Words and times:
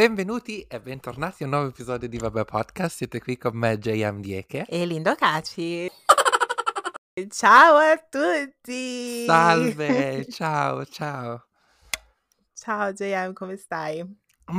Benvenuti 0.00 0.62
e 0.62 0.80
bentornati 0.80 1.42
a 1.42 1.44
un 1.44 1.52
nuovo 1.52 1.68
episodio 1.68 2.08
di 2.08 2.16
Vabbè 2.16 2.46
Podcast. 2.46 2.96
Siete 2.96 3.20
qui 3.20 3.36
con 3.36 3.54
me, 3.54 3.76
JM 3.76 4.22
Dieke. 4.22 4.64
E 4.66 4.86
Lindo 4.86 5.14
Caci. 5.14 5.90
Ciao 7.28 7.76
a 7.76 7.98
tutti! 8.08 9.26
Salve, 9.26 10.24
ciao, 10.24 10.86
ciao. 10.86 11.44
Ciao 12.54 12.92
JM, 12.94 13.34
come 13.34 13.56
stai? 13.56 14.02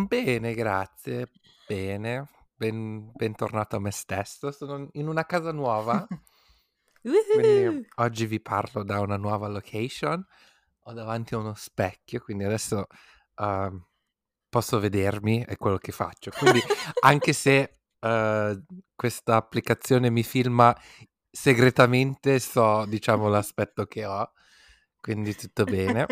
Bene, 0.05 0.53
grazie. 0.53 1.31
Bene. 1.65 2.29
Ben, 2.55 3.11
bentornato 3.11 3.77
a 3.77 3.79
me 3.79 3.89
stesso. 3.89 4.51
Sono 4.51 4.89
in 4.91 5.07
una 5.07 5.25
casa 5.25 5.51
nuova. 5.51 6.05
quindi 7.01 7.87
oggi 7.95 8.27
vi 8.27 8.39
parlo 8.39 8.83
da 8.83 8.99
una 8.99 9.17
nuova 9.17 9.47
location. 9.47 10.23
Ho 10.83 10.93
davanti 10.93 11.33
a 11.33 11.39
uno 11.39 11.55
specchio, 11.55 12.19
quindi 12.19 12.43
adesso 12.43 12.85
uh, 13.37 13.89
posso 14.51 14.79
vedermi, 14.79 15.45
è 15.47 15.55
quello 15.55 15.77
che 15.77 15.93
faccio. 15.93 16.29
Quindi 16.37 16.61
anche 17.03 17.31
se 17.31 17.79
uh, 17.99 18.63
questa 18.93 19.37
applicazione 19.37 20.09
mi 20.09 20.23
filma 20.23 20.77
segretamente, 21.31 22.37
so, 22.39 22.85
diciamo, 22.85 23.29
l'aspetto 23.29 23.85
che 23.85 24.05
ho, 24.05 24.29
quindi 24.99 25.33
tutto 25.35 25.63
bene. 25.63 26.05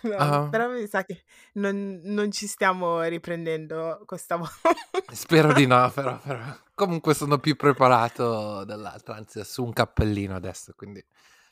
No, 0.00 0.44
uh, 0.44 0.48
però 0.48 0.70
mi 0.70 0.86
sa 0.86 1.04
che 1.04 1.24
non, 1.54 2.00
non, 2.04 2.30
ci 2.30 2.46
stiamo 2.46 3.02
riprendendo 3.02 4.02
questa 4.06 4.36
volta. 4.36 4.70
Spero 5.12 5.52
di 5.52 5.66
no, 5.66 5.90
però, 5.90 6.18
però, 6.20 6.40
Comunque 6.74 7.12
sono 7.12 7.36
più 7.36 7.54
preparato 7.54 8.64
dell'altra, 8.64 9.16
anzi, 9.16 9.44
su 9.44 9.62
un 9.62 9.74
cappellino 9.74 10.34
adesso, 10.34 10.72
quindi 10.74 11.04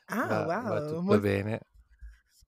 ah, 0.06 0.24
va, 0.24 0.44
wow, 0.46 0.62
va 0.62 0.80
tutto 0.80 1.02
molto, 1.02 1.20
bene. 1.20 1.60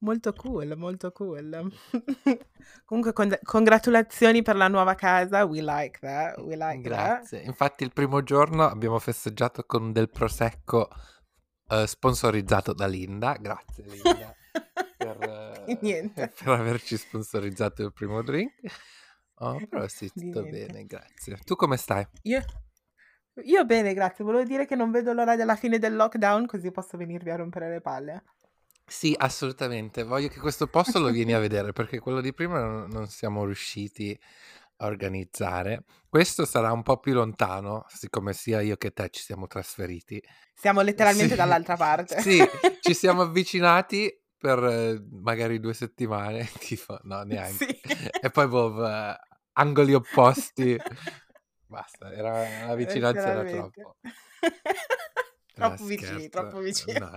Molto 0.05 0.35
cool, 0.35 0.77
molto 0.77 1.13
cool. 1.13 1.73
Comunque, 2.85 3.15
con- 3.15 3.39
congratulazioni 3.43 4.43
per 4.43 4.55
la 4.55 4.69
nuova 4.69 4.95
casa. 4.95 5.47
We 5.47 5.63
like 5.63 5.99
that. 6.01 6.37
We 6.41 6.57
like 6.57 6.83
Grazie. 6.83 7.39
That. 7.39 7.47
Infatti, 7.47 7.85
il 7.85 7.93
primo 7.93 8.23
giorno 8.23 8.65
abbiamo 8.65 8.99
festeggiato 8.99 9.65
con 9.65 9.93
del 9.93 10.11
prosecco 10.11 10.91
uh, 11.69 11.87
sponsorizzato 11.87 12.75
da 12.75 12.87
Linda. 12.87 13.35
Grazie, 13.41 13.85
Linda. 13.85 14.37
per, 14.99 15.65
uh, 15.67 15.79
per, 16.13 16.49
averci 16.49 16.99
sponsorizzato 16.99 17.83
il 17.83 17.93
primo 17.95 18.23
drink. 18.23 18.53
Oh, 19.37 19.59
però 19.67 19.89
sì, 19.89 20.11
tutto 20.13 20.43
bene, 20.43 20.85
grazie. 20.85 21.39
Tu 21.47 21.57
come 21.57 21.79
stai? 21.79 22.07
Io, 22.25 22.45
io 23.43 23.65
bene, 23.65 23.95
grazie. 23.95 24.23
Volevo 24.23 24.45
dire 24.45 24.67
che 24.67 24.77
non 24.77 24.91
vedo 24.91 25.15
l'ora 25.15 25.35
della 25.35 25.57
fine 25.57 25.79
del 25.79 25.97
lockdown, 25.97 26.45
così 26.45 26.71
posso 26.71 26.99
venirvi 26.99 27.31
a 27.31 27.37
rompere 27.37 27.71
le 27.71 27.81
palle. 27.81 28.23
Sì, 28.87 29.15
assolutamente. 29.17 30.03
Voglio 30.03 30.29
che 30.29 30.39
questo 30.39 30.67
posto 30.67 30.99
lo 30.99 31.11
vieni 31.11 31.33
a 31.33 31.39
vedere 31.39 31.73
perché 31.73 31.99
quello 31.99 32.21
di 32.21 32.35
prima 32.35 32.61
non, 32.61 32.89
non 32.91 33.09
siamo 33.09 33.45
riusciti 33.45 34.19
a 34.77 34.87
organizzare. 34.87 35.85
Questo 36.09 36.45
sarà 36.45 36.71
un 36.73 36.83
po' 36.83 36.99
più 36.99 37.15
lontano, 37.15 37.85
siccome 37.89 38.33
sia 38.33 38.61
io 38.61 38.77
che 38.77 38.93
te 38.93 39.09
ci 39.11 39.23
siamo 39.23 39.47
trasferiti. 39.47 40.23
Siamo 40.55 40.83
letteralmente 40.83 41.33
sì, 41.33 41.37
dall'altra 41.37 41.77
parte. 41.77 42.21
Sì, 42.21 42.39
ci 42.81 42.95
siamo 42.95 43.23
avvicinati 43.23 44.23
per 44.37 44.63
eh, 44.63 45.03
magari 45.11 45.59
due 45.59 45.75
settimane, 45.75 46.49
tipo, 46.61 46.99
no, 47.05 47.23
neanche. 47.23 47.79
Sì. 47.83 48.11
E 48.21 48.31
poi 48.31 48.47
boh, 48.47 48.87
eh, 48.87 49.17
angoli 49.53 49.95
opposti. 49.95 50.77
Basta, 51.67 52.13
era, 52.13 52.67
la 52.67 52.75
vicinanza 52.75 53.27
era 53.27 53.45
troppo. 53.45 53.97
troppo 55.55 55.85
vicini, 55.85 56.29
troppo 56.29 56.59
vicini. 56.61 56.99
No, 56.99 57.11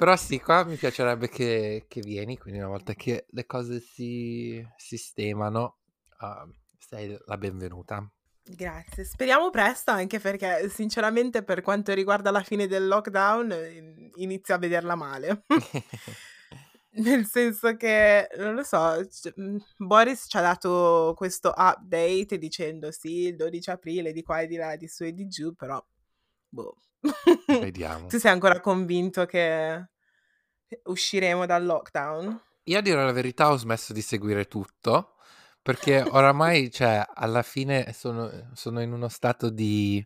però 0.00 0.16
sì, 0.16 0.40
qua 0.40 0.64
mi 0.64 0.76
piacerebbe 0.76 1.28
che, 1.28 1.84
che, 1.86 2.00
vieni, 2.00 2.38
quindi 2.38 2.58
una 2.58 2.70
volta 2.70 2.94
che 2.94 3.26
le 3.28 3.44
cose 3.44 3.80
si 3.80 4.66
sistemano, 4.78 5.80
uh, 6.20 6.50
sei 6.78 7.18
la 7.26 7.36
benvenuta. 7.36 8.10
Grazie, 8.42 9.04
speriamo 9.04 9.50
presto 9.50 9.90
anche 9.90 10.18
perché 10.18 10.70
sinceramente 10.70 11.44
per 11.44 11.60
quanto 11.60 11.92
riguarda 11.92 12.30
la 12.30 12.42
fine 12.42 12.66
del 12.66 12.88
lockdown 12.88 14.10
inizio 14.14 14.54
a 14.54 14.58
vederla 14.58 14.94
male. 14.94 15.44
Nel 16.96 17.26
senso 17.26 17.76
che, 17.76 18.26
non 18.38 18.54
lo 18.54 18.62
so, 18.62 19.06
mhmm, 19.34 19.58
Boris 19.76 20.24
ci 20.28 20.36
ha 20.38 20.40
dato 20.40 21.12
questo 21.14 21.52
update 21.54 22.38
dicendo 22.38 22.90
sì, 22.90 23.26
il 23.26 23.36
12 23.36 23.68
aprile 23.68 24.12
di 24.12 24.22
qua 24.22 24.40
e 24.40 24.46
di 24.46 24.56
là, 24.56 24.76
di 24.76 24.88
su 24.88 25.04
e 25.04 25.12
di 25.12 25.28
giù, 25.28 25.54
però 25.54 25.78
boh. 26.48 26.74
Vediamo. 27.46 28.06
tu 28.08 28.18
sei 28.18 28.32
ancora 28.32 28.60
convinto 28.60 29.26
che 29.26 29.88
usciremo 30.84 31.46
dal 31.46 31.64
lockdown? 31.64 32.42
Io 32.64 32.78
a 32.78 32.82
dire 32.82 33.04
la 33.04 33.12
verità 33.12 33.50
ho 33.50 33.56
smesso 33.56 33.92
di 33.92 34.02
seguire 34.02 34.46
tutto 34.46 35.14
perché 35.62 36.02
oramai, 36.08 36.70
cioè, 36.70 37.04
alla 37.14 37.42
fine 37.42 37.92
sono, 37.92 38.50
sono 38.54 38.80
in 38.80 38.92
uno 38.92 39.08
stato 39.08 39.50
di 39.50 40.04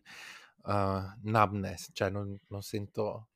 uh, 0.63 1.01
numbness, 1.23 1.89
cioè 1.93 2.09
non, 2.09 2.37
non, 2.47 2.61
sento, 2.61 3.29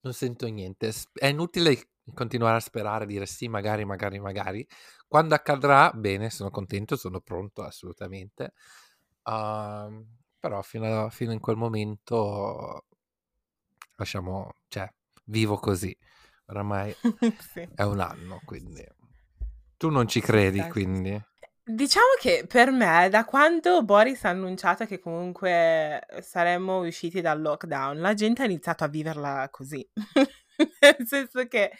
non 0.00 0.12
sento 0.12 0.46
niente. 0.46 0.92
È 1.12 1.26
inutile 1.26 1.90
continuare 2.14 2.56
a 2.56 2.60
sperare, 2.60 3.06
dire 3.06 3.26
sì, 3.26 3.48
magari, 3.48 3.84
magari, 3.84 4.18
magari. 4.18 4.66
Quando 5.06 5.34
accadrà, 5.34 5.90
bene, 5.92 6.30
sono 6.30 6.50
contento, 6.50 6.96
sono 6.96 7.20
pronto 7.20 7.62
assolutamente. 7.62 8.52
Uh, 9.24 10.06
però 10.38 10.62
fino, 10.62 11.04
a, 11.04 11.10
fino 11.10 11.32
in 11.32 11.40
quel 11.40 11.56
momento 11.56 12.86
lasciamo, 13.98 14.54
cioè, 14.68 14.90
vivo 15.26 15.56
così. 15.56 15.96
Oramai 16.46 16.94
sì. 17.52 17.68
è 17.74 17.82
un 17.82 18.00
anno, 18.00 18.40
quindi 18.44 18.86
tu 19.76 19.90
non 19.90 20.08
ci 20.08 20.20
credi, 20.20 20.58
esatto. 20.58 20.72
quindi. 20.72 21.22
Diciamo 21.62 22.06
che 22.18 22.46
per 22.48 22.70
me, 22.70 23.08
da 23.10 23.26
quando 23.26 23.84
Boris 23.84 24.24
ha 24.24 24.30
annunciato 24.30 24.86
che 24.86 24.98
comunque 24.98 26.00
saremmo 26.20 26.80
usciti 26.80 27.20
dal 27.20 27.40
lockdown, 27.40 28.00
la 28.00 28.14
gente 28.14 28.42
ha 28.42 28.46
iniziato 28.46 28.84
a 28.84 28.88
viverla 28.88 29.48
così. 29.50 29.86
Nel 30.80 31.06
senso 31.06 31.46
che 31.46 31.72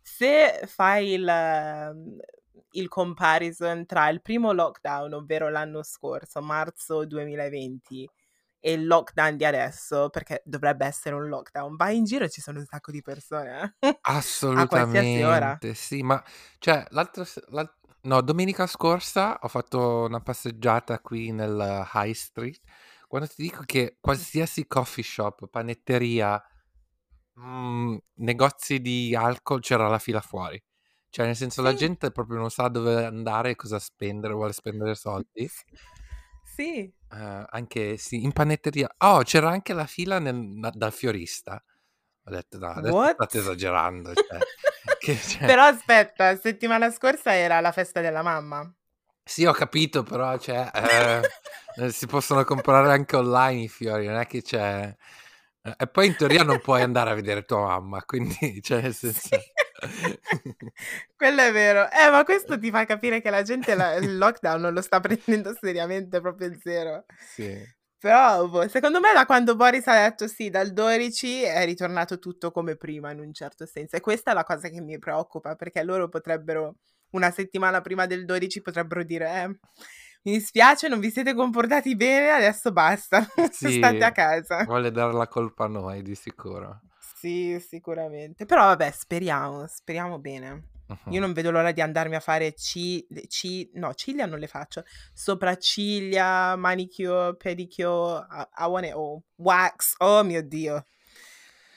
se 0.00 0.62
fai 0.66 1.12
il, 1.12 2.24
il 2.72 2.88
comparison 2.88 3.84
tra 3.84 4.08
il 4.08 4.22
primo 4.22 4.52
lockdown, 4.52 5.12
ovvero 5.12 5.50
l'anno 5.50 5.82
scorso, 5.82 6.40
marzo 6.40 7.04
2020, 7.04 8.08
e 8.66 8.72
il 8.72 8.86
lockdown 8.86 9.36
di 9.36 9.44
adesso, 9.44 10.08
perché 10.08 10.40
dovrebbe 10.42 10.86
essere 10.86 11.14
un 11.14 11.28
lockdown, 11.28 11.76
vai 11.76 11.98
in 11.98 12.04
giro 12.04 12.24
e 12.24 12.30
ci 12.30 12.40
sono 12.40 12.60
un 12.60 12.64
sacco 12.64 12.90
di 12.90 13.02
persone. 13.02 13.76
Eh? 13.78 13.98
Assolutamente, 14.00 15.74
sì, 15.74 16.02
ma 16.02 16.24
cioè 16.58 16.82
l'altro, 16.88 17.26
l'altro, 17.48 17.76
no, 18.04 18.22
domenica 18.22 18.66
scorsa 18.66 19.38
ho 19.42 19.48
fatto 19.48 20.04
una 20.04 20.20
passeggiata 20.20 20.98
qui 21.00 21.30
nel 21.30 21.86
High 21.92 22.14
Street, 22.14 22.62
quando 23.06 23.28
ti 23.28 23.42
dico 23.42 23.64
che 23.66 23.98
qualsiasi 24.00 24.66
coffee 24.66 25.04
shop, 25.04 25.46
panetteria, 25.50 26.42
mh, 27.34 27.42
mhmm, 27.42 27.98
negozi 28.14 28.80
di 28.80 29.14
alcol 29.14 29.60
c'era 29.60 29.88
la 29.88 29.98
fila 29.98 30.22
fuori. 30.22 30.58
Cioè, 31.10 31.26
nel 31.26 31.36
senso, 31.36 31.60
la 31.60 31.74
gente 31.74 32.10
proprio 32.10 32.38
non 32.38 32.50
sa 32.50 32.68
dove 32.68 33.04
andare 33.04 33.50
e 33.50 33.56
cosa 33.56 33.78
spendere, 33.78 34.32
vuole 34.32 34.54
spendere 34.54 34.94
soldi. 34.94 35.46
Sì. 35.46 35.64
Uh, 36.62 37.44
anche 37.48 37.96
sì, 37.96 38.22
in 38.22 38.32
panetteria. 38.32 38.92
Oh, 38.98 39.22
c'era 39.22 39.50
anche 39.50 39.72
la 39.72 39.86
fila 39.86 40.18
nel, 40.18 40.34
na, 40.34 40.70
dal 40.74 40.92
fiorista. 40.92 41.62
Ho 42.26 42.30
detto, 42.30 42.58
no, 42.58 42.68
adesso 42.68 42.94
What? 42.94 43.14
state 43.14 43.38
esagerando. 43.38 44.12
Cioè, 44.14 44.38
che, 44.98 45.16
cioè... 45.16 45.46
Però 45.46 45.64
aspetta, 45.64 46.36
settimana 46.36 46.90
scorsa 46.90 47.34
era 47.34 47.60
la 47.60 47.72
festa 47.72 48.00
della 48.00 48.22
mamma. 48.22 48.72
Sì, 49.22 49.46
ho 49.46 49.52
capito, 49.52 50.02
però 50.02 50.36
cioè, 50.38 50.70
eh, 51.76 51.90
si 51.90 52.06
possono 52.06 52.44
comprare 52.44 52.92
anche 52.92 53.16
online 53.16 53.62
i 53.62 53.68
fiori, 53.68 54.06
non 54.06 54.18
è 54.18 54.26
che 54.26 54.42
c'è... 54.42 54.94
Eh, 55.62 55.74
e 55.78 55.86
poi 55.86 56.08
in 56.08 56.16
teoria 56.16 56.42
non 56.42 56.60
puoi 56.60 56.82
andare 56.82 57.10
a 57.10 57.14
vedere 57.14 57.44
tua 57.44 57.60
mamma, 57.60 58.02
quindi, 58.04 58.60
cioè, 58.62 58.82
nel 58.82 58.92
senso... 58.94 59.28
Sì. 59.28 59.36
Quello 61.16 61.40
è 61.40 61.52
vero. 61.52 61.90
Eh, 61.90 62.10
ma 62.10 62.24
questo 62.24 62.58
ti 62.58 62.70
fa 62.70 62.84
capire 62.84 63.20
che 63.20 63.30
la 63.30 63.42
gente 63.42 63.74
la, 63.74 63.94
il 63.94 64.16
lockdown 64.16 64.60
non 64.60 64.72
lo 64.72 64.82
sta 64.82 65.00
prendendo 65.00 65.54
seriamente 65.58 66.20
proprio 66.20 66.48
il 66.48 66.58
zero. 66.62 67.04
Sì. 67.34 67.82
Però, 68.04 68.46
boh, 68.48 68.68
secondo 68.68 69.00
me, 69.00 69.14
da 69.14 69.24
quando 69.24 69.56
Boris 69.56 69.86
ha 69.86 70.08
detto 70.08 70.28
sì, 70.28 70.50
dal 70.50 70.74
12 70.74 71.42
è 71.42 71.64
ritornato 71.64 72.18
tutto 72.18 72.50
come 72.50 72.76
prima, 72.76 73.10
in 73.10 73.18
un 73.18 73.32
certo 73.32 73.64
senso. 73.64 73.96
E 73.96 74.00
questa 74.00 74.32
è 74.32 74.34
la 74.34 74.44
cosa 74.44 74.68
che 74.68 74.82
mi 74.82 74.98
preoccupa, 74.98 75.54
perché 75.54 75.82
loro 75.82 76.10
potrebbero, 76.10 76.76
una 77.12 77.30
settimana 77.30 77.80
prima 77.80 78.04
del 78.04 78.26
12, 78.26 78.60
potrebbero 78.60 79.04
dire, 79.04 79.42
eh, 79.42 79.46
mi 80.24 80.32
dispiace, 80.32 80.88
non 80.88 81.00
vi 81.00 81.10
siete 81.10 81.32
comportati 81.32 81.96
bene, 81.96 82.30
adesso 82.30 82.72
basta, 82.72 83.26
sì, 83.50 83.76
state 83.76 84.04
a 84.04 84.12
casa. 84.12 84.64
Vuole 84.64 84.90
dare 84.90 85.14
la 85.14 85.26
colpa 85.26 85.64
a 85.64 85.68
noi, 85.68 86.02
di 86.02 86.14
sicuro. 86.14 86.80
Sì, 87.24 87.58
sicuramente. 87.58 88.44
Però 88.44 88.64
vabbè, 88.64 88.90
speriamo, 88.90 89.66
speriamo 89.66 90.18
bene. 90.18 90.68
Uh-huh. 90.88 91.10
Io 91.14 91.20
non 91.20 91.32
vedo 91.32 91.50
l'ora 91.50 91.72
di 91.72 91.80
andarmi 91.80 92.16
a 92.16 92.20
fare 92.20 92.52
ci, 92.54 93.06
ci, 93.28 93.70
no, 93.76 93.94
ciglia 93.94 94.26
non 94.26 94.38
le 94.38 94.46
faccio, 94.46 94.84
sopracciglia, 95.14 96.54
manicure, 96.56 97.34
pedicure, 97.36 98.26
I, 98.30 98.46
I 98.58 98.64
want 98.66 98.84
it 98.84 98.92
all, 98.92 99.22
wax, 99.36 99.94
oh 100.00 100.22
mio 100.22 100.42
Dio. 100.42 100.84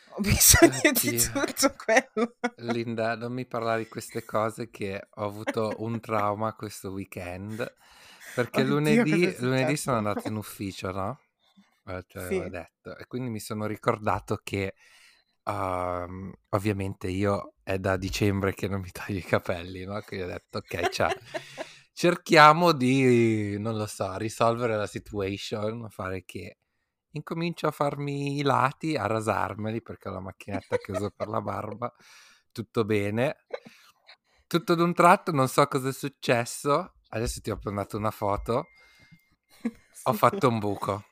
Ho 0.18 0.20
bisogno 0.20 0.92
di 0.92 1.08
Oddio. 1.08 1.32
tutto 1.32 1.76
quello. 1.78 2.36
Linda, 2.56 3.16
non 3.16 3.32
mi 3.32 3.46
parlare 3.46 3.84
di 3.84 3.88
queste 3.88 4.26
cose 4.26 4.70
che 4.70 5.08
ho 5.10 5.24
avuto 5.24 5.76
un 5.78 6.02
trauma 6.02 6.54
questo 6.56 6.90
weekend. 6.92 7.74
Perché 8.34 8.64
Oddio, 8.64 8.74
lunedì, 8.74 9.36
lunedì 9.40 9.78
sono 9.78 9.98
andato 9.98 10.28
in 10.28 10.36
ufficio, 10.36 10.92
no? 10.92 11.20
Eh, 11.86 12.04
te 12.06 12.20
l'avevo 12.20 12.44
Sì. 12.44 12.50
detto. 12.50 12.98
E 12.98 13.06
quindi 13.08 13.30
mi 13.30 13.40
sono 13.40 13.66
ricordato 13.66 14.40
che 14.44 14.74
um, 15.48 16.32
ovviamente 16.50 17.08
io 17.08 17.56
è 17.64 17.80
da 17.80 17.98
dicembre 17.98 18.54
che 18.54 18.68
non 18.68 18.82
mi 18.82 18.92
taglio 18.92 19.18
i 19.20 19.24
capelli, 19.24 19.86
no? 19.86 20.02
Quindi 20.06 20.26
ho 20.26 20.30
detto, 20.30 20.60
ok, 20.60 20.90
ciao. 20.90 21.12
Cerchiamo 21.94 22.74
di, 22.74 23.58
non 23.58 23.76
lo 23.76 23.88
so, 23.88 24.16
risolvere 24.18 24.76
la 24.76 24.86
situation, 24.86 25.90
fare 25.90 26.24
che 26.26 26.60
incomincio 27.12 27.66
a 27.68 27.72
farmi 27.72 28.38
i 28.38 28.44
lati, 28.44 28.96
a 28.96 29.08
rasarmeli 29.08 29.82
perché 29.82 30.10
ho 30.10 30.12
la 30.12 30.20
macchinetta 30.20 30.78
che 30.78 30.92
uso 30.92 31.10
per 31.10 31.28
la 31.28 31.42
barba, 31.42 31.92
tutto 32.52 32.86
bene. 32.86 33.46
Tutto 34.46 34.76
d'un 34.76 34.94
tratto 34.94 35.32
non 35.32 35.48
so 35.48 35.66
cosa 35.68 35.90
è 35.90 35.94
successo, 35.94 36.94
adesso 37.10 37.42
ti 37.42 37.50
ho 37.50 37.60
mandato 37.64 37.98
una 37.98 38.12
foto, 38.12 38.68
ho 40.04 40.14
fatto 40.14 40.48
un 40.48 40.60
buco. 40.60 41.04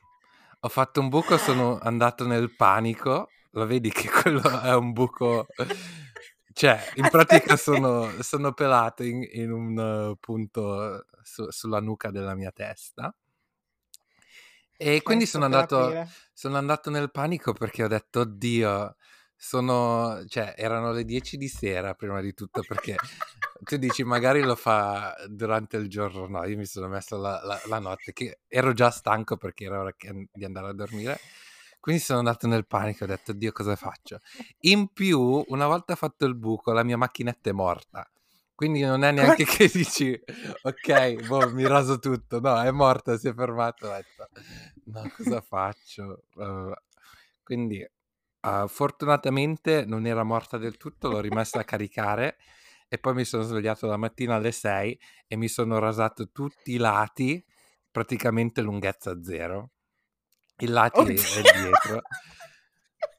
Ho 0.60 0.68
fatto 0.68 1.00
un 1.00 1.08
buco, 1.08 1.36
sono 1.36 1.78
andato 1.80 2.26
nel 2.26 2.54
panico, 2.54 3.28
lo 3.56 3.66
vedi 3.66 3.90
che 3.90 4.08
quello 4.10 4.42
è 4.60 4.74
un 4.74 4.92
buco... 4.92 5.46
Cioè, 6.52 6.92
in 6.94 7.08
pratica 7.10 7.52
Aspetta. 7.52 7.56
sono, 7.56 8.22
sono 8.22 8.52
pelato 8.54 9.02
in, 9.02 9.26
in 9.30 9.52
un 9.52 9.76
uh, 9.76 10.16
punto 10.18 11.04
su- 11.22 11.50
sulla 11.50 11.80
nuca 11.80 12.10
della 12.10 12.34
mia 12.34 12.50
testa. 12.50 13.14
E 14.78 15.02
quindi 15.02 15.26
sono 15.26 15.44
andato, 15.44 16.06
sono 16.32 16.56
andato 16.56 16.88
nel 16.88 17.10
panico 17.10 17.52
perché 17.52 17.84
ho 17.84 17.88
detto, 17.88 18.20
oddio, 18.20 18.96
sono, 19.34 20.24
cioè, 20.28 20.54
erano 20.56 20.92
le 20.92 21.04
10 21.04 21.36
di 21.36 21.48
sera 21.48 21.94
prima 21.94 22.22
di 22.22 22.32
tutto 22.32 22.62
perché 22.66 22.96
tu 23.62 23.76
dici 23.76 24.02
magari 24.02 24.42
lo 24.42 24.54
fa 24.54 25.14
durante 25.28 25.76
il 25.76 25.88
giorno, 25.88 26.26
no, 26.26 26.44
io 26.46 26.56
mi 26.56 26.64
sono 26.66 26.88
messo 26.88 27.18
la, 27.18 27.40
la- 27.44 27.60
la 27.66 27.78
notte 27.78 28.12
che 28.12 28.40
ero 28.48 28.72
già 28.72 28.90
stanco 28.90 29.36
perché 29.36 29.64
era 29.64 29.80
ora 29.80 29.94
di 30.32 30.44
andare 30.44 30.68
a 30.68 30.72
dormire, 30.72 31.18
quindi 31.86 32.02
sono 32.02 32.18
andato 32.18 32.48
nel 32.48 32.66
panico, 32.66 33.04
ho 33.04 33.06
detto, 33.06 33.30
oddio, 33.30 33.52
cosa 33.52 33.76
faccio? 33.76 34.18
In 34.62 34.88
più, 34.92 35.44
una 35.46 35.68
volta 35.68 35.94
fatto 35.94 36.26
il 36.26 36.34
buco, 36.34 36.72
la 36.72 36.82
mia 36.82 36.96
macchinetta 36.96 37.50
è 37.50 37.52
morta. 37.52 38.10
Quindi 38.56 38.80
non 38.80 39.04
è 39.04 39.12
neanche 39.12 39.44
che 39.44 39.68
dici, 39.72 40.20
ok, 40.62 41.26
boh, 41.28 41.52
mi 41.52 41.64
raso 41.64 42.00
tutto. 42.00 42.40
No, 42.40 42.60
è 42.60 42.72
morta, 42.72 43.16
si 43.16 43.28
è 43.28 43.34
fermato. 43.34 43.86
Ho 43.86 43.92
detto, 43.92 44.28
no, 44.86 45.08
cosa 45.16 45.40
faccio? 45.40 46.24
Uh, 46.34 46.72
quindi, 47.44 47.88
uh, 48.40 48.66
fortunatamente 48.66 49.84
non 49.86 50.06
era 50.06 50.24
morta 50.24 50.58
del 50.58 50.78
tutto, 50.78 51.08
l'ho 51.08 51.20
rimessa 51.20 51.60
a 51.60 51.64
caricare 51.64 52.38
e 52.88 52.98
poi 52.98 53.14
mi 53.14 53.24
sono 53.24 53.44
svegliato 53.44 53.86
la 53.86 53.96
mattina 53.96 54.34
alle 54.34 54.50
6 54.50 54.98
e 55.28 55.36
mi 55.36 55.46
sono 55.46 55.78
rasato 55.78 56.32
tutti 56.32 56.72
i 56.72 56.78
lati, 56.78 57.40
praticamente 57.92 58.60
lunghezza 58.60 59.22
zero. 59.22 59.70
I 60.58 60.66
lati 60.68 61.00
Oddio. 61.00 61.14
e 61.14 61.42
dietro. 61.42 62.02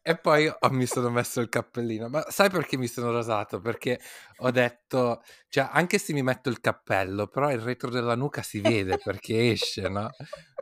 E 0.02 0.18
poi 0.18 0.48
oh, 0.48 0.70
mi 0.70 0.86
sono 0.86 1.10
messo 1.10 1.42
il 1.42 1.50
cappellino. 1.50 2.08
Ma 2.08 2.26
sai 2.30 2.50
perché 2.50 2.78
mi 2.78 2.88
sono 2.88 3.12
rasato? 3.12 3.60
Perché 3.60 4.00
ho 4.38 4.52
detto, 4.52 5.22
cioè, 5.50 5.68
anche 5.70 5.98
se 5.98 6.14
mi 6.14 6.24
metto 6.24 6.50
il 6.50 6.62
cappello, 6.62 7.28
però 7.28 7.52
il 7.52 7.60
retro 7.60 7.90
della 7.90 8.16
nuca 8.16 8.42
si 8.42 8.62
vede 8.62 8.98
perché 8.98 9.52
esce, 9.52 9.90
no? 9.90 10.10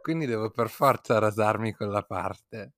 Quindi 0.02 0.26
devo 0.26 0.50
per 0.50 0.70
forza 0.70 1.20
rasarmi 1.20 1.74
quella 1.74 2.02
parte. 2.02 2.74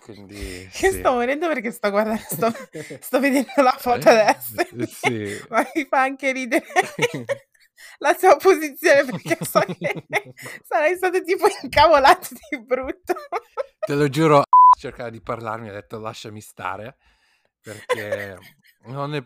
Quindi, 0.00 0.34
Che 0.70 0.90
sì. 0.90 0.98
sto 0.98 1.12
morendo 1.12 1.48
perché 1.48 1.70
sto 1.70 1.90
guardando, 1.90 2.22
sto, 2.28 2.52
sto 3.00 3.20
vedendo 3.20 3.50
la 3.56 3.74
foto 3.78 4.08
adesso. 4.08 4.54
Sì. 4.86 5.40
Ma 5.48 5.66
mi 5.74 5.86
fa 5.88 6.02
anche 6.02 6.32
ridere 6.32 6.64
la 7.98 8.14
tua 8.14 8.36
posizione 8.36 9.04
perché 9.10 9.44
so 9.44 9.60
che 9.60 10.04
sarai 10.64 10.96
stato 10.96 11.22
tipo 11.22 11.46
incavolato 11.62 12.28
di 12.50 12.62
brutto. 12.62 13.14
Te 13.78 13.94
lo 13.94 14.08
giuro, 14.08 14.42
cercava 14.78 15.10
di 15.10 15.20
parlarmi, 15.20 15.68
ha 15.68 15.72
detto 15.72 15.98
lasciami 15.98 16.40
stare 16.40 16.96
perché 17.60 18.38
non 18.84 19.14
è... 19.14 19.24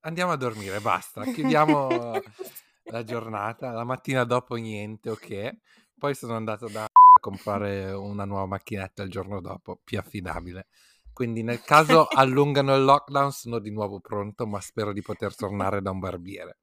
andiamo 0.00 0.32
a 0.32 0.36
dormire, 0.36 0.80
basta, 0.80 1.22
chiudiamo 1.24 1.88
la 2.90 3.04
giornata, 3.04 3.70
la 3.70 3.84
mattina 3.84 4.24
dopo 4.24 4.56
niente, 4.56 5.10
ok? 5.10 5.50
Poi 5.96 6.14
sono 6.14 6.34
andato 6.34 6.68
da 6.68 6.84
a 6.84 7.20
comprare 7.20 7.92
una 7.92 8.24
nuova 8.24 8.46
macchinetta 8.46 9.02
il 9.02 9.10
giorno 9.10 9.40
dopo, 9.40 9.80
più 9.84 9.98
affidabile. 9.98 10.68
Quindi 11.12 11.42
nel 11.42 11.60
caso 11.60 12.06
allungano 12.08 12.74
il 12.74 12.82
lockdown 12.82 13.30
sono 13.30 13.58
di 13.58 13.70
nuovo 13.70 14.00
pronto, 14.00 14.46
ma 14.46 14.60
spero 14.60 14.92
di 14.92 15.02
poter 15.02 15.34
tornare 15.36 15.82
da 15.82 15.90
un 15.90 15.98
barbiere. 15.98 16.58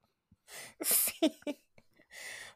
Sì. 0.82 1.32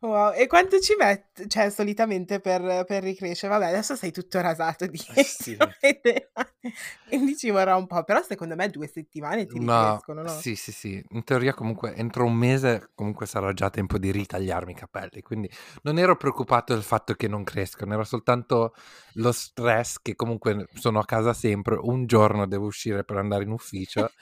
Wow, 0.02 0.34
e 0.34 0.48
quanto 0.48 0.80
ci 0.80 0.96
metti, 0.98 1.48
cioè 1.48 1.70
solitamente 1.70 2.40
per, 2.40 2.86
per 2.86 3.04
ricrescere? 3.04 3.54
Vabbè, 3.54 3.68
adesso 3.68 3.96
sei 3.96 4.12
tutto 4.12 4.42
rasato 4.42 4.88
dietro, 4.88 5.14
Sì. 5.24 5.58
ed- 5.80 6.32
quindi 7.08 7.38
ci 7.38 7.52
vorrà 7.52 7.76
un 7.76 7.86
po', 7.86 8.04
però 8.04 8.22
secondo 8.24 8.56
me 8.56 8.70
due 8.70 8.88
settimane 8.88 9.46
ti 9.46 9.60
No, 9.60 9.60
ricrescono, 9.60 10.24
no? 10.24 10.44
sì, 10.44 10.56
sì, 10.56 10.72
sì. 10.72 11.04
In 11.10 11.24
teoria 11.26 11.54
comunque 11.54 11.94
entro 11.96 12.24
un 12.26 12.34
mese 12.36 12.92
comunque 12.96 13.26
sarà 13.26 13.52
già 13.54 13.70
tempo 13.70 13.98
di 13.98 14.10
ritagliarmi 14.12 14.72
i 14.72 14.76
capelli, 14.76 15.22
quindi 15.22 15.50
non 15.82 15.98
ero 15.98 16.16
preoccupato 16.16 16.74
del 16.74 16.84
fatto 16.84 17.16
che 17.16 17.28
non 17.28 17.44
crescono, 17.44 17.94
era 17.94 18.04
soltanto 18.06 18.74
lo 19.16 19.32
stress 19.34 19.98
che 20.02 20.16
comunque 20.16 20.68
sono 20.74 21.00
a 21.00 21.06
casa 21.06 21.34
sempre, 21.34 21.76
un 21.82 22.06
giorno 22.06 22.48
devo 22.48 22.68
uscire 22.68 23.04
per 23.04 23.18
andare 23.18 23.44
in 23.44 23.52
ufficio 23.52 24.14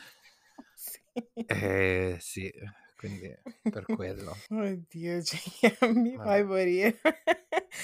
Sì. 0.75 0.99
e 1.45 2.17
sì, 2.19 2.51
quindi 2.99 3.33
per 3.71 3.85
quello. 3.85 4.35
Oddio, 4.51 5.21
cioè, 5.23 5.39
mi 5.93 6.15
Vabbè. 6.19 6.27
fai 6.27 6.43
morire. 6.43 6.99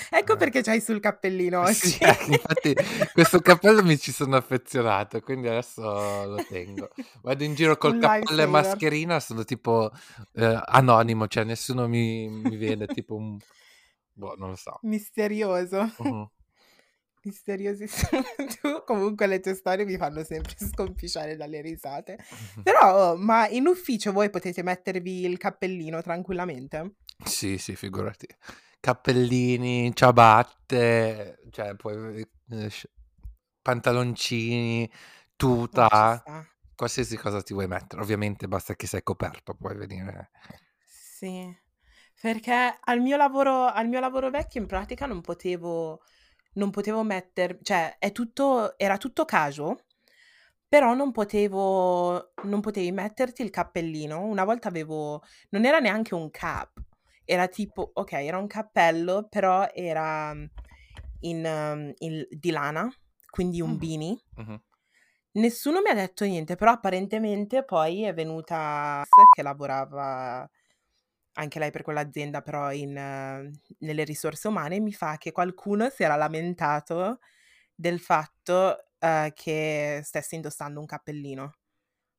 Ecco 0.10 0.34
Eh. 0.34 0.38
perché 0.38 0.62
c'hai 0.62 0.82
sul 0.82 1.00
cappellino 1.00 1.62
oggi. 1.62 1.88
Sì, 1.88 2.04
eh, 2.04 2.18
infatti 2.28 2.76
questo 3.14 3.40
cappello 3.40 3.82
mi 3.82 3.98
ci 3.98 4.12
sono 4.12 4.36
affezionato, 4.36 5.22
quindi 5.22 5.48
adesso 5.48 5.82
lo 5.82 6.44
tengo. 6.50 6.90
Vado 7.22 7.44
in 7.46 7.54
giro 7.56 7.78
col 7.78 7.98
cappello 7.98 8.42
e 8.42 8.46
mascherina, 8.46 9.22
sono 9.22 9.46
tipo 9.46 9.90
eh, 10.34 10.60
anonimo, 10.66 11.28
cioè 11.28 11.46
nessuno 11.46 11.88
mi, 11.88 12.28
mi 12.28 12.58
vede, 12.58 12.86
tipo 12.88 13.16
un... 13.16 13.38
Boh, 14.12 14.36
non 14.38 14.50
lo 14.50 14.56
so. 14.58 14.80
Misterioso. 14.82 15.90
Mhm. 16.00 16.30
Misteriosissimo. 17.25 18.22
Tu 18.62 18.83
comunque 18.86 19.25
le 19.27 19.39
tue 19.39 19.56
storie 19.56 19.83
mi 19.83 19.98
fanno 19.98 20.24
sempre 20.24 20.56
scompisciare 20.63 21.36
dalle 21.36 21.62
risate. 21.62 22.18
Però, 22.64 23.11
oh, 23.11 23.16
ma 23.18 23.47
in 23.50 23.68
ufficio 23.68 24.11
voi 24.11 24.30
potete 24.30 24.64
mettervi 24.64 25.26
il 25.26 25.38
cappellino 25.38 26.02
tranquillamente? 26.02 26.95
Sì, 27.23 27.57
sì, 27.57 27.76
figurati. 27.76 28.28
Cappellini, 28.80 29.95
ciabatte, 29.95 31.40
cioè 31.50 31.76
poi 31.76 32.26
eh, 32.52 32.69
sci- 32.69 32.90
pantaloncini, 33.61 34.90
tuta, 35.35 36.23
qualsiasi 36.76 37.18
cosa 37.18 37.42
ti 37.42 37.54
vuoi 37.54 37.68
mettere. 37.68 38.02
Ovviamente 38.02 38.47
basta 38.47 38.76
che 38.76 38.85
sei 38.85 39.02
coperto, 39.02 39.56
puoi 39.56 39.76
venire. 39.76 40.30
Sì, 40.83 41.52
perché 42.21 42.78
al 42.80 43.02
mio 43.02 43.18
lavoro, 43.18 43.66
al 43.66 43.88
mio 43.88 44.00
lavoro 44.00 44.30
vecchio 44.30 44.61
in 44.61 44.68
pratica 44.68 45.07
non 45.07 45.21
potevo, 45.21 46.04
non 46.56 46.69
potevo 46.71 47.04
mettere, 47.04 47.59
cioè 47.62 47.95
è 48.00 48.12
tutto, 48.12 48.78
era 48.78 48.97
tutto 48.97 49.24
casual, 49.26 49.78
però 50.68 50.94
non 50.94 51.12
potevo, 51.12 52.33
non 52.44 52.59
potevi 52.62 52.92
metterti 52.92 53.42
il 53.44 53.50
cappellino. 53.50 54.21
Una 54.24 54.44
volta 54.44 54.68
avevo, 54.68 55.21
non 55.50 55.66
era 55.66 55.80
neanche 55.80 56.14
un 56.16 56.30
cap, 56.31 56.74
era 57.24 57.47
tipo, 57.47 57.92
ok, 57.94 58.12
era 58.14 58.38
un 58.38 58.47
cappello, 58.47 59.28
però 59.30 59.68
era 59.74 60.33
mm, 60.33 60.44
in, 61.21 61.45
um, 61.45 61.94
in- 62.00 62.28
di 62.30 62.52
lana, 62.52 62.90
quindi 63.30 63.62
un 63.62 63.71
Mm. 63.71 63.78
beanie. 63.78 64.18
Mhm. 64.35 64.62
Nessuno 65.33 65.81
mi 65.81 65.90
ha 65.90 65.94
detto 65.94 66.24
niente, 66.24 66.56
però 66.56 66.71
apparentemente 66.71 67.64
poi 67.66 68.04
è 68.04 68.14
venuta 68.14 69.04
che 69.35 69.42
lavorava 69.42 70.50
anche 71.35 71.59
lei 71.59 71.71
per 71.71 71.81
quell'azienda, 71.83 72.42
però 72.42 72.71
in, 72.71 72.97
eh, 72.97 73.51
nelle 73.80 74.04
risorse 74.04 74.47
umane, 74.47 74.80
mi 74.80 74.94
fa 74.94 75.18
che 75.18 75.31
qualcuno 75.31 75.89
si 75.89 76.04
era 76.04 76.15
lamentato 76.15 77.19
del 77.75 77.99
fatto 77.99 78.87
eh, 78.99 79.31
che 79.35 80.01
stesse 80.04 80.35
indossando 80.35 80.80
un 80.80 80.85
cappellino, 80.85 81.54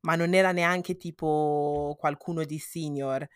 ma 0.01 0.17
non 0.17 0.35
era 0.35 0.53
neanche 0.53 0.97
tipo 0.97 1.97
qualcuno 1.99 2.45
di 2.45 2.59
senior, 2.59 3.27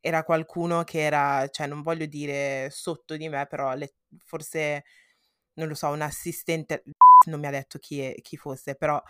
era 0.00 0.24
qualcuno 0.24 0.84
che 0.84 1.00
era, 1.02 1.48
cioè 1.50 1.66
non 1.66 1.82
voglio 1.82 2.06
dire 2.06 2.68
sotto 2.70 3.16
di 3.16 3.28
me, 3.28 3.46
però 3.46 3.74
le- 3.74 3.96
forse, 4.24 4.84
non 5.54 5.68
lo 5.68 5.74
so, 5.74 5.88
un 5.88 6.02
assistente, 6.02 6.82
non 7.28 7.40
mi 7.40 7.46
ha 7.46 7.50
detto 7.50 7.78
chi, 7.78 8.00
è- 8.00 8.20
chi 8.22 8.36
fosse, 8.36 8.74
però 8.76 9.02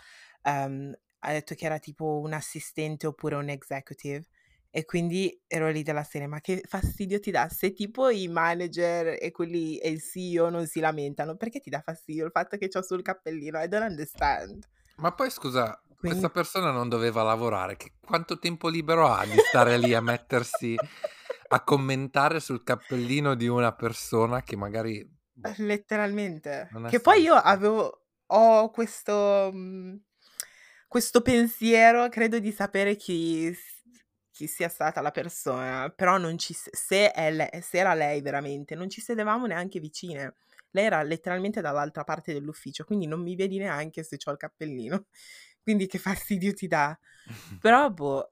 ehm, 0.43 0.93
ha 1.19 1.31
detto 1.31 1.55
che 1.55 1.65
era 1.65 1.79
tipo 1.79 2.19
un 2.19 2.33
assistente 2.33 3.07
oppure 3.07 3.35
un 3.35 3.49
executive 3.49 4.25
E 4.69 4.85
quindi 4.85 5.41
ero 5.47 5.69
lì 5.69 5.81
della 5.81 6.03
serie, 6.03 6.27
ma 6.27 6.39
che 6.39 6.61
fastidio 6.67 7.19
ti 7.19 7.31
dà? 7.31 7.49
Se 7.49 7.71
tipo 7.73 8.09
i 8.09 8.27
manager 8.27 9.17
e 9.19 9.31
quelli 9.31 9.77
e 9.77 9.89
il 9.89 10.01
CEO 10.01 10.49
non 10.49 10.67
si 10.67 10.79
lamentano, 10.79 11.35
perché 11.35 11.59
ti 11.59 11.69
dà 11.69 11.81
fastidio 11.81 12.25
il 12.25 12.31
fatto 12.31 12.57
che 12.57 12.67
c'ho 12.67 12.83
sul 12.83 13.01
cappellino? 13.01 13.61
I 13.61 13.67
don't 13.67 13.89
understand. 13.89 14.67
Ma 14.97 15.13
poi 15.13 15.29
scusa, 15.29 15.79
Quindi 15.97 16.19
questa 16.19 16.29
persona 16.29 16.71
non 16.71 16.89
doveva 16.89 17.23
lavorare, 17.23 17.77
che 17.77 17.93
quanto 17.99 18.39
tempo 18.39 18.67
libero 18.67 19.07
ha 19.07 19.25
di 19.25 19.37
stare 19.47 19.77
lì 19.77 19.93
a 19.93 20.01
mettersi 20.01 20.75
a 21.49 21.63
commentare 21.63 22.39
sul 22.39 22.63
cappellino 22.63 23.35
di 23.35 23.47
una 23.47 23.73
persona 23.73 24.41
che 24.43 24.55
magari 24.55 25.07
boh, 25.31 25.53
letteralmente. 25.57 26.69
Che 26.89 26.99
poi 26.99 27.21
io 27.21 27.33
senso. 27.33 27.47
avevo 27.47 28.01
ho 28.27 28.69
questo 28.71 29.49
mhmm, 29.53 29.99
questo 30.87 31.21
pensiero, 31.21 32.09
credo 32.09 32.39
di 32.39 32.51
sapere 32.51 32.95
chi 32.95 33.53
chi 34.37 34.45
sia 34.45 34.69
stata 34.69 35.01
la 35.01 35.09
persona, 35.09 35.89
però 35.89 36.19
non 36.19 36.37
ci 36.37 36.53
se 36.53 37.11
è 37.11 37.31
le 37.31 37.49
se 37.63 37.79
era 37.79 37.95
lei 37.95 38.21
veramente, 38.21 38.75
non 38.75 38.87
ci 38.87 39.01
sedevamo 39.01 39.47
neanche 39.47 39.79
vicine. 39.79 40.35
Lei 40.69 40.85
era 40.85 41.01
letteralmente 41.01 41.59
dall'altra 41.59 42.03
parte 42.03 42.33
dell'ufficio, 42.33 42.83
quindi 42.83 43.07
non 43.07 43.19
mi 43.23 43.35
vedi 43.35 43.57
neanche 43.57 44.03
se 44.03 44.17
c'ho 44.17 44.31
il 44.31 44.37
cappellino. 44.37 45.05
Quindi 45.67 45.87
che 45.87 45.97
fastidio 45.97 46.53
ti 46.53 46.67
dà? 46.67 46.97
Però 47.59 47.89
boh. 47.89 48.29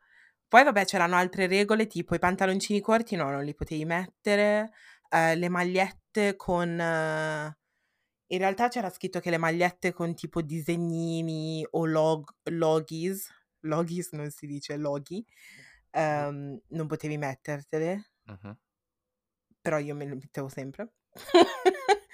Poi 0.47 0.63
vabbè 0.63 0.85
c'erano 0.85 1.15
altre 1.15 1.47
regole, 1.47 1.87
tipo 1.87 2.13
i 2.13 2.19
pantaloncini 2.19 2.79
corti 2.81 3.15
no, 3.15 3.31
non 3.31 3.43
li 3.43 3.55
potevi 3.55 3.83
mettere, 3.83 4.71
ehm, 5.09 5.39
le 5.39 5.49
magliette 5.49 6.35
con 6.35 6.69
in 8.27 8.37
realtà 8.39 8.69
c'era 8.69 8.89
scritto 8.89 9.19
che 9.19 9.31
le 9.31 9.37
magliette 9.37 9.91
con 9.91 10.13
tipo 10.15 10.41
disegnini 10.41 11.65
o 11.71 11.85
log 11.85 12.29
logis 12.43 13.29
logis 13.65 14.11
non 14.13 14.29
si 14.29 14.45
dice 14.47 14.77
loghi, 14.77 15.25
Ehm, 15.95 16.59
non 16.69 16.87
potevi 16.87 17.17
mettertele, 17.17 18.05
Mh-mh. 18.27 18.55
però 19.61 19.77
io 19.79 19.95
me 19.95 20.05
le 20.05 20.15
mettevo 20.15 20.47
sempre. 20.49 20.93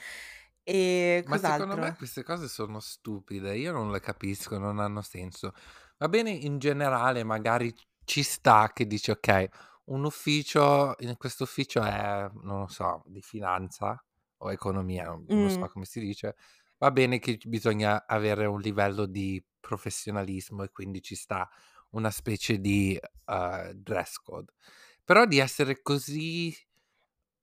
E 0.63 1.23
Ma 1.23 1.37
secondo 1.37 1.77
me 1.77 1.93
cos'altro? 1.93 1.95
queste 1.95 2.23
cose 2.23 2.47
sono 2.47 2.79
stupide, 2.79 3.55
io 3.55 3.71
non 3.71 3.91
le 3.91 3.99
capisco, 3.99 4.57
non 4.57 4.79
hanno 4.79 5.01
senso. 5.01 5.53
Va 5.97 6.09
bene 6.09 6.31
in 6.31 6.57
generale, 6.57 7.23
magari 7.23 7.73
ci 8.05 8.23
sta 8.23 8.71
che 8.73 8.87
dici: 8.87 9.11
"Okay, 9.11 9.47
un 9.85 10.03
ufficio 10.05 10.95
in 10.99 11.15
questo 11.17 11.43
ufficio 11.43 11.83
è, 11.83 12.27
non 12.41 12.61
lo 12.61 12.67
so, 12.67 13.03
di 13.05 13.21
finanza 13.21 14.03
o 14.37 14.51
economia, 14.51 15.05
non 15.05 15.27
non 15.35 15.49
so 15.51 15.67
come 15.69 15.85
si 15.85 15.99
dice, 15.99 16.35
va 16.79 16.89
bene 16.91 17.19
che 17.19 17.37
bisogna 17.45 18.05
avere 18.07 18.45
un 18.47 18.59
livello 18.59 19.05
di 19.05 19.43
professionalismo 19.59 20.63
e 20.63 20.71
quindi 20.71 21.01
ci 21.03 21.13
sta 21.15 21.47
una 21.91 22.11
specie 22.11 22.59
di, 22.59 22.99
uhm, 23.27 23.71
dress 23.73 24.17
code. 24.17 24.53
Però 25.03 25.25
di 25.25 25.39
essere 25.39 25.81
così, 25.81 26.55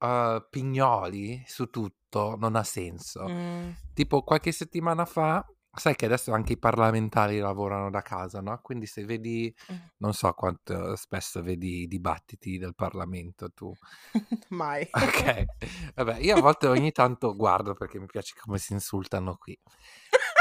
uhm, 0.00 0.46
pignoli 0.50 1.42
su 1.46 1.66
tutto 1.70 2.36
non 2.38 2.56
ha 2.56 2.64
senso. 2.64 3.32
Mh. 3.32 3.74
Tipo 3.92 4.22
qualche 4.22 4.52
settimana 4.52 5.04
fa 5.04 5.44
sai 5.72 5.94
che 5.96 6.06
adesso 6.06 6.32
anche 6.32 6.54
i 6.54 6.58
parlamentari 6.58 7.38
lavorano 7.38 7.90
da 7.90 8.02
casa, 8.02 8.40
no, 8.40 8.58
quindi 8.62 8.86
se 8.86 9.04
vedi 9.04 9.54
Mh. 9.68 9.88
non 9.98 10.14
so 10.14 10.32
quanto 10.32 10.96
spesso 10.96 11.42
vedi 11.42 11.82
i 11.82 11.86
dibattiti 11.88 12.58
del 12.58 12.74
Parlamento 12.74 13.50
tu. 13.52 13.76
Mai. 14.50 14.88
Okay. 14.96 15.46
Vabbè, 15.94 16.18
io 16.18 16.36
a 16.36 16.38
volte 16.38 16.66
ogni 16.66 16.92
tanto 16.92 17.34
guardo 17.36 17.74
perché 17.74 17.98
mi 17.98 18.06
piace 18.06 18.34
come 18.40 18.58
si 18.58 18.72
insultano 18.72 19.36
qui. 19.36 19.58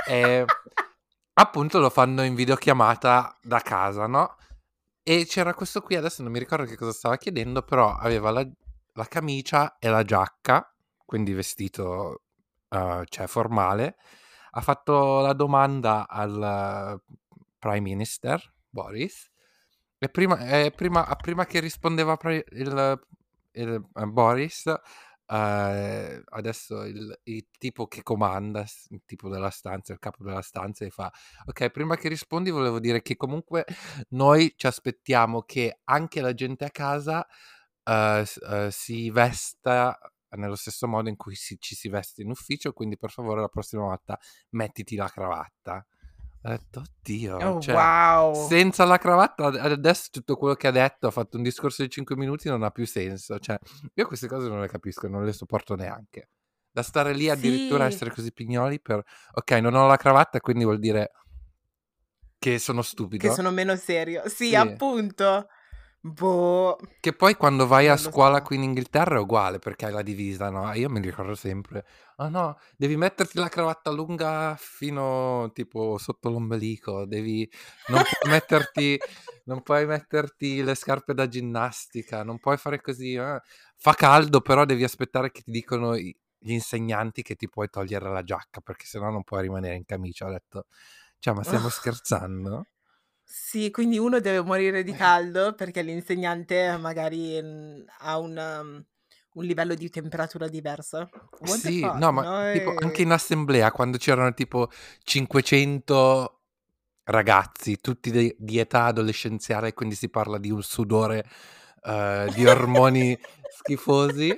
Ehm, 0.03 0.45
appunto 1.39 1.79
lo 1.79 1.89
fanno 1.91 2.23
in 2.23 2.35
videochiamata 2.35 3.37
da 3.43 3.59
casa, 3.61 4.07
no, 4.07 4.35
e 5.03 5.25
c'era 5.27 5.53
questo 5.53 5.81
qui, 5.81 5.95
adesso 5.95 6.23
non 6.23 6.31
mi 6.31 6.39
ricordo 6.39 6.65
che 6.65 6.77
cosa 6.77 6.91
stava 6.93 7.17
chiedendo, 7.17 7.61
però 7.63 7.95
aveva 7.95 8.31
la 8.31 8.47
la 8.97 9.05
camicia 9.05 9.77
e 9.79 9.89
la 9.89 10.03
giacca, 10.03 10.73
quindi 11.05 11.33
vestito, 11.33 12.23
uhm, 12.69 13.03
cioè 13.07 13.27
formale. 13.27 13.97
Ha 14.51 14.61
fatto 14.61 15.19
la 15.21 15.33
domanda 15.33 16.07
al 16.09 16.99
Prime 17.59 17.81
Minister 17.81 18.41
Boris 18.69 19.29
e 19.99 20.09
prima 20.09 20.37
ehm, 20.39 20.71
prima 20.71 21.03
prima 21.15 21.45
che 21.45 21.59
rispondeva 21.59 22.17
pre 22.17 22.45
il 22.51 22.99
il, 23.53 23.83
ehm, 23.95 24.13
Boris, 24.13 24.71
uhm, 25.27 26.23
adesso 26.29 26.83
il 26.85 27.19
il 27.25 27.47
tipo 27.57 27.87
che 27.87 28.03
comanda, 28.03 28.65
il 28.89 29.01
tipo 29.05 29.29
della 29.29 29.49
stanza, 29.49 29.93
il 29.93 29.99
capo 29.99 30.23
della 30.23 30.41
stanza 30.41 30.85
gli 30.85 30.89
fa: 30.91 31.11
"Okay, 31.47 31.71
prima 31.71 31.95
che 31.97 32.09
rispondi 32.09 32.49
volevo 32.51 32.79
dire 32.79 33.01
che 33.01 33.15
comunque 33.17 33.65
noi 34.09 34.53
ci 34.57 34.67
aspettiamo 34.67 35.41
che 35.43 35.79
anche 35.85 36.21
la 36.21 36.33
gente 36.33 36.65
a 36.65 36.69
casa, 36.71 37.25
s 37.85 38.37
uhm, 38.41 38.69
si 38.69 39.09
vesta 39.11 39.97
nello 40.37 40.55
stesso 40.55 40.87
modo 40.87 41.09
in 41.09 41.15
cui 41.17 41.35
si 41.35 41.57
ci 41.59 41.75
si 41.75 41.89
veste 41.89 42.21
in 42.21 42.29
ufficio, 42.29 42.73
quindi 42.73 42.97
per 42.97 43.11
favore 43.11 43.41
la 43.41 43.47
prossima 43.49 43.83
volta 43.83 44.19
mettiti 44.51 44.95
la 44.95 45.09
cravatta." 45.09 45.85
Ho 46.43 46.49
detto: 46.49 46.81
"Oddio, 46.81 47.41
Oh 47.41 47.57
cioè 47.57 47.73
wow! 47.73 48.27
senza 48.29 48.85
la 48.85 48.97
cravatta 48.97 49.45
ad 49.47 49.55
adesso 49.55 50.09
tutto 50.11 50.35
quello 50.37 50.53
che 50.55 50.67
ha 50.67 50.71
detto, 50.71 51.07
ha 51.07 51.11
fatto 51.11 51.37
un 51.37 51.43
discorso 51.43 51.81
di 51.83 51.89
5 51.89 52.15
minuti, 52.15 52.47
non 52.49 52.63
ha 52.63 52.69
più 52.71 52.85
senso." 52.85 53.39
Cioè, 53.39 53.57
io 53.93 54.07
queste 54.07 54.27
cose 54.27 54.47
non 54.47 54.61
le 54.61 54.67
capisco, 54.67 55.07
non 55.07 55.25
le 55.25 55.33
sopporto 55.33 55.75
neanche. 55.75 56.29
Da 56.71 56.83
stare 56.83 57.13
lì 57.13 57.29
addirittura 57.29 57.85
a 57.85 57.87
Sì. 57.87 57.87
essere 57.87 58.11
così 58.11 58.31
pignoli 58.31 58.79
per: 58.79 59.01
"Okay, 59.33 59.61
non 59.61 59.73
ho 59.75 59.87
la 59.87 59.97
cravatta, 59.97 60.39
quindi 60.39 60.63
vuol 60.63 60.79
dire" 60.79 61.11
"che 62.43 62.59
sono 62.59 62.81
Che 63.19 63.31
stupido?" 63.31 63.31
sono 63.31 63.49
meno 63.49 63.75
serio. 63.75 64.29
Sì, 64.29 64.53
Sì. 64.53 64.55
appunto. 64.55 65.47
Boh. 66.13 66.77
Che 66.99 67.13
poi 67.13 67.35
quando 67.35 67.67
vai 67.67 67.87
a 67.89 67.97
scuola 67.97 68.41
qui 68.41 68.55
in 68.55 68.63
Inghilterra 68.63 69.15
è 69.17 69.19
uguale 69.19 69.59
perché 69.59 69.85
hai 69.87 69.91
la 69.91 70.01
divisa, 70.03 70.49
no, 70.49 70.71
io 70.73 70.89
mi 70.89 71.01
ricordo 71.01 71.35
sempre: 71.35 71.85
"Ah 72.17 72.29
no, 72.29 72.57
devi 72.77 72.95
metterti 72.95 73.37
la 73.39 73.49
cravatta 73.49 73.89
lunga 73.91 74.55
fino 74.57 75.51
tipo 75.53 75.97
sotto 75.97 76.29
l'ombelico, 76.29 77.05
devi 77.05 77.49
non 77.87 78.03
puoi 78.07 78.31
metterti 78.31 79.01
non 79.45 79.61
puoi 79.63 79.85
metterti 79.85 80.61
le 80.63 80.75
scarpe 80.75 81.13
da 81.13 81.27
ginnastica, 81.27 82.23
non 82.23 82.39
puoi 82.39 82.57
fare 82.57 82.79
così, 82.81 83.13
eh. 83.15 83.41
Fa 83.75 83.93
caldo, 83.93 84.41
però 84.41 84.65
devi 84.65 84.83
aspettare 84.83 85.31
che 85.31 85.41
ti 85.41 85.51
dicono 85.51 85.95
gli 85.97 86.13
insegnanti 86.51 87.21
che 87.21 87.35
ti 87.35 87.49
puoi 87.49 87.69
togliere 87.69 88.09
la 88.11 88.23
giacca, 88.23 88.61
perché 88.61 88.85
se 88.85 88.99
no 88.99 89.09
non 89.11 89.23
puoi 89.23 89.41
rimanere 89.41 89.75
in 89.75 89.85
camicia." 89.85 90.25
Ho 90.27 90.31
detto: 90.31 90.67
"Cioè, 91.19 91.33
ma 91.33 91.43
stiamo 91.43 91.69
scherzando?" 91.69 92.65
Sì, 93.29 93.71
quindi 93.71 93.97
uno 93.97 94.19
deve 94.21 94.41
morire 94.41 94.83
di 94.83 94.93
caldo 94.93 95.53
perché 95.53 95.81
l'insegnante 95.81 96.77
magari, 96.77 97.41
mhmm, 97.41 97.83
ha 97.99 98.17
un 98.19 98.31
mhmm, 98.33 98.85
un 99.33 99.43
livello 99.45 99.75
di 99.75 99.89
temperatura 99.89 100.47
diverso. 100.47 101.11
What 101.39 101.61
the 101.61 101.71
Sì, 101.71 101.79
fuck? 101.79 101.93
no, 101.93 102.11
ma 102.11 102.27
tipo 102.49 102.73
anche 102.75 103.03
in 103.03 103.11
assemblea 103.11 103.71
quando 103.71 103.97
c'erano 103.97 104.33
tipo 104.33 104.69
500 105.03 106.41
ragazzi, 107.03 107.77
tutti 107.81 108.11
de 108.11 108.35
di 108.39 108.57
età 108.59 108.85
adolescenziale, 108.85 109.73
quindi 109.73 109.95
si 109.95 110.09
parla 110.09 110.37
di 110.39 110.51
un 110.51 110.63
sudore, 110.63 111.25
uhm, 111.83 112.29
di 112.29 112.45
ormoni 112.47 113.17
schifosi, 113.47 114.37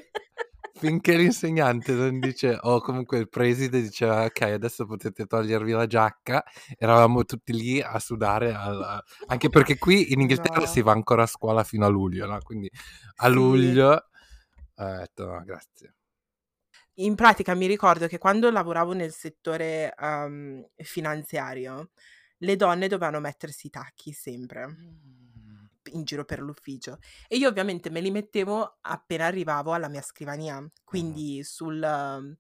finché 0.80 1.18
l'insegnante 1.18 1.94
non 1.94 2.20
dice 2.20 2.58
o 2.62 2.80
comunque 2.82 3.18
il 3.20 3.30
preside 3.30 3.82
diceva: 3.82 4.24
"Okay, 4.26 4.52
adesso 4.54 4.86
potete 4.86 5.26
togliervi 5.26 5.72
la 5.72 5.86
giacca." 5.88 6.44
Eravamo 6.78 7.26
tutti 7.26 7.54
lì 7.54 7.82
a 7.82 8.00
sudare 8.00 8.54
al 8.54 9.02
anche 9.28 9.50
perché 9.50 9.78
qui 9.78 10.12
in 10.14 10.22
Inghilterra 10.22 10.66
si 10.66 10.82
No. 10.82 10.84
va 10.84 10.92
ancora 10.94 11.24
a 11.24 11.26
scuola 11.28 11.64
fino 11.64 11.86
a 11.86 11.90
luglio, 11.90 12.26
no, 12.28 12.40
quindi 12.42 12.70
a 13.18 13.28
Sì. 13.28 13.30
luglio 13.30 13.90
ho 14.76 14.86
detto: 14.98 15.26
"No, 15.28 15.44
grazie." 15.46 15.94
In 16.98 17.16
pratica 17.16 17.54
mi 17.56 17.66
ricordo 17.66 18.08
che 18.08 18.18
quando 18.18 18.50
lavoravo 18.52 18.92
nel 18.94 19.14
settore, 19.14 19.94
uhm, 19.98 20.66
finanziario, 20.78 21.92
le 22.40 22.56
donne 22.58 22.88
dovevano 22.90 23.20
mettersi 23.22 23.68
i 23.68 23.70
tacchi 23.70 24.12
sempre 24.12 24.68
Mh. 24.68 25.29
In 25.94 26.04
giro 26.04 26.26
per 26.26 26.40
l'ufficio 26.40 27.00
e 27.28 27.38
io 27.38 27.50
ovviamente 27.50 27.90
me 27.90 28.02
li 28.02 28.12
mettevo 28.12 28.78
appena 28.82 29.26
arrivavo 29.26 29.74
alla 29.74 29.88
mia 29.88 30.02
scrivania, 30.02 30.66
quindi 30.84 31.44
sul 31.44 32.38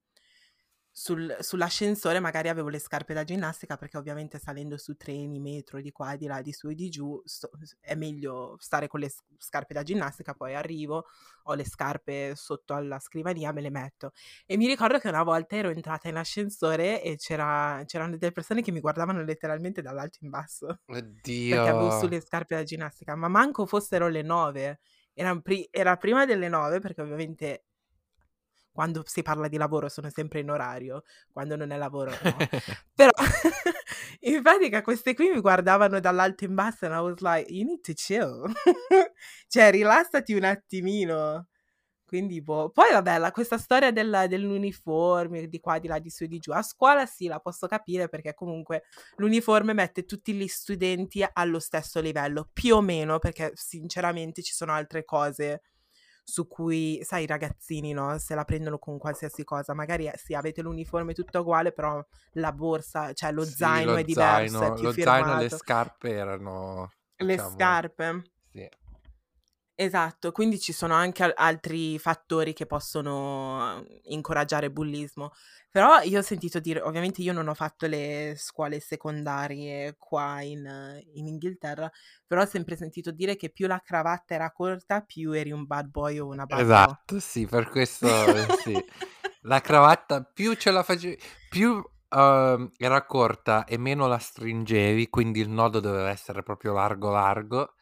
sul 0.99 1.33
sull'ascensore 1.39 2.19
magari 2.19 2.49
avevo 2.49 2.67
le 2.67 2.77
scarpe 2.77 3.13
da 3.13 3.23
ginnastica 3.23 3.77
perché 3.77 3.95
ovviamente 3.95 4.37
salendo 4.37 4.77
su 4.77 4.97
treni, 4.97 5.39
metro, 5.39 5.79
di 5.79 5.93
qua, 5.93 6.17
di 6.17 6.27
là, 6.27 6.41
di 6.41 6.51
su 6.51 6.67
e 6.67 6.75
di 6.75 6.89
giù, 6.89 7.21
sto 7.23 7.49
s 7.61 7.77
è 7.79 7.95
meglio 7.95 8.57
stare 8.59 8.87
con 8.87 8.99
le 8.99 9.09
scarpe 9.37 9.73
da 9.73 9.81
ginnastica, 9.81 10.33
poi 10.33 10.55
arrivo, 10.55 11.05
ho 11.43 11.53
le 11.53 11.63
scarpe 11.63 12.33
sotto 12.35 12.73
alla 12.73 12.99
scrivania, 12.99 13.53
me 13.53 13.61
le 13.61 13.69
metto. 13.69 14.11
E 14.45 14.57
mi 14.57 14.67
ricordo 14.67 14.99
che 14.99 15.07
una 15.07 15.23
volta 15.23 15.55
ero 15.55 15.69
entrata 15.69 16.09
in 16.09 16.17
ascensore 16.17 17.01
e 17.01 17.15
c'era 17.15 17.81
c'erano 17.85 18.17
delle 18.17 18.33
persone 18.33 18.61
che 18.61 18.73
mi 18.73 18.81
guardavano 18.81 19.23
letteralmente 19.23 19.81
dall'alto 19.81 20.17
in 20.21 20.29
basso, 20.29 20.81
perché 21.47 21.69
avevo 21.69 21.91
su 21.91 22.05
Oddio. 22.05 22.09
le 22.09 22.19
scarpe 22.19 22.55
da 22.55 22.63
ginnastica, 22.63 23.15
ma 23.15 23.29
manco 23.29 23.65
fossero 23.65 24.09
le 24.09 24.21
9. 24.21 24.79
Eran 25.13 25.41
pri 25.41 25.65
era 25.71 25.95
prima 25.97 26.25
delle 26.25 26.49
9 26.49 26.79
perché 26.79 27.01
ovviamente 27.01 27.63
quando 28.79 29.03
si 29.05 29.23
parla 29.23 29.49
di 29.49 29.57
lavoro 29.57 29.89
sono 29.89 30.09
sempre 30.09 30.39
in 30.39 30.49
orario, 30.49 31.03
quando 31.33 31.57
non 31.57 31.71
è 31.71 31.75
lavoro 31.75 32.11
no. 32.11 32.17
Però 32.95 33.11
in 34.21 34.41
pratica 34.41 34.81
queste 34.81 35.13
qui 35.13 35.29
mi 35.31 35.41
guardavano 35.41 35.99
dall'alto 35.99 36.45
in 36.45 36.55
basso 36.55 36.85
e 36.85 36.87
I 36.87 36.99
was 36.99 37.19
like, 37.19 37.51
you 37.51 37.65
need 37.65 37.81
to 37.81 37.91
chill. 37.91 38.49
cioè, 39.49 39.71
rilassati 39.71 40.33
un 40.33 40.45
attimino. 40.45 41.47
Quindi, 42.05 42.41
boh. 42.41 42.69
Poi, 42.69 42.93
vabbè, 42.93 43.17
la, 43.17 43.31
questa 43.31 43.57
storia 43.57 43.91
del, 43.91 44.27
dell'uniforme, 44.29 45.49
di 45.49 45.59
qua, 45.59 45.77
di 45.77 45.89
là, 45.89 45.99
di 45.99 46.09
su 46.09 46.23
e 46.23 46.27
di 46.29 46.39
giù. 46.39 46.53
A 46.53 46.61
scuola 46.61 47.05
sì, 47.05 47.27
la 47.27 47.41
posso 47.41 47.67
capire 47.67 48.07
perché 48.07 48.33
comunque 48.33 48.83
l'uniforme 49.17 49.73
mette 49.73 50.05
tutti 50.05 50.31
gli 50.33 50.47
studenti 50.47 51.21
allo 51.33 51.59
stesso 51.59 51.99
livello, 51.99 52.49
più 52.53 52.75
o 52.77 52.81
meno, 52.81 53.19
perché 53.19 53.51
sinceramente 53.55 54.41
ci 54.41 54.53
sono 54.53 54.71
altre 54.71 55.03
cose 55.03 55.63
su 56.29 56.47
cui, 56.47 56.99
sai, 57.03 57.23
i 57.23 57.27
ragazzini, 57.27 57.91
no? 57.93 58.17
Se 58.19 58.35
la 58.35 58.43
prendono 58.45 58.77
con 58.79 58.97
qualsiasi 58.97 59.43
cosa. 59.43 59.73
Magari 59.73 60.07
eh, 60.07 60.13
sì, 60.17 60.33
avete 60.35 60.61
l'uniforme 60.61 61.13
tutto 61.13 61.39
uguale, 61.41 61.71
però 61.71 62.03
la 62.33 62.51
borsa, 62.53 63.13
cioè 63.13 63.31
lo 63.31 63.49
Sì, 63.55 63.55
zaino 63.55 63.95
lo 63.95 63.97
è 63.97 64.03
diverso, 64.03 64.73
zaino, 64.73 64.75
è 64.75 64.75
lo 64.75 64.95
zaino 64.97 65.31
e 65.33 65.35
le 65.35 65.49
firmato. 65.49 65.49
scarpe 65.49 66.11
erano, 66.11 66.89
Le 67.21 67.37
diciamo, 67.37 67.77
scarpe. 67.77 68.23
sì. 68.51 68.69
Esatto, 69.81 70.33
quindi 70.33 70.59
ci 70.59 70.73
sono 70.73 70.93
anche 70.93 71.23
al- 71.23 71.33
altri 71.37 71.97
fattori 71.99 72.51
che 72.51 72.65
possono 72.65 73.81
eh, 73.81 74.01
incoraggiare 74.07 74.69
bullismo. 74.69 75.31
Però 75.71 76.01
io 76.01 76.19
ho 76.19 76.21
sentito 76.21 76.59
dire, 76.59 76.81
ovviamente 76.81 77.21
io 77.21 77.31
non 77.31 77.47
ho 77.47 77.53
fatto 77.53 77.87
le 77.87 78.33
scuole 78.35 78.81
secondarie 78.81 79.95
qua 79.97 80.41
in, 80.41 80.65
eh, 80.65 81.01
in 81.13 81.27
Inghilterra, 81.27 81.89
però 82.27 82.41
ho 82.41 82.45
sempre 82.45 82.75
sentito 82.75 83.11
dire 83.11 83.37
che 83.37 83.51
più 83.51 83.67
la 83.67 83.79
cravatta 83.79 84.33
era 84.33 84.51
corta, 84.51 84.99
più 84.99 85.31
eri 85.31 85.51
un 85.51 85.65
bad 85.65 85.87
boy 85.87 86.19
o 86.19 86.27
una 86.27 86.45
bad. 86.45 86.59
Esatto, 86.59 87.17
sì, 87.21 87.45
per 87.45 87.69
questo 87.69 88.09
sì. 88.61 88.83
La 89.43 89.61
cravatta 89.61 90.23
più 90.23 90.55
ce 90.55 90.71
la 90.71 90.83
facevi, 90.83 91.17
più 91.47 91.81
ehm, 92.09 92.69
era 92.77 93.05
corta 93.05 93.63
e 93.63 93.77
meno 93.77 94.07
la 94.07 94.17
stringevi, 94.17 95.07
quindi 95.07 95.39
il 95.39 95.49
nodo 95.49 95.79
doveva 95.79 96.09
essere 96.09 96.43
proprio 96.43 96.73
largo 96.73 97.11
largo, 97.11 97.75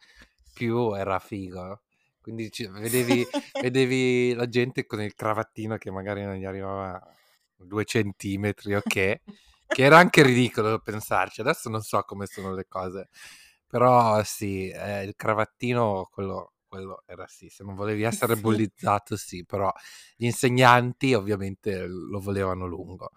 più 0.54 0.92
era 0.94 1.18
figo. 1.18 1.80
Quindi 2.28 2.50
ci- 2.50 2.66
vedevi, 2.68 3.26
vedevi 3.58 4.34
la 4.34 4.46
gente 4.48 4.84
con 4.84 5.00
il 5.00 5.14
cravattino 5.14 5.78
che 5.78 5.90
magari 5.90 6.22
non 6.24 6.34
gli 6.34 6.44
arrivava 6.44 7.00
due 7.56 7.86
centimetri 7.86 8.74
o 8.74 8.82
che, 8.86 9.22
che 9.70 9.82
era 9.82 9.96
anche 9.96 10.22
ridicolo 10.22 10.78
pensarci. 10.80 11.40
Adesso 11.40 11.70
non 11.70 11.80
so 11.80 12.02
come 12.02 12.26
sono 12.26 12.52
le 12.52 12.66
cose, 12.68 13.08
però 13.66 14.22
sì, 14.24 14.68
eh, 14.68 15.04
il 15.04 15.14
cravattino, 15.16 16.08
quello, 16.12 16.52
quello 16.68 17.02
era 17.06 17.26
sì. 17.26 17.48
Se 17.48 17.64
non 17.64 17.74
volevi 17.74 18.02
essere 18.02 18.34
Sì. 18.34 18.40
bullizzato, 18.42 19.16
sì, 19.16 19.44
però 19.46 19.72
gli 20.14 20.26
insegnanti 20.26 21.14
ovviamente 21.14 21.86
lo 21.86 22.20
volevano 22.20 22.66
lungo. 22.66 23.12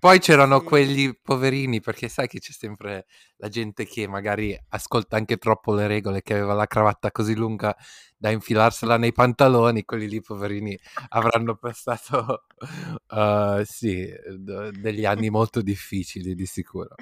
Poi 0.00 0.18
c'erano 0.18 0.60
Sì. 0.60 0.64
quegli 0.64 1.18
poverini, 1.22 1.80
perché 1.82 2.08
sai 2.08 2.26
che 2.26 2.38
c'è 2.40 2.52
sempre 2.52 3.04
la 3.36 3.48
gente 3.48 3.84
che 3.84 4.08
magari 4.08 4.58
ascolta 4.70 5.16
anche 5.16 5.36
troppo 5.36 5.74
le 5.74 5.86
regole, 5.86 6.22
che 6.22 6.32
aveva 6.32 6.54
la 6.54 6.66
cravatta 6.66 7.10
così 7.12 7.34
lunga 7.34 7.76
da 8.16 8.30
infilarsela 8.30 8.96
nei 8.96 9.12
pantaloni, 9.12 9.84
quelli 9.84 10.08
lì 10.08 10.22
poverini 10.22 10.78
avranno 11.10 11.54
passato 11.56 12.46
eh, 13.08 13.62
sì, 13.66 14.06
d- 14.38 14.70
degli 14.70 15.04
anni 15.04 15.28
molto 15.30 15.60
difficili 15.60 16.34
di 16.34 16.46
sicuro. 16.46 16.94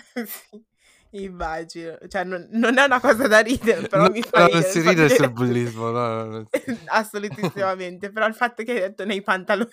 Sì, 1.10 1.22
immagino. 1.22 1.96
Cioè, 2.08 2.24
non, 2.24 2.48
non 2.50 2.78
è 2.78 2.84
una 2.84 3.00
cosa 3.00 3.28
da 3.28 3.38
ridere, 3.38 3.86
però 3.86 4.04
No, 4.06 4.10
mi 4.10 4.22
fa 4.22 4.40
no, 4.40 4.46
ridere. 4.46 4.62
non 4.64 4.70
si 4.72 4.80
ride 4.80 5.08
sul 5.08 5.16
vedere- 5.18 5.30
bullismo, 5.30 5.90
no, 5.90 6.24
no, 6.24 6.46
si- 6.50 6.78
Assolutissimamente, 6.86 8.10
però 8.10 8.26
il 8.26 8.34
fatto 8.34 8.64
che 8.64 8.72
hai 8.72 8.80
detto 8.80 9.04
nei 9.04 9.22
pantaloni 9.22 9.70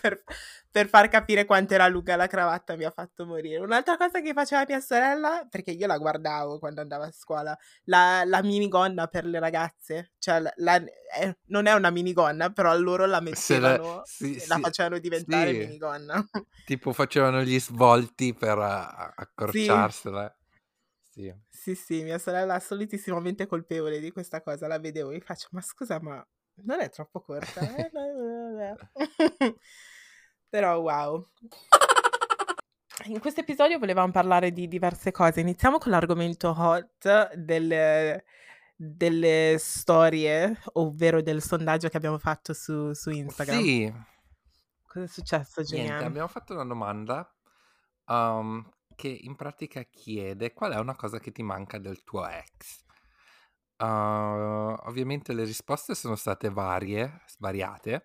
per, 0.00 0.22
per 0.70 0.88
far 0.88 1.08
capire 1.08 1.44
quanto 1.44 1.74
era 1.74 1.86
lunga 1.88 2.16
la 2.16 2.26
cravatta 2.26 2.76
mi 2.76 2.84
ha 2.84 2.90
fatto 2.90 3.26
morire. 3.26 3.58
Un'altra 3.58 3.96
cosa 3.96 4.20
che 4.20 4.32
faceva 4.32 4.64
mia 4.66 4.80
sorella, 4.80 5.46
perché 5.48 5.70
io 5.72 5.86
la 5.86 5.98
guardavo 5.98 6.58
quando 6.58 6.80
andavo 6.80 7.04
a 7.04 7.12
scuola, 7.12 7.56
la, 7.84 8.22
la 8.24 8.42
minigonna 8.42 9.06
per 9.06 9.24
le 9.24 9.38
ragazze, 9.38 10.12
cioè 10.18 10.40
la- 10.56 10.76
eh, 11.18 11.38
non 11.46 11.66
è 11.66 11.72
una 11.72 11.90
minigonna, 11.90 12.50
però 12.50 12.76
loro 12.78 13.06
la 13.06 13.20
Se 13.34 13.58
la- 13.58 13.70
mettevano, 13.70 14.02
sì, 14.04 14.34
la 14.46 14.54
sì, 14.56 14.60
facevano 14.60 14.98
diventare 14.98 15.52
sì. 15.52 15.58
minigonna. 15.58 16.24
Tipo 16.64 16.92
facevano 16.92 17.42
gli 17.42 17.58
svolti 17.58 18.32
per 18.34 18.58
accorciarsela. 18.58 20.34
Sì. 21.10 21.34
Sì, 21.48 21.74
sì, 21.74 22.02
mia 22.04 22.18
sorella 22.18 22.54
è 22.54 22.56
assolutissimamente 22.56 23.46
colpevole 23.46 23.98
di 23.98 24.12
questa 24.12 24.40
cosa, 24.40 24.66
la 24.68 24.78
vedevo 24.78 25.10
e 25.10 25.20
faccio, 25.20 25.48
ma 25.50 25.60
scusa, 25.60 26.00
ma 26.00 26.24
non 26.62 26.80
è 26.80 26.90
troppo 26.90 27.20
corta? 27.20 27.60
Eh, 27.60 27.90
no, 27.92 28.06
no, 28.12 28.50
no, 28.50 28.58
no." 28.58 28.76
Però 30.48 30.80
wow. 30.80 31.26
In 33.04 33.18
questo 33.20 33.40
episodio 33.40 33.78
volevamo 33.78 34.12
parlare 34.12 34.52
di 34.52 34.68
diverse 34.68 35.10
cose. 35.10 35.40
Iniziamo 35.40 35.78
con 35.78 35.90
l'argomento 35.92 36.50
hot 36.50 37.34
delle, 37.34 38.24
delle 38.76 39.56
storie, 39.58 40.60
ovvero 40.74 41.22
del 41.22 41.40
sondaggio 41.40 41.88
che 41.88 41.96
abbiamo 41.96 42.18
fatto 42.18 42.52
su, 42.52 42.92
su 42.92 43.10
Instagram. 43.10 43.62
Sì, 43.62 43.92
Cosa 44.90 45.04
è 45.04 45.08
successo, 45.08 45.62
Giuliano? 45.62 46.04
abbiamo 46.04 46.26
fatto 46.26 46.52
una 46.52 46.64
domanda 46.64 47.32
um, 48.06 48.68
che 48.96 49.06
in 49.06 49.36
pratica 49.36 49.84
chiede 49.84 50.52
qual 50.52 50.72
è 50.72 50.78
una 50.80 50.96
cosa 50.96 51.20
che 51.20 51.30
ti 51.30 51.44
manca 51.44 51.78
del 51.78 52.02
tuo 52.02 52.26
ex. 52.26 52.84
Uh, 53.80 54.76
ovviamente 54.88 55.32
le 55.32 55.44
risposte 55.44 55.94
sono 55.94 56.14
state 56.16 56.50
varie, 56.50 57.22
svariate. 57.26 58.04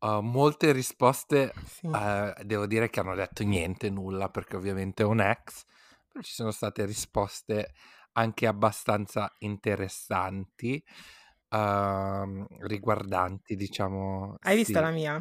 Uh, 0.00 0.20
molte 0.20 0.72
risposte 0.72 1.54
Sì. 1.64 1.88
eh, 1.90 2.34
devo 2.44 2.66
dire 2.66 2.90
che 2.90 3.00
hanno 3.00 3.14
detto 3.14 3.42
niente, 3.44 3.90
nulla, 3.90 4.28
perché 4.28 4.56
ovviamente 4.56 5.02
è 5.02 5.06
un 5.06 5.20
ex, 5.20 5.64
però 6.08 6.22
ci 6.22 6.32
sono 6.34 6.50
state 6.50 6.84
risposte 6.84 7.72
anche 8.12 8.46
abbastanza 8.46 9.34
interessanti, 9.38 10.82
ehm, 11.48 12.46
riguardanti, 12.60 13.56
diciamo, 13.56 14.36
Hai 14.44 14.56
visto 14.56 14.80
sì, 14.80 14.80
la 14.80 14.90
mia? 14.90 15.14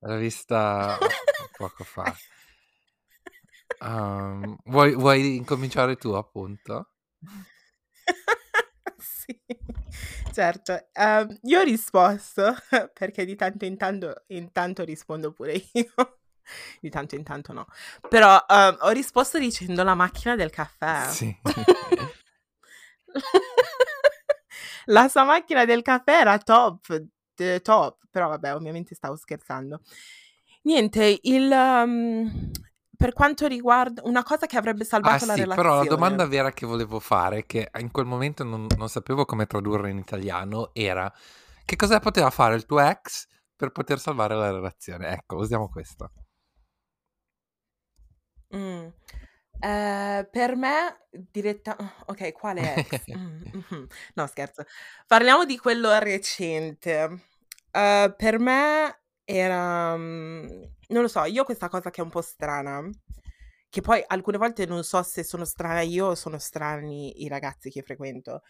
l'ho 0.00 0.16
vista 0.18 1.00
poco 1.56 1.84
fa. 1.84 2.20
Ehm, 3.90 4.56
vuoi, 4.66 4.94
vuoi 4.94 5.36
incominciare 5.36 5.96
tu, 5.96 6.10
appunto? 6.12 6.90
Sì, 9.02 9.38
certo. 10.32 10.88
Ehm, 10.92 11.38
io 11.42 11.60
ho 11.60 11.62
risposto 11.62 12.54
perché 12.94 13.24
di 13.24 13.36
tanto 13.36 13.64
in 13.64 13.76
tanto, 13.76 14.24
intanto 14.28 14.84
rispondo 14.84 15.32
pure 15.32 15.62
io. 15.72 15.92
Di 16.80 16.90
tanto 16.90 17.16
in 17.16 17.24
tanto 17.24 17.52
no. 17.52 17.66
Però 18.08 18.44
ehm, 18.48 18.76
ho 18.80 18.90
risposto 18.90 19.36
dicendo 19.38 19.82
la 19.82 19.94
macchina 19.94 20.36
del 20.36 20.50
caffè. 20.50 21.08
Sì. 21.10 21.36
La 24.86 25.08
sua 25.08 25.24
macchina 25.24 25.64
del 25.64 25.82
caffè 25.82 26.20
era 26.20 26.38
top, 26.38 27.02
eh, 27.36 27.60
top, 27.60 28.06
però 28.10 28.28
vabbè, 28.28 28.54
ovviamente 28.54 28.94
stavo 28.94 29.16
scherzando. 29.16 29.80
Niente, 30.62 31.18
il, 31.22 31.50
ehm, 31.50 32.50
per 32.96 33.12
quanto 33.12 33.46
riguarda 33.46 34.02
una 34.04 34.22
cosa 34.22 34.46
che 34.46 34.56
avrebbe 34.56 34.82
Ah 34.82 34.86
salvato 34.86 35.26
la 35.26 35.34
sì, 35.34 35.44
però 35.46 35.76
la 35.76 35.84
domanda 35.84 36.22
relazione. 36.24 36.28
vera 36.28 36.52
che 36.52 36.66
volevo 36.66 36.98
fare, 36.98 37.44
che 37.46 37.70
in 37.78 37.90
quel 37.90 38.06
momento 38.06 38.44
non, 38.44 38.66
non 38.76 38.88
sapevo 38.88 39.24
come 39.24 39.46
tradurre 39.46 39.90
in 39.90 39.98
italiano, 39.98 40.70
era 40.72 41.12
che 41.64 41.76
cosa 41.76 41.98
poteva 42.00 42.30
fare 42.30 42.54
il 42.54 42.64
tuo 42.64 42.80
ex 42.80 43.26
per 43.54 43.70
poter 43.70 43.98
salvare 43.98 44.34
la 44.34 44.50
relazione? 44.50 45.08
Ecco, 45.08 45.36
usiamo 45.36 45.68
questo. 45.68 46.10
Mm. 48.54 48.88
Eh, 49.58 50.28
per 50.30 50.56
me, 50.56 51.06
diretta... 51.10 51.76
Ok, 52.06 52.32
quale 52.32 52.74
ex? 52.86 53.16
Mm, 53.16 53.42
mhm. 53.52 53.86
No, 54.14 54.26
scherzo. 54.26 54.64
Parliamo 55.06 55.44
di 55.44 55.58
quello 55.58 55.98
recente. 55.98 57.24
Eh, 57.70 58.14
per 58.16 58.38
me 58.38 59.00
era... 59.26 59.96
mm, 59.96 60.46
Non 60.90 61.02
lo 61.02 61.08
so, 61.08 61.24
io 61.24 61.42
ho 61.42 61.46
questa 61.46 61.68
cosa 61.68 61.90
che 61.90 62.00
è 62.02 62.04
un 62.04 62.10
po' 62.10 62.22
strana, 62.22 62.82
che 63.68 63.80
poi 63.82 64.02
alcune 64.06 64.38
volte 64.38 64.66
non 64.66 64.84
so 64.84 65.02
se 65.02 65.24
sono 65.24 65.44
strana 65.44 65.80
io 65.82 66.06
o 66.08 66.14
sono 66.14 66.38
strani 66.38 67.22
i 67.24 67.28
ragazzi 67.28 67.70
che 67.70 67.82
frequento, 67.82 68.42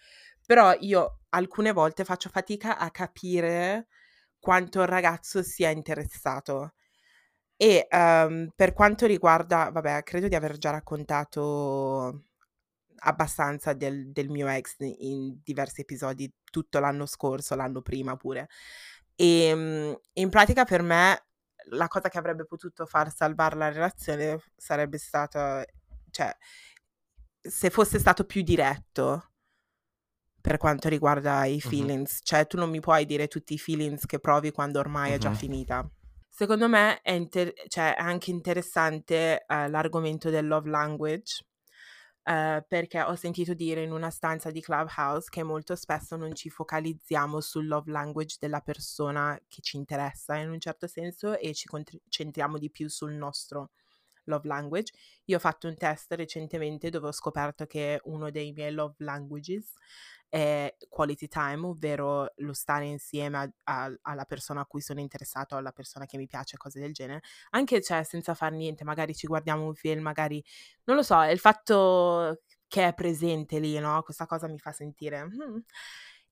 però 0.46 0.74
io 0.80 1.20
alcune 1.30 1.72
volte 1.72 2.04
faccio 2.04 2.28
fatica 2.30 2.78
a 2.78 2.90
capire 2.90 3.88
quanto 4.38 4.82
il 4.82 4.88
ragazzo 4.88 5.42
sia 5.42 5.70
interessato. 5.70 6.74
E 7.58 7.86
ehm, 7.90 8.52
per 8.54 8.72
quanto 8.74 9.06
riguarda, 9.06 9.70
vabbè, 9.70 10.02
credo 10.02 10.28
di 10.28 10.34
aver 10.34 10.58
già 10.58 10.70
raccontato 10.70 12.24
abbastanza 13.00 13.72
del, 13.74 14.10
del 14.12 14.28
mio 14.30 14.48
ex 14.48 14.76
in 14.80 15.38
diversi 15.42 15.82
episodi 15.82 16.32
tutto 16.50 16.78
l'anno 16.80 17.06
scorso, 17.06 17.54
l'anno 17.54 17.82
prima 17.82 18.16
pure. 18.16 18.48
E 19.16 19.52
mm, 19.54 19.92
in 20.14 20.28
pratica 20.28 20.64
per 20.64 20.82
me 20.82 21.26
la 21.70 21.88
cosa 21.88 22.08
che 22.08 22.18
avrebbe 22.18 22.44
potuto 22.44 22.86
far 22.86 23.12
salvare 23.12 23.56
la 23.56 23.70
relazione 23.70 24.40
sarebbe 24.56 24.98
stata, 24.98 25.64
cioè, 26.10 26.34
se 27.40 27.70
fosse 27.70 27.98
stato 27.98 28.24
più 28.24 28.42
diretto 28.42 29.30
per 30.40 30.58
quanto 30.58 30.88
riguarda 30.88 31.44
i 31.44 31.60
feelings, 31.60 32.20
cioè 32.22 32.46
tu 32.46 32.56
non 32.56 32.70
mi 32.70 32.78
puoi 32.78 33.04
dire 33.04 33.26
tutti 33.26 33.54
i 33.54 33.58
feelings 33.58 34.06
che 34.06 34.20
provi 34.20 34.52
quando 34.52 34.78
ormai 34.78 35.12
è 35.12 35.18
già 35.18 35.32
finita. 35.34 35.88
Secondo 36.28 36.68
me 36.68 37.00
è 37.00 37.12
inter 37.12 37.52
cioè 37.66 37.96
è 37.96 38.00
anche 38.00 38.30
interessante, 38.30 39.44
ehm, 39.44 39.70
l'argomento 39.70 40.30
del 40.30 40.46
love 40.46 40.68
language, 40.70 41.44
ehm, 42.26 42.64
perché 42.68 43.02
ho 43.02 43.14
sentito 43.16 43.54
dire 43.54 43.82
in 43.82 43.92
una 43.92 44.10
stanza 44.10 44.50
di 44.50 44.60
Clubhouse 44.60 45.28
che 45.30 45.42
molto 45.42 45.76
spesso 45.76 46.16
non 46.16 46.34
ci 46.34 46.50
focalizziamo 46.50 47.40
sul 47.40 47.66
love 47.66 47.90
language 47.90 48.36
della 48.40 48.60
persona 48.60 49.38
che 49.48 49.62
ci 49.62 49.76
interessa 49.76 50.36
in 50.36 50.50
un 50.50 50.60
certo 50.60 50.86
senso 50.86 51.38
e 51.38 51.54
ci 51.54 51.66
concentriamo 51.68 52.58
di 52.58 52.70
più 52.70 52.88
sul 52.88 53.12
nostro 53.14 53.70
love 54.24 54.46
language. 54.48 54.92
Io 55.26 55.36
ho 55.36 55.40
fatto 55.40 55.68
un 55.68 55.76
test 55.76 56.12
recentemente 56.12 56.90
dove 56.90 57.08
ho 57.08 57.12
scoperto 57.12 57.66
che 57.66 58.00
uno 58.04 58.30
dei 58.30 58.52
miei 58.52 58.72
love 58.72 58.94
languages 58.98 59.72
è 60.28 60.74
quality 60.88 61.28
time, 61.28 61.66
ovvero 61.66 62.32
lo 62.36 62.52
stare 62.52 62.86
insieme 62.86 63.38
a, 63.38 63.50
a, 63.64 63.94
alla 64.02 64.24
persona 64.24 64.62
a 64.62 64.66
cui 64.66 64.80
sono 64.80 65.00
interessato, 65.00 65.56
alla 65.56 65.72
persona 65.72 66.06
che 66.06 66.16
mi 66.16 66.26
piace, 66.26 66.56
cose 66.56 66.80
del 66.80 66.92
genere. 66.92 67.22
Anche 67.50 67.82
cioè 67.82 68.02
senza 68.02 68.34
far 68.34 68.52
niente, 68.52 68.84
magari 68.84 69.14
ci 69.14 69.26
guardiamo 69.26 69.66
un 69.66 69.74
film, 69.74 70.02
magari 70.02 70.42
non 70.84 70.96
lo 70.96 71.02
so, 71.02 71.20
il 71.22 71.38
fatto 71.38 72.42
che 72.68 72.88
è 72.88 72.94
presente 72.94 73.58
lì, 73.58 73.78
no? 73.78 74.02
Questa 74.02 74.26
cosa 74.26 74.48
mi 74.48 74.58
fa 74.58 74.72
sentire. 74.72 75.22
Hmm. 75.22 75.58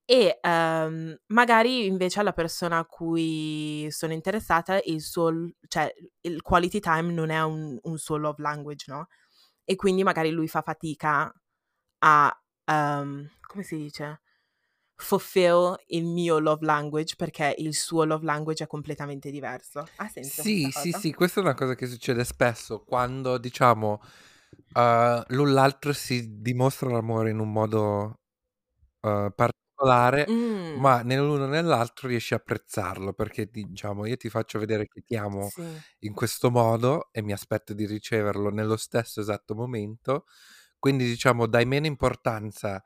E 0.06 0.38
um, 0.42 1.16
magari 1.28 1.86
invece 1.86 2.20
alla 2.20 2.32
persona 2.34 2.78
a 2.78 2.84
cui 2.84 3.86
sono 3.90 4.12
interessata 4.12 4.78
il 4.84 5.00
suo, 5.00 5.32
cioè 5.66 5.90
il 6.22 6.42
quality 6.42 6.78
time 6.80 7.10
non 7.12 7.30
è 7.30 7.42
un, 7.42 7.78
un 7.82 7.98
suo 7.98 8.16
love 8.18 8.42
language, 8.42 8.92
no? 8.92 9.08
E 9.64 9.76
quindi 9.76 10.02
magari 10.02 10.30
lui 10.30 10.48
fa 10.48 10.60
fatica 10.60 11.32
a 12.00 12.42
um, 12.66 13.26
come 13.54 13.62
si 13.64 13.76
dice? 13.76 14.20
fulfill 14.96 15.74
il 15.88 16.04
mio 16.04 16.38
love 16.38 16.64
language 16.64 17.14
perché 17.16 17.54
il 17.58 17.74
suo 17.74 18.04
love 18.04 18.24
language 18.24 18.64
è 18.64 18.66
completamente 18.66 19.30
diverso. 19.30 19.86
Ha 19.96 20.08
senso? 20.08 20.42
Sì, 20.42 20.70
sì, 20.70 20.92
sì, 20.92 21.12
questa 21.12 21.40
è 21.40 21.42
una 21.42 21.54
cosa 21.54 21.74
che 21.74 21.86
succede 21.86 22.24
spesso 22.24 22.84
quando 22.84 23.38
diciamo 23.38 24.00
uh, 24.74 25.22
l'un 25.28 25.52
l'altro 25.52 25.92
si 25.92 26.40
dimostra 26.40 26.90
l'amore 26.90 27.30
in 27.30 27.40
un 27.40 27.50
modo 27.50 28.20
uh, 29.00 29.32
particolare, 29.34 30.26
mm. 30.30 30.78
ma 30.78 31.02
nell'uno 31.02 31.46
nell'altro 31.46 32.08
riesci 32.08 32.34
a 32.34 32.38
apprezzarlo 32.38 33.12
perché 33.14 33.46
diciamo 33.50 34.06
io 34.06 34.16
ti 34.16 34.30
faccio 34.30 34.58
vedere 34.60 34.86
che 34.86 35.02
ti 35.02 35.16
amo 35.16 35.48
sì. 35.48 35.64
in 36.00 36.14
questo 36.14 36.50
modo 36.50 37.08
e 37.10 37.20
mi 37.20 37.32
aspetto 37.32 37.74
di 37.74 37.84
riceverlo 37.84 38.50
nello 38.50 38.76
stesso 38.76 39.20
esatto 39.20 39.54
momento 39.54 40.26
quindi 40.78 41.04
diciamo 41.04 41.46
dai 41.46 41.66
meno 41.66 41.86
importanza 41.86 42.76
a 42.76 42.82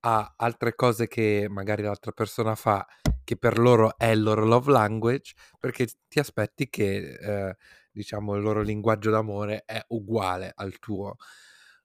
altre 0.00 0.74
cose 0.74 1.06
che 1.08 1.46
magari 1.48 1.82
l'altra 1.82 2.12
persona 2.12 2.54
fa, 2.54 2.86
che 3.24 3.36
per 3.36 3.58
loro 3.58 3.96
è 3.98 4.06
il 4.06 4.22
loro 4.22 4.44
love 4.44 4.70
language, 4.70 5.34
perché 5.58 5.88
ti 6.08 6.18
aspetti 6.18 6.68
che 6.68 7.14
eh, 7.20 7.56
diciamo 7.92 8.34
il 8.34 8.42
loro 8.42 8.62
linguaggio 8.62 9.10
d'amore 9.10 9.62
è 9.64 9.82
uguale 9.88 10.52
al 10.54 10.78
tuo. 10.78 11.16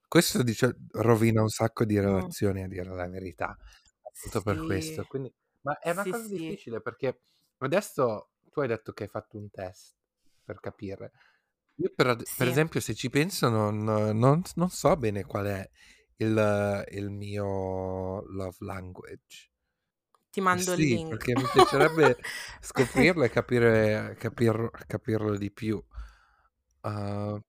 Questo 0.07 0.43
dice, 0.43 0.77
rovina 0.91 1.41
un 1.41 1.49
sacco 1.49 1.83
di 1.83 1.99
relazioni, 1.99 2.63
a 2.63 2.67
dire 2.67 2.85
la 2.85 3.07
verità, 3.07 3.57
appunto 4.01 4.41
per 4.41 4.63
questo. 4.65 5.03
Quindi, 5.05 5.33
ma 5.61 5.77
è 5.79 5.91
una 5.91 6.03
sì, 6.03 6.11
cosa 6.11 6.23
sì. 6.23 6.35
difficile 6.35 6.81
perché 6.81 7.21
adesso 7.57 8.29
tu 8.49 8.61
hai 8.61 8.67
detto 8.67 8.93
che 8.93 9.03
hai 9.03 9.09
fatto 9.09 9.37
un 9.37 9.49
test 9.49 9.95
per 10.43 10.59
capire. 10.59 11.11
Io 11.77 11.91
per, 11.93 12.15
per 12.37 12.47
esempio, 12.47 12.79
se 12.79 12.93
ci 12.93 13.09
penso, 13.09 13.49
non, 13.49 13.83
non- 13.83 14.41
non 14.55 14.69
so 14.69 14.95
bene 14.95 15.25
qual 15.25 15.45
è 15.47 15.69
il, 16.17 16.85
il 16.91 17.09
mio 17.09 18.21
love 18.27 18.57
language. 18.59 19.51
Ti 20.31 20.39
mando 20.39 20.73
il 20.73 20.83
Sì, 20.83 20.85
link. 20.85 21.07
perché 21.07 21.35
mi 21.35 21.49
piacerebbe 21.49 22.17
scoprirlo 22.61 23.23
e 23.23 23.29
capire, 23.29 24.15
capir- 24.19 24.85
capirlo 24.87 25.37
di 25.37 25.51
più. 25.51 25.83
Uh, 26.83 27.39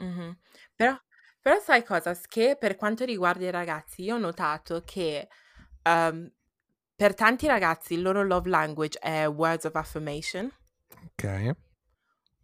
Mh-mh. 0.00 0.36
Però 0.76 0.96
però 1.40 1.58
sai 1.60 1.84
cosa? 1.84 2.14
che 2.28 2.56
per 2.58 2.76
quanto 2.76 3.04
riguarda 3.04 3.46
i 3.46 3.50
ragazzi, 3.50 4.02
io 4.02 4.16
ho 4.16 4.18
notato 4.18 4.82
che, 4.84 5.28
uhm, 5.84 6.30
per 6.96 7.14
tanti 7.14 7.46
ragazzi 7.46 7.94
il 7.94 8.02
loro 8.02 8.22
love 8.24 8.48
language 8.50 8.98
è 8.98 9.26
words 9.28 9.64
of 9.64 9.74
affirmation. 9.76 10.50
ok. 11.06 11.24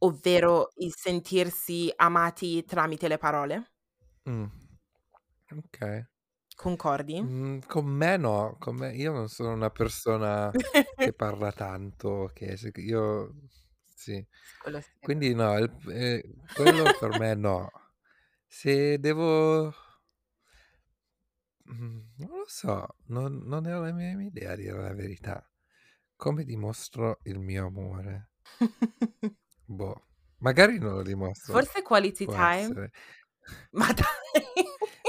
Ovvero 0.05 0.69
il 0.77 0.95
sentirsi 0.95 1.93
amati 1.97 2.65
tramite 2.65 3.09
le 3.09 3.19
parole. 3.19 3.73
Mm. 4.27 4.51
Ok. 5.57 6.09
Concordi? 6.57 7.21
Mm, 7.21 7.59
con 7.67 7.85
me 7.85 8.17
no, 8.17 8.57
con 8.59 8.77
me 8.77 8.95
io 8.95 9.13
non 9.13 9.29
sono 9.29 9.53
una 9.53 9.71
persona 9.71 10.51
che 10.97 11.13
parla 11.13 11.53
tanto, 11.53 12.31
che 12.33 12.57
io 12.77 13.35
sì. 13.95 14.25
Quindi 15.01 15.35
no, 15.35 15.59
il, 15.59 15.71
eh, 15.89 16.25
quello 16.55 16.85
per 16.99 17.19
me 17.19 17.35
no. 17.35 17.71
Se 18.47 18.99
devo 18.99 19.75
mm, 21.71 22.01
non 22.19 22.39
lo 22.39 22.45
so, 22.47 22.97
non, 23.07 23.43
non 23.45 23.67
ho 23.67 23.81
la 23.81 23.93
mia 23.93 24.13
idea 24.23 24.53
a 24.53 24.57
dire 24.57 24.81
la 24.81 24.95
verità. 24.95 25.49
Come 26.17 26.45
dimostro 26.45 27.19
il 27.25 27.41
mio 27.41 27.67
amore? 27.67 28.31
Boh, 29.67 30.07
magari 30.39 30.79
non 30.79 30.95
lo 30.95 31.03
dimostro. 31.03 31.53
Forse 31.53 31.83
quality 31.83 32.25
Può 32.25 32.35
time. 32.35 32.61
Essere. 32.61 32.93
Ma 33.73 33.93
dai. 33.93 34.64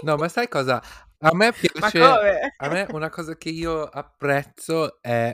No, 0.05 0.15
ma 0.17 0.27
sai 0.29 0.47
cosa? 0.47 0.81
A 1.17 1.33
me 1.33 1.51
piace. 1.59 1.99
A 2.57 2.69
me 2.69 2.87
una 2.91 3.09
cosa 3.09 3.35
che 3.35 3.49
io 3.49 3.83
apprezzo 3.83 5.01
è 5.01 5.33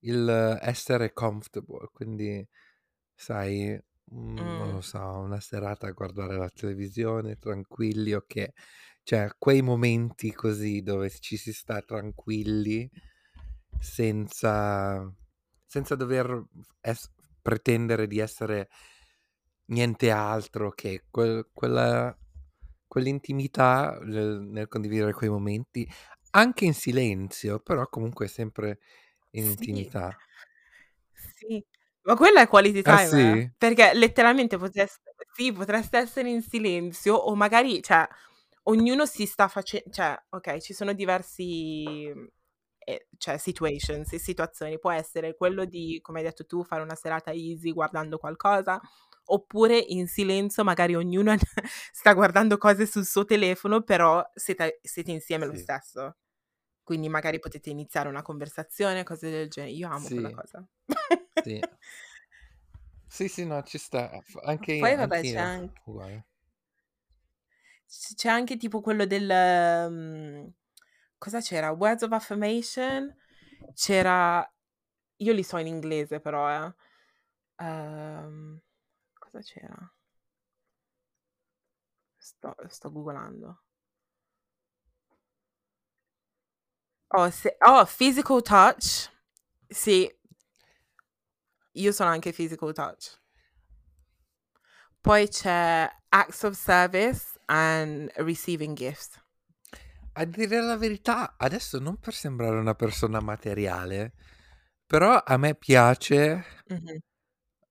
il 0.00 0.58
essere 0.62 1.12
comfortable. 1.12 1.90
Quindi, 1.92 2.46
sai, 3.14 3.78
mm. 4.14 4.36
non 4.36 4.72
lo 4.72 4.80
so, 4.80 4.98
una 4.98 5.40
serata 5.40 5.86
a 5.86 5.92
guardare 5.92 6.38
la 6.38 6.48
televisione 6.48 7.36
tranquilli, 7.36 8.14
ok. 8.14 8.48
Cioè, 9.02 9.28
quei 9.38 9.60
momenti 9.60 10.32
così 10.32 10.82
dove 10.82 11.10
ci 11.10 11.36
si 11.36 11.52
sta 11.52 11.82
tranquilli 11.82 12.90
senza, 13.78 15.06
senza 15.66 15.94
dover 15.94 16.44
es- 16.80 17.10
pretendere 17.42 18.06
di 18.06 18.18
essere 18.18 18.68
niente 19.66 20.10
altro 20.10 20.70
che 20.70 21.04
quel, 21.10 21.48
quella, 21.52 22.16
quell'intimità 22.88 23.98
nel, 24.02 24.40
nel, 24.40 24.66
condividere 24.66 25.12
quei 25.12 25.28
momenti, 25.28 25.88
anche 26.30 26.64
in 26.64 26.74
silenzio, 26.74 27.60
però 27.60 27.86
comunque 27.88 28.26
sempre 28.26 28.80
in 29.32 29.44
sì. 29.44 29.50
intimità. 29.50 30.16
Sì, 31.12 31.64
ma 32.02 32.16
quella 32.16 32.40
è 32.40 32.48
quality 32.48 32.80
ah, 32.80 32.82
time, 32.82 33.02
ah, 33.02 33.06
sì? 33.06 33.38
eh? 33.40 33.52
perché 33.56 33.92
letteralmente 33.94 34.56
potreste, 34.56 35.14
sì, 35.34 35.52
potreste 35.52 35.98
essere 35.98 36.30
in 36.30 36.42
silenzio 36.42 37.14
o 37.14 37.34
magari, 37.36 37.82
cioè, 37.82 38.06
ognuno 38.64 39.06
si 39.06 39.26
sta 39.26 39.46
facendo, 39.46 39.90
cioè, 39.90 40.20
ok, 40.30 40.58
ci 40.58 40.72
sono 40.72 40.92
diversi 40.92 42.12
cioè 43.16 43.36
situations, 43.36 44.14
situazioni. 44.16 44.78
Può 44.78 44.90
essere 44.90 45.36
quello 45.36 45.64
di, 45.64 45.98
come 46.00 46.18
hai 46.20 46.24
detto 46.24 46.46
tu, 46.46 46.64
fare 46.64 46.82
una 46.82 46.94
serata 46.94 47.32
easy 47.32 47.72
guardando 47.72 48.18
qualcosa, 48.18 48.80
oppure 49.28 49.78
in 49.78 50.06
silenzio, 50.06 50.64
magari 50.64 50.94
ognuno 50.94 51.34
sta 51.92 52.12
guardando 52.12 52.58
cose 52.58 52.86
sul 52.86 53.04
suo 53.04 53.24
telefono, 53.24 53.82
però 53.82 54.22
siete, 54.34 54.80
siete 54.82 55.10
insieme 55.10 55.46
sì. 55.46 55.50
lo 55.50 55.58
stesso. 55.58 56.16
Quindi 56.82 57.08
magari 57.08 57.38
potete 57.38 57.68
iniziare 57.68 58.08
una 58.08 58.22
conversazione, 58.22 59.04
cose 59.04 59.30
del 59.30 59.50
genere. 59.50 59.74
Io 59.74 59.88
amo 59.88 60.06
sì. 60.06 60.14
quella 60.14 60.30
cosa. 60.30 60.66
sì. 61.42 61.60
sì, 63.06 63.28
sì, 63.28 63.44
no, 63.44 63.62
ci 63.62 63.76
sta. 63.76 64.10
Anche 64.44 64.78
Poi 64.78 64.96
vabbè, 64.96 65.20
c'è 65.20 65.36
anche... 65.36 66.26
C'è 68.14 68.28
anche 68.28 68.56
tipo 68.56 68.80
quello 68.80 69.04
del... 69.04 69.28
Um, 69.90 70.52
cosa 71.18 71.40
c'era? 71.40 71.70
Words 71.70 72.02
of 72.02 72.12
affirmation, 72.12 73.14
c'era, 73.74 74.50
io 75.16 75.32
li 75.32 75.42
so 75.42 75.58
in 75.58 75.66
inglese 75.66 76.20
però, 76.20 76.48
eh. 76.50 76.74
Um, 77.60 78.60
cosa 79.30 79.42
c'era? 79.42 79.92
Sto, 82.26 82.54
sto 82.68 82.92
googolando. 82.92 83.62
Oh, 87.14 87.30
se, 87.30 87.56
oh, 87.64 87.84
physical 87.86 88.40
touch. 88.42 89.08
Sì, 89.70 90.10
io 91.72 91.92
sono 91.92 92.10
anche 92.10 92.32
physical 92.32 92.74
touch. 92.74 93.18
Poi 95.00 95.28
c'è 95.28 95.88
acts 96.10 96.42
of 96.42 96.54
service 96.54 97.38
and 97.46 98.10
receiving 98.16 98.76
gifts. 98.76 99.18
A 100.14 100.24
dire 100.24 100.60
la 100.60 100.76
verità, 100.76 101.36
adesso 101.38 101.78
non 101.78 101.98
per 101.98 102.12
sembrare 102.12 102.56
una 102.58 102.74
persona 102.74 103.20
materiale, 103.20 104.12
però 104.86 105.22
a 105.24 105.36
me 105.36 105.54
piace 105.54 106.44
Mh-mh. 106.70 107.00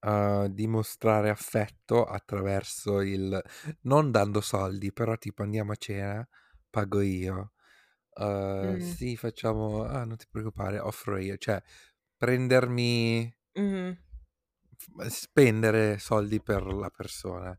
Uh, 0.08 0.48
dimostrare 0.50 1.30
affetto 1.30 2.06
attraverso 2.06 3.02
il 3.02 3.42
non 3.84 4.12
dando 4.12 4.42
soldi, 4.42 4.94
però 4.94 5.18
tipo 5.18 5.44
andiamo 5.44 5.74
a 5.74 5.76
cena, 5.76 6.28
pago 6.70 7.02
io. 7.02 7.54
Uh, 8.16 8.78
Mh. 8.78 8.78
sì, 8.80 9.16
facciamo, 9.18 9.84
ah, 9.84 10.06
non 10.06 10.18
ti 10.18 10.28
preoccupare, 10.30 10.80
offro 10.80 11.18
io, 11.20 11.38
cioè 11.38 11.62
prendermi, 12.18 13.34
Mh-mh. 13.56 13.98
f 14.78 15.08
spendere 15.10 15.98
soldi 16.00 16.42
per 16.42 16.66
la 16.74 16.90
persona. 16.90 17.58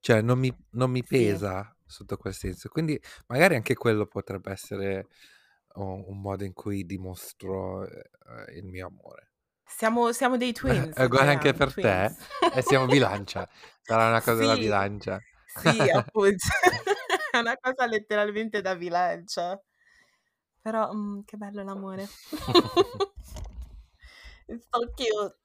Cioè 0.00 0.22
non 0.22 0.38
mi 0.38 0.54
non 0.72 0.90
mi 0.90 1.04
Sì. 1.04 1.06
pesa 1.06 1.76
sotto 1.86 2.16
quel 2.16 2.34
senso. 2.34 2.68
Quindi 2.70 3.00
magari 3.28 3.56
anche 3.56 3.74
quello 3.74 4.06
potrebbe 4.06 4.50
essere 4.52 5.06
u 5.76 5.82
un 6.08 6.20
modo 6.20 6.44
in 6.44 6.52
cui 6.54 6.84
dimostro, 6.86 7.86
ehm, 7.88 8.02
il 8.56 8.64
mio 8.66 8.86
amore. 8.88 9.29
Siamo 9.76 10.12
siamo 10.12 10.36
dei 10.36 10.52
twins, 10.52 10.98
È 11.00 11.04
uguale 11.04 11.30
anche 11.30 11.52
per 11.54 11.76
te? 11.76 12.12
twins. 12.12 12.18
E 12.48 12.62
siamo 12.62 12.86
bilancia. 12.86 13.48
Sarà 13.82 14.08
una 14.08 14.22
cosa 14.22 14.44
da 14.44 14.56
Sì, 14.56 14.56
bilancia. 14.56 15.22
sì, 15.44 15.88
appunto. 15.90 16.46
È 17.32 17.38
una 17.38 17.56
cosa 17.60 17.86
letteralmente 17.86 18.60
da 18.60 18.76
bilancia. 18.76 19.60
Però, 20.62 20.92
mhmm, 20.92 21.24
che 21.24 21.36
bello 21.36 21.62
l'amore. 21.62 22.14
So 24.48 24.80
cute. 24.96 25.36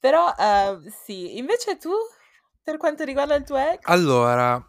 Però, 0.00 0.34
ehm, 0.38 0.88
sì. 0.88 1.36
Invece 1.38 1.76
tu? 1.78 1.92
Per 2.62 2.76
quanto 2.78 3.04
riguarda 3.04 3.34
il 3.36 3.44
tuo 3.44 3.56
ex? 3.56 3.82
Allora, 3.88 4.60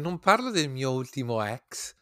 non 0.00 0.18
parlo 0.18 0.50
del 0.50 0.68
mio 0.70 0.92
ultimo 0.92 1.42
ex, 1.44 1.94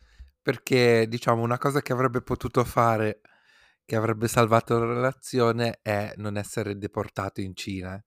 perché 0.43 1.07
diciamo 1.09 1.43
una 1.43 1.59
cosa 1.59 1.81
che 1.83 1.93
avrebbe 1.93 2.23
potuto 2.23 2.65
fare, 2.65 3.21
che 3.85 3.97
avrebbe 3.97 4.29
salvato 4.29 4.79
la 4.79 4.87
relazione, 4.93 5.81
è 5.83 6.13
non 6.17 6.37
essere 6.37 6.77
deportato 6.79 7.41
in 7.41 7.55
Cina. 7.57 8.03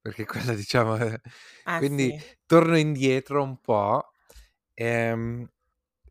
Perché 0.00 0.24
quella 0.26 0.54
diciamo 0.54 0.96
Ah, 1.64 1.82
quindi 1.82 2.14
sì. 2.14 2.20
torno 2.46 2.76
indietro 2.78 3.42
un 3.42 3.60
po', 3.60 4.12
ehm, 4.74 5.48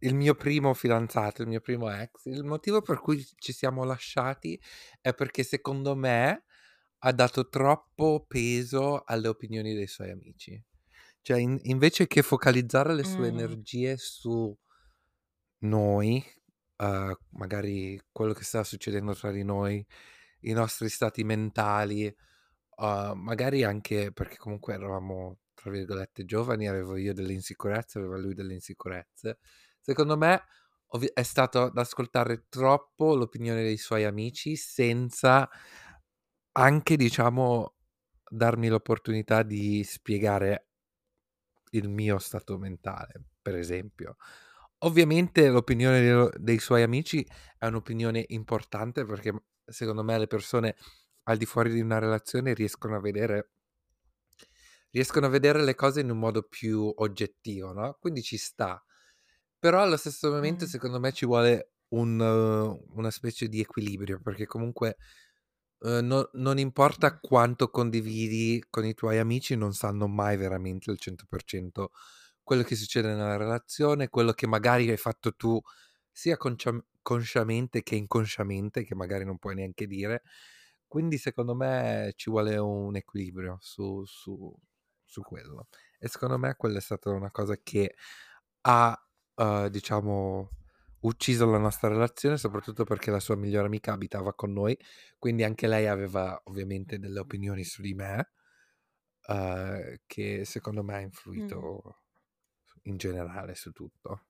il 0.02 0.16
mio 0.16 0.36
primo 0.36 0.74
fidanzato, 0.74 1.42
il 1.42 1.48
mio 1.50 1.60
primo 1.62 1.90
ex, 1.92 2.26
il 2.26 2.44
motivo 2.46 2.82
per 2.82 3.00
cui 3.02 3.26
ci 3.38 3.52
siamo 3.54 3.84
lasciati 3.84 4.60
è 5.02 5.14
perché 5.14 5.44
secondo 5.44 5.96
me 5.96 6.46
ha 7.00 7.12
dato 7.14 7.50
troppo 7.50 8.26
peso 8.28 9.04
alle 9.06 9.28
opinioni 9.28 9.74
dei 9.76 9.88
suoi 9.88 10.12
amici. 10.12 10.62
Cioè 11.22 11.40
in 11.40 11.60
invece 11.64 12.08
che 12.08 12.22
focalizzare 12.24 12.94
le 12.94 13.04
sue 13.06 13.28
Mh. 13.28 13.30
energie 13.30 13.98
su 13.98 14.58
noi, 15.62 16.24
uhm, 16.80 17.16
magari 17.32 18.00
quello 18.12 18.34
che 18.34 18.44
stava 18.44 18.64
succedendo 18.66 19.14
tra 19.16 19.32
di 19.32 19.44
noi, 19.44 19.86
i 20.42 20.54
nostri 20.54 20.90
stati 20.90 21.24
mentali, 21.24 22.14
uhm, 22.78 23.14
magari 23.18 23.64
anche 23.64 24.12
perché 24.14 24.38
comunque 24.38 24.74
eravamo, 24.76 25.40
tra 25.56 25.72
virgolette, 25.72 26.26
"giovani", 26.26 26.68
avevo 26.70 26.98
io 26.98 27.14
delle 27.14 27.34
insicurezze, 27.34 28.00
aveva 28.00 28.18
lui 28.18 28.34
delle 28.36 28.54
insicurezze. 28.56 29.40
Secondo 29.82 30.18
me 30.18 30.44
ovvi 30.94 31.10
è 31.14 31.24
stato 31.24 31.64
ad 31.64 31.78
ascoltare 31.78 32.46
troppo 32.50 33.16
l'opinione 33.16 33.64
dei 33.64 33.78
suoi 33.78 34.06
amici 34.06 34.56
senza 34.58 35.50
anche, 36.56 36.96
diciamo, 36.98 37.76
darmi 38.30 38.68
l'opportunità 38.70 39.44
di 39.44 39.84
spiegare 39.84 40.66
il 41.74 41.88
mio 41.90 42.18
stato 42.18 42.58
mentale, 42.58 43.24
per 43.42 43.56
esempio. 43.56 44.16
Ovviamente 44.84 45.50
l'opinione 45.50 46.00
de 46.02 46.30
dei 46.38 46.58
suoi 46.60 46.84
amici 46.84 47.26
è 47.58 47.66
un'opinione 47.66 48.24
importante 48.30 49.04
perché, 49.04 49.34
secondo 49.66 50.04
me 50.04 50.18
le 50.18 50.28
persone 50.28 50.76
al 51.24 51.36
di 51.38 51.46
fuori 51.46 51.70
di 51.74 51.82
una 51.82 52.00
relazione 52.00 52.54
riescono 52.54 52.96
a 52.96 53.02
vedere 53.02 53.50
riescono 54.94 55.28
a 55.28 55.30
vedere 55.30 55.64
le 55.64 55.76
cose 55.76 56.02
in 56.02 56.10
un 56.10 56.18
modo 56.18 56.42
più 56.44 56.92
oggettivo, 56.98 57.72
no, 57.74 57.98
quindi 58.00 58.24
ci 58.24 58.38
sta. 58.38 58.84
Però 59.60 59.82
allo 59.82 59.98
stesso 59.98 60.32
momento 60.32 60.66
Mh. 60.66 60.68
secondo 60.68 61.00
me 61.00 61.12
ci 61.14 61.26
vuole 61.26 61.74
un 61.90 62.20
una 62.22 63.12
specie 63.12 63.48
di 63.50 63.60
equilibrio, 63.62 64.20
perché 64.22 64.46
comunque, 64.48 64.98
uhm, 65.80 66.06
no 66.08 66.30
non 66.34 66.58
importa 66.60 67.20
quanto 67.20 67.70
condividi 67.70 68.64
con 68.70 68.86
i 68.86 68.94
tuoi 68.96 69.20
amici, 69.20 69.56
non 69.56 69.74
sanno 69.74 70.08
mai 70.08 70.38
veramente 70.38 70.92
al 70.92 71.00
100% 71.00 71.92
quello 72.50 72.64
che 72.64 72.76
succede 72.76 73.10
nella 73.14 73.38
relazione, 73.38 74.10
quello 74.10 74.32
che 74.34 74.48
magari 74.48 74.90
hai 74.90 74.98
fatto 74.98 75.34
tu 75.36 75.62
sia 76.12 76.36
conciam 76.38 76.84
consciamente 77.04 77.84
che 77.84 77.96
inconsciamente, 77.96 78.84
che 78.84 78.96
magari 78.96 79.24
non 79.24 79.38
puoi 79.38 79.54
neanche 79.56 79.86
dire. 79.88 80.24
Quindi 80.88 81.18
secondo 81.20 81.54
me 81.56 82.14
ci 82.16 82.32
vuole 82.32 82.58
un 82.58 82.96
equilibrio 82.96 83.58
su 83.62 84.04
su 84.06 84.52
su 85.06 85.22
quello. 85.22 85.68
E 86.00 86.08
secondo 86.08 86.40
me 86.40 86.56
quella 86.56 86.80
è 86.80 86.82
stata 86.82 87.12
una 87.12 87.30
cosa 87.32 87.56
che 87.62 87.94
ha, 88.62 88.98
uhm, 89.36 89.68
diciamo 89.68 90.50
ucciso 91.02 91.46
la 91.46 91.60
nostra 91.60 91.88
relazione, 91.90 92.38
soprattutto 92.38 92.84
perché 92.84 93.12
la 93.12 93.20
sua 93.20 93.36
migliore 93.36 93.68
amica 93.68 93.94
abitava 93.94 94.34
con 94.34 94.52
noi, 94.54 94.76
quindi 95.20 95.44
anche 95.44 95.68
lei 95.68 95.88
aveva 95.88 96.42
ovviamente 96.46 96.98
delle 97.00 97.20
opinioni 97.20 97.64
su 97.64 97.82
di 97.84 97.94
me, 97.94 98.32
uhm, 99.28 99.96
che 100.08 100.46
secondo 100.46 100.84
me 100.84 100.96
ha 100.96 101.00
influito 101.02 101.99
in 102.84 102.98
generale 102.98 103.56
su 103.56 103.72
tutto. 103.72 104.24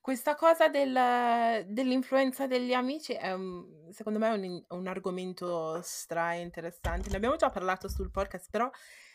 Questa 0.00 0.34
cosa 0.34 0.68
del 0.68 1.64
dell'influenza 1.68 2.48
degli 2.48 2.72
amici 2.72 3.12
è 3.12 3.32
un 3.32 3.64
secondo 3.92 4.18
me 4.18 4.28
è 4.28 4.32
un 4.32 4.64
un 4.70 4.86
argomento 4.88 5.80
stra 5.82 6.34
interessante. 6.34 7.08
Ne 7.08 7.16
abbiamo 7.16 7.36
già 7.36 7.50
parlato 7.50 7.88
sul 7.88 8.10
podcast, 8.10 8.48
però 8.50 8.68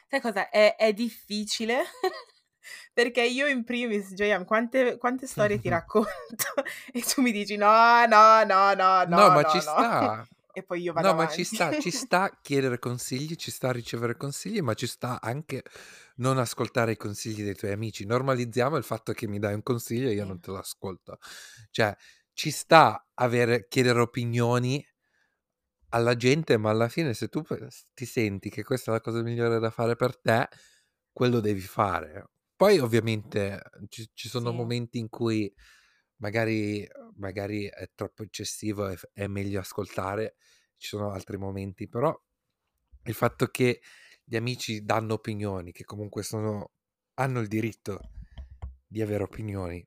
sai 0.08 0.22
cosa, 0.22 0.50
è 0.50 0.76
è 0.78 0.94
difficile 0.94 1.84
perché 2.94 3.22
io 3.24 3.48
in 3.48 3.66
primis, 3.66 4.14
J-am, 4.14 4.46
quante 4.46 4.98
quante 4.98 5.28
storie 5.28 5.60
ti 5.60 5.68
racconto 5.70 6.46
e 6.94 7.02
tu 7.02 7.22
mi 7.22 7.32
dici: 7.34 7.58
"No, 7.58 8.06
no, 8.06 8.44
no, 8.46 8.74
no, 8.74 9.04
No, 9.14 9.28
no, 9.28 9.30
ma 9.30 9.42
no, 9.42 9.50
ci 9.50 9.58
no." 9.58 9.62
sta. 9.62 10.28
E 10.58 10.64
poi 10.64 10.82
io 10.82 10.94
vado 10.94 11.10
No, 11.10 11.14
ma 11.14 11.28
ci 11.28 11.44
avanti. 11.44 11.44
sta, 11.44 11.74
ci 11.76 11.92
sta 11.92 12.40
chiedere 12.42 12.80
consigli, 12.80 13.36
ci 13.36 13.52
sta 13.52 13.72
ricevere 13.72 14.18
consigli, 14.18 14.62
ma 14.62 14.74
ci 14.74 14.88
sta 14.88 15.22
anche 15.22 15.64
non 16.18 16.40
ascoltare 16.40 16.94
i 16.94 16.98
consigli 16.98 17.44
dei 17.44 17.54
tuoi 17.56 17.72
amici. 17.72 18.06
Normalizziamo 18.06 18.78
il 18.78 18.84
fatto 18.84 19.14
che 19.14 19.28
mi 19.28 19.38
dai 19.40 19.54
un 19.54 19.62
consiglio 19.64 20.10
e 20.10 20.14
io 20.14 20.26
non 20.26 20.40
te 20.40 20.50
lo 20.52 20.58
ascolto. 20.58 21.20
Cioè, 21.70 21.96
ci 22.34 22.50
sta 22.52 23.08
avere 23.14 23.68
chiedere 23.68 24.00
opinioni 24.02 24.84
alla 25.90 26.16
gente, 26.16 26.58
ma 26.58 26.70
alla 26.70 26.90
fine 26.90 27.14
se 27.14 27.28
tu 27.30 27.44
ti 27.94 28.06
senti 28.06 28.50
che 28.50 28.64
questa 28.64 28.92
è 28.92 28.94
la 28.96 29.02
cosa 29.02 29.22
migliore 29.22 29.60
da 29.60 29.70
fare 29.70 29.96
per 29.96 30.20
te, 30.20 30.48
quello 31.12 31.40
devi 31.40 31.62
fare. 31.62 32.30
Poi 32.56 32.80
ovviamente 32.80 33.62
ci 33.88 34.10
ci 34.14 34.30
sono 34.30 34.52
Sì. 34.52 34.52
momenti 34.52 34.98
in 35.00 35.10
cui 35.10 35.52
magari 36.18 36.88
magari 37.16 37.66
è 37.68 37.90
troppo 37.96 38.24
eccessivo 38.24 38.88
e 38.90 38.98
è 39.14 39.28
meglio 39.28 39.60
ascoltare, 39.60 40.36
ci 40.78 40.88
sono 40.88 41.12
altri 41.12 41.38
momenti, 41.38 41.88
però 41.88 42.16
il 43.04 43.14
fatto 43.14 43.48
che 43.48 43.82
gli 44.24 44.36
amici 44.36 44.84
danno 44.84 45.14
opinioni, 45.16 45.72
che 45.72 45.84
comunque 45.86 46.24
sono 46.24 46.72
hanno 47.16 47.40
il 47.40 47.48
diritto 47.48 48.00
di 48.88 49.02
avere 49.02 49.24
opinioni 49.24 49.86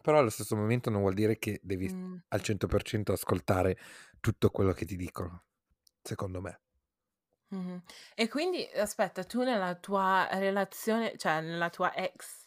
però 0.00 0.18
allo 0.18 0.30
stesso 0.30 0.54
momento 0.56 0.90
non 0.90 1.00
vuol 1.00 1.14
dire 1.14 1.38
che 1.38 1.58
devi 1.62 1.88
Mh. 1.88 2.18
al 2.28 2.42
100% 2.42 3.12
ascoltare 3.12 3.76
tutto 4.20 4.50
quello 4.50 4.72
che 4.72 4.84
ti 4.84 4.96
dicono, 4.96 5.44
secondo 6.02 6.40
me. 6.40 6.60
Mh-mh. 7.52 7.82
E 8.14 8.28
quindi 8.28 8.64
aspetta, 8.74 9.24
tu 9.24 9.42
nella 9.42 9.74
tua 9.76 10.28
relazione 10.32 11.16
cioè 11.16 11.40
nella 11.40 11.70
tua 11.70 11.94
ex 11.94 12.43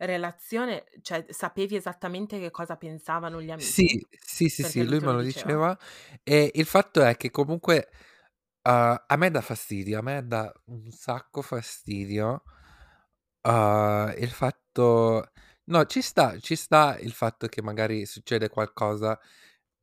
relazione, 0.00 0.86
cioè 1.02 1.26
sapevi 1.30 1.76
esattamente 1.76 2.38
che 2.40 2.50
cosa 2.50 2.76
pensavano 2.76 3.40
gli 3.42 3.50
Sì, 3.58 3.86
amici? 3.90 4.02
sì, 4.18 4.48
sì, 4.48 4.62
Perché 4.62 4.84
sì, 4.84 4.86
lui 4.86 5.00
me 5.00 5.12
lo 5.12 5.20
diceva? 5.20 5.60
diceva 5.60 5.76
e 6.22 6.50
il 6.54 6.64
fatto 6.64 7.02
è 7.02 7.16
che 7.16 7.30
comunque, 7.30 7.88
uhm, 8.62 9.04
a 9.06 9.16
me 9.16 9.30
dà 9.30 9.40
fastidio, 9.42 9.98
a 9.98 10.02
me 10.02 10.26
dà 10.26 10.52
un 10.66 10.90
sacco 10.90 11.42
fastidio, 11.42 12.42
uhm, 13.44 14.14
il 14.18 14.30
fatto 14.30 15.30
no, 15.64 15.84
ci 15.86 16.02
sta 16.02 16.38
ci 16.40 16.56
sta 16.56 16.98
il 16.98 17.12
fatto 17.12 17.46
che 17.48 17.62
magari 17.62 18.06
succede 18.06 18.48
qualcosa 18.50 19.18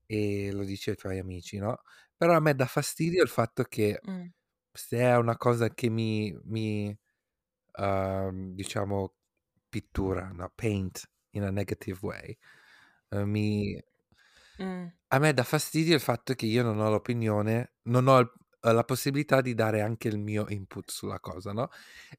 e 0.06 0.52
lo 0.54 0.64
dici 0.66 0.92
ai 0.92 0.98
tuoi 0.98 1.20
amici, 1.20 1.58
no, 1.60 1.82
però 2.18 2.36
a 2.36 2.40
me 2.42 2.56
dà 2.56 2.66
fastidio 2.68 3.24
il 3.24 3.30
fatto 3.30 3.64
che 3.64 4.04
Mh. 4.04 4.30
se 4.74 5.00
è 5.00 5.18
una 5.18 5.38
cosa 5.38 5.70
che 5.72 5.90
mi 5.90 6.36
mi, 6.46 6.98
uhm, 7.80 8.54
diciamo 8.56 9.17
pittura, 9.80 10.32
no, 10.34 10.52
paint 10.56 11.04
in 11.32 11.44
a 11.44 11.52
negative 11.52 12.00
way, 12.02 12.38
uhm, 13.12 13.30
mi 13.30 13.82
Mh. 14.60 14.90
a 15.10 15.20
me 15.20 15.34
dà 15.34 15.44
fastidio 15.44 15.96
il 15.96 16.02
fatto 16.02 16.34
che 16.34 16.46
io 16.46 16.64
non 16.64 16.80
ho 16.80 16.90
l'opinione, 16.90 17.76
non 17.84 18.08
ho 18.08 18.20
il 18.20 18.32
la 18.68 18.84
possibilità 18.84 19.40
di 19.40 19.54
dare 19.54 19.82
anche 19.82 20.10
il 20.10 20.18
mio 20.20 20.46
input 20.50 20.90
sulla 20.92 21.20
cosa, 21.22 21.54
no, 21.54 21.70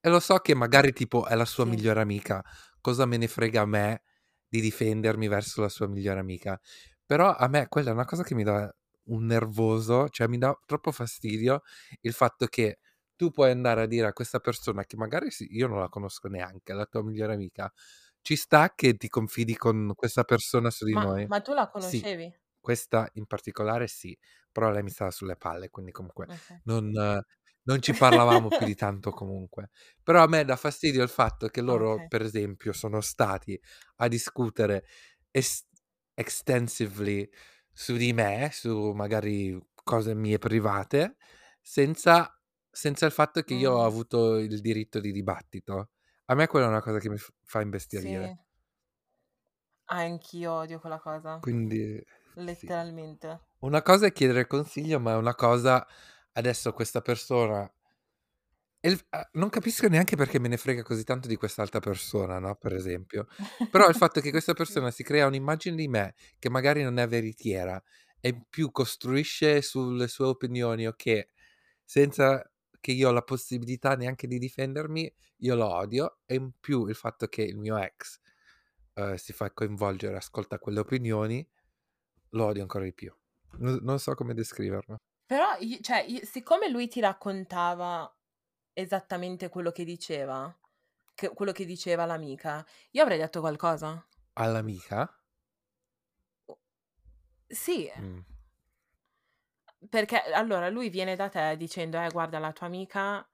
e 0.01 0.09
lo 0.09 0.19
so 0.21 0.39
che 0.39 0.55
magari 0.55 0.93
tipo 0.95 1.27
è 1.27 1.35
la 1.35 1.45
sua 1.45 1.67
Sì. 1.67 1.67
migliore 1.67 2.01
amica, 2.01 2.43
cosa 2.81 3.05
me 3.05 3.19
ne 3.19 3.29
frega 3.29 3.63
a 3.63 3.67
me 3.67 4.03
di 4.49 4.61
difendermi 4.63 5.29
verso 5.29 5.61
la 5.61 5.69
sua 5.69 5.89
migliore 5.89 6.21
amica, 6.21 6.59
però 7.05 7.35
a 7.35 7.49
me 7.49 7.67
quella 7.69 7.91
è 7.91 7.93
una 7.93 8.07
cosa 8.07 8.23
che 8.23 8.35
mi 8.35 8.45
dà 8.45 8.73
un 9.07 9.27
nervoso, 9.27 10.09
cioè 10.09 10.27
mi 10.29 10.39
dà 10.39 10.57
troppo 10.65 10.91
fastidio 10.93 11.61
il 12.03 12.13
fatto 12.15 12.47
che 12.47 12.79
tu 13.19 13.31
puoi 13.33 13.51
andare 13.53 13.83
a 13.83 13.87
dire 13.87 14.07
a 14.09 14.15
questa 14.15 14.41
persona 14.41 14.87
che 14.87 14.97
magari 14.97 15.31
sì, 15.33 15.49
io 15.53 15.69
non 15.69 15.81
la 15.81 15.91
conosco 15.91 16.29
neanche, 16.31 16.73
la 16.75 16.87
tua 16.87 17.05
migliore 17.05 17.35
amica, 17.35 17.73
ci 18.23 18.37
sta 18.37 18.73
che 18.75 18.95
ti 18.97 19.09
confidi 19.09 19.57
con 19.57 19.93
questa 19.97 20.25
persona 20.25 20.71
su 20.71 20.87
di 20.87 20.97
Ma 20.97 21.01
noi. 21.01 21.31
ma 21.31 21.41
tu 21.41 21.55
la 21.55 21.71
Sì, 21.75 22.09
conoscevi? 22.11 22.39
questa 22.61 23.09
in 23.15 23.27
particolare 23.27 23.87
sì, 23.89 24.17
però 24.53 24.71
lei 24.71 24.83
mi 24.83 24.91
stava 24.91 25.11
sulle 25.11 25.37
palle, 25.37 25.71
quindi 25.71 25.93
comunque 25.93 26.29
Okay. 26.29 26.61
non 26.65 26.91
non 27.69 27.83
ci 27.83 27.95
parlavamo 27.95 28.53
più 28.53 28.65
di 28.65 28.75
tanto 28.75 29.11
comunque. 29.11 29.71
Però 30.03 30.23
a 30.23 30.27
me 30.29 30.45
dà 30.45 30.57
fastidio 30.57 31.03
il 31.03 31.11
fatto 31.11 31.49
che 31.49 31.61
loro, 31.61 32.01
Okay. 32.01 32.09
per 32.09 32.23
esempio, 32.23 32.73
sono 32.73 33.01
stati 33.03 33.61
a 33.97 34.09
discutere 34.09 34.87
es 35.31 35.67
extensively 36.15 37.29
su 37.73 37.97
di 37.97 38.13
me, 38.15 38.51
su 38.53 38.93
magari 38.93 39.59
cose 39.85 40.15
mie 40.15 40.39
private, 40.39 41.17
senza 41.61 42.38
senza 42.79 43.07
il 43.07 43.13
fatto 43.13 43.43
che 43.43 43.55
io 43.55 43.73
ho 43.73 43.85
Mh. 43.85 43.87
avuto 43.87 44.37
il 44.39 44.61
diritto 44.61 45.01
di 45.01 45.13
dibattito. 45.13 45.91
A 46.27 46.35
me 46.35 46.47
quella 46.47 46.67
è 46.67 46.69
una 46.69 46.83
cosa 46.83 46.99
che 47.01 47.09
mi 47.11 47.17
fa 47.45 47.61
imbestialire. 47.61 48.33
Sì. 48.33 48.39
Anch'io 49.91 50.53
odio 50.53 50.81
quella 50.81 50.99
cosa. 50.99 51.43
Quindi 51.43 52.05
sì. 52.45 52.73
Letteralmente. 52.73 53.41
Una 53.61 53.83
cosa 53.83 54.07
è 54.07 54.13
chiedere 54.13 54.47
consiglio, 54.47 55.01
ma 55.01 55.13
è 55.13 55.17
una 55.17 55.35
cosa 55.35 55.87
adesso 56.33 56.73
questa 56.73 57.01
persona 57.01 57.69
il 58.85 58.97
f 58.97 59.05
a 59.11 59.29
non 59.33 59.49
capisco 59.49 59.89
neanche 59.89 60.15
perché 60.17 60.39
me 60.39 60.47
ne 60.49 60.57
frega 60.57 60.83
così 60.83 61.03
tanto 61.05 61.27
di 61.29 61.35
quest'altra 61.37 61.81
persona, 61.81 62.39
no, 62.39 62.55
per 62.57 62.75
esempio. 62.75 63.27
Però 63.69 63.89
il 63.89 63.95
fatto 63.97 64.21
che 64.21 64.31
questa 64.31 64.55
Sì. 64.67 64.75
persona 64.79 64.91
si 64.93 65.03
crea 65.03 65.27
un'immagine 65.27 65.75
di 65.77 65.89
me 65.89 66.15
che 66.39 66.49
magari 66.49 66.83
non 66.85 66.99
è 66.99 67.07
veritiera 67.09 67.83
e 68.21 68.45
più 68.49 68.71
costruisce 68.71 69.63
sulle 69.63 70.07
sue 70.09 70.27
opinioni 70.27 70.87
o 70.87 70.93
che 70.95 71.31
senza 71.85 72.43
che 72.81 72.93
io 72.93 73.09
ho 73.09 73.13
la 73.13 73.23
possibilità 73.23 73.95
neanche 73.97 74.27
di 74.27 74.39
difendermi, 74.39 75.13
io 75.39 75.55
lo 75.55 75.67
odio 75.73 76.19
e 76.27 76.37
in 76.37 76.53
più 76.61 76.87
il 76.87 76.95
fatto 76.95 77.27
che 77.29 77.43
il 77.43 77.57
mio 77.57 77.77
ex, 77.79 78.19
uhm, 78.95 79.15
si 79.17 79.33
fa 79.33 79.53
coinvolgere, 79.53 80.17
ascolta 80.17 80.59
quelle 80.59 80.81
opinioni, 80.81 81.47
lo 82.31 82.45
odio 82.47 82.63
ancora 82.63 82.85
di 82.85 82.95
più. 82.95 83.13
N 83.61 83.79
non 83.83 83.99
so 83.99 84.15
come 84.15 84.35
descriverlo. 84.35 84.99
Però 85.27 85.59
cioè 85.83 86.07
siccome 86.25 86.69
lui 86.71 86.89
ti 86.89 87.01
raccontava 87.01 88.11
esattamente 88.73 89.51
quello 89.51 89.71
che 89.73 89.85
diceva, 89.85 90.55
che 91.15 91.29
quello 91.31 91.53
che 91.53 91.67
diceva 91.67 92.07
l'amica, 92.07 92.65
io 92.93 93.03
avrei 93.03 93.19
detto 93.19 93.41
qualcosa. 93.41 94.03
All'amica? 94.37 95.21
Sì. 97.51 97.91
Mh. 97.97 98.23
Perché 99.87 100.21
allora 100.21 100.69
lui 100.71 100.89
viene 100.91 101.15
da 101.15 101.29
te 101.29 101.57
dicendo: 101.57 102.01
"Eh 102.01 102.11
guarda 102.11 102.39
la 102.41 102.53
tua 102.53 102.67
amica" 102.67 103.25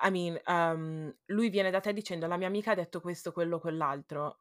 I 0.00 0.10
mean, 0.10 0.40
uhm, 0.46 1.14
lui 1.26 1.50
viene 1.50 1.70
da 1.70 1.80
te 1.80 1.92
dicendo: 1.92 2.26
"La 2.26 2.36
mia 2.36 2.46
amica 2.46 2.72
ha 2.72 2.74
detto 2.74 3.00
questo, 3.00 3.32
quello, 3.32 3.58
quell'altro." 3.60 4.40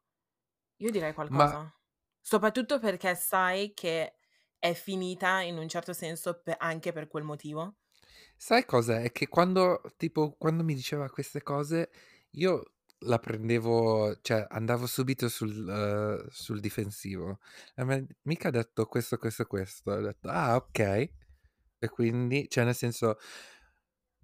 Io 0.78 0.92
direi 0.92 1.14
Ma 1.30 1.56
qualcosa. 1.56 1.74
Soprattutto 2.22 2.80
perché 2.80 3.16
sai 3.16 3.74
che 3.74 4.18
è 4.60 4.74
finita 4.74 5.42
in 5.42 5.58
un 5.58 5.68
certo 5.70 5.94
senso 5.94 6.42
pe 6.42 6.56
anche 6.58 6.92
per 6.94 7.08
quel 7.08 7.24
motivo. 7.24 7.76
Sai 8.44 8.66
cos'è? 8.66 9.04
È 9.04 9.12
che 9.12 9.28
quando 9.28 9.82
tipo 9.98 10.32
quando 10.38 10.64
mi 10.64 10.74
diceva 10.74 11.10
queste 11.10 11.44
cose 11.44 11.92
io 12.32 12.74
la 13.06 13.20
prendevo 13.20 14.20
cioè 14.22 14.46
andavo 14.50 14.86
subito 14.88 15.30
sul 15.30 15.50
uhm, 15.68 16.28
sul 16.30 16.60
difensivo. 16.60 17.40
La 17.76 17.86
mia 17.86 18.06
amica 18.26 18.50
ha 18.50 18.52
detto 18.52 18.86
questo, 18.86 19.18
questo 19.18 19.46
questo. 19.46 19.92
Ho 19.92 20.02
detto: 20.02 20.30
"Ah 20.30 20.56
okay." 20.56 21.12
E 21.80 21.90
quindi 21.90 22.48
cioè 22.50 22.64
nel 22.66 22.76
senso 22.76 23.18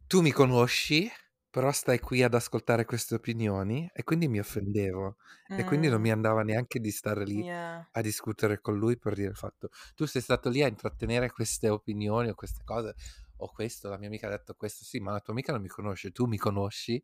tu 0.08 0.22
mi 0.22 0.32
conosci, 0.32 1.10
però 1.50 1.72
stai 1.72 2.00
qui 2.00 2.24
ad 2.24 2.34
ascoltare 2.34 2.86
queste 2.86 3.16
opinioni 3.16 3.90
e 3.94 4.04
quindi 4.04 4.28
mi 4.28 4.40
offendevo. 4.40 5.18
E 5.54 5.64
quindi 5.64 5.90
non 5.90 6.00
mi 6.02 6.12
Mh. 6.12 6.12
andava 6.12 6.44
neanche 6.44 6.80
di 6.80 6.92
stare 6.92 7.26
lì 7.26 7.46
Yeah. 7.46 7.88
a 7.92 8.02
discutere 8.02 8.62
con 8.62 8.78
lui 8.78 8.98
per 8.98 9.16
dire 9.16 9.30
il 9.30 9.36
fatto: 9.36 9.70
"Tu 9.96 10.06
sei 10.06 10.22
stato 10.22 10.50
lì 10.50 10.62
a 10.64 10.68
intrattenere 10.68 11.32
queste 11.32 11.68
opinioni 11.70 12.30
o 12.30 12.36
queste 12.36 12.62
cose 12.64 12.96
o 13.38 13.52
questo, 13.52 13.90
la 13.90 13.98
mia 13.98 14.08
amica 14.08 14.28
ha 14.28 14.30
detto 14.32 14.54
questo." 14.56 14.86
Sì, 14.86 15.00
ma 15.00 15.12
la 15.12 15.20
tua 15.20 15.34
amica 15.34 15.52
non 15.52 15.62
mi 15.62 15.68
conosce, 15.68 16.12
tu 16.12 16.26
mi 16.26 16.38
conosci? 16.38 17.04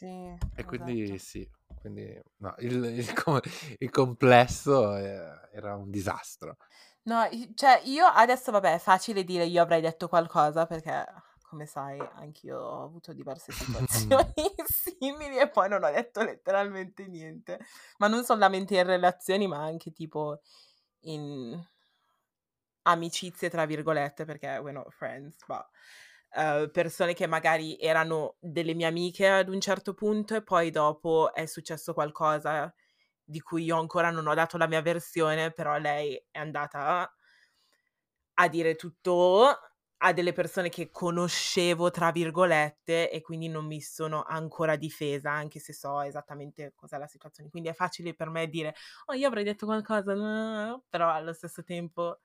Sì, 0.00 0.34
E 0.56 0.64
quindi 0.64 1.02
esatto. 1.02 1.18
sì, 1.18 1.50
quindi 1.78 2.18
no, 2.38 2.54
il 2.60 2.82
il 2.84 3.04
il 3.80 3.90
complesso, 3.90 4.96
ehm, 4.96 5.48
era 5.52 5.74
un 5.76 5.90
disastro. 5.90 6.56
No, 7.02 7.28
cioè 7.54 7.82
io 7.84 8.06
adesso 8.06 8.50
vabbè 8.50 8.74
è 8.74 8.78
facile 8.78 9.24
dire 9.24 9.44
io 9.44 9.60
avrei 9.60 9.82
detto 9.82 10.08
qualcosa 10.08 10.64
perché 10.64 11.04
come 11.50 11.66
sai 11.66 11.98
anch'io 12.14 12.58
ho 12.58 12.84
avuto 12.84 13.12
diverse 13.12 13.52
situazioni 13.52 14.32
simili 14.64 15.36
e 15.38 15.50
poi 15.50 15.68
non 15.68 15.84
ho 15.84 15.90
detto 15.90 16.22
letteralmente 16.22 17.06
niente. 17.06 17.58
Ma 17.98 18.08
non 18.08 18.24
solamente 18.24 18.76
in 18.78 18.84
relazioni, 18.86 19.46
ma 19.48 19.62
anche 19.62 19.92
tipo 19.92 20.40
in 21.00 21.62
"amicizie" 22.84 23.50
tra 23.50 23.66
virgolette, 23.66 24.24
perché 24.24 24.56
we're 24.62 24.72
not 24.72 24.90
friends, 24.90 25.36
but, 25.46 25.66
uhm, 26.36 26.70
persone 26.70 27.14
che 27.14 27.26
magari 27.26 27.76
erano 27.78 28.36
delle 28.40 28.74
mie 28.74 28.86
amiche 28.86 29.28
ad 29.28 29.48
un 29.48 29.60
certo 29.60 29.94
punto 29.94 30.34
e 30.36 30.42
poi 30.42 30.70
dopo 30.70 31.32
è 31.34 31.46
successo 31.46 31.94
qualcosa 31.94 32.72
di 33.24 33.40
cui 33.40 33.64
io 33.64 33.78
ancora 33.78 34.10
non 34.10 34.26
ho 34.26 34.34
dato 34.34 34.56
la 34.58 34.66
mia 34.68 34.82
versione, 34.82 35.52
però 35.52 35.78
lei 35.78 36.16
è 36.30 36.38
andata 36.40 37.12
a 38.38 38.48
dire 38.48 38.74
tutto 38.74 39.46
a 40.02 40.12
delle 40.14 40.32
persone 40.32 40.70
che 40.70 40.90
"conoscevo" 40.90 41.90
tra 41.90 42.10
virgolette 42.10 43.10
e 43.10 43.20
quindi 43.20 43.48
non 43.48 43.66
mi 43.66 43.80
sono 43.82 44.22
ancora 44.22 44.76
difesa, 44.76 45.30
anche 45.30 45.58
se 45.60 45.74
so 45.74 46.00
esattamente 46.00 46.72
cos'è 46.74 46.96
la 46.96 47.06
situazione. 47.06 47.50
Quindi 47.50 47.68
è 47.68 47.74
facile 47.74 48.14
per 48.14 48.30
me 48.30 48.48
dire: 48.48 48.74
"Oh 49.06 49.12
io 49.14 49.26
avrei 49.28 49.44
detto 49.44 49.66
qualcosa", 49.66 50.14
però 50.88 51.10
allo 51.10 51.32
stesso 51.34 51.62
tempo 51.64 52.20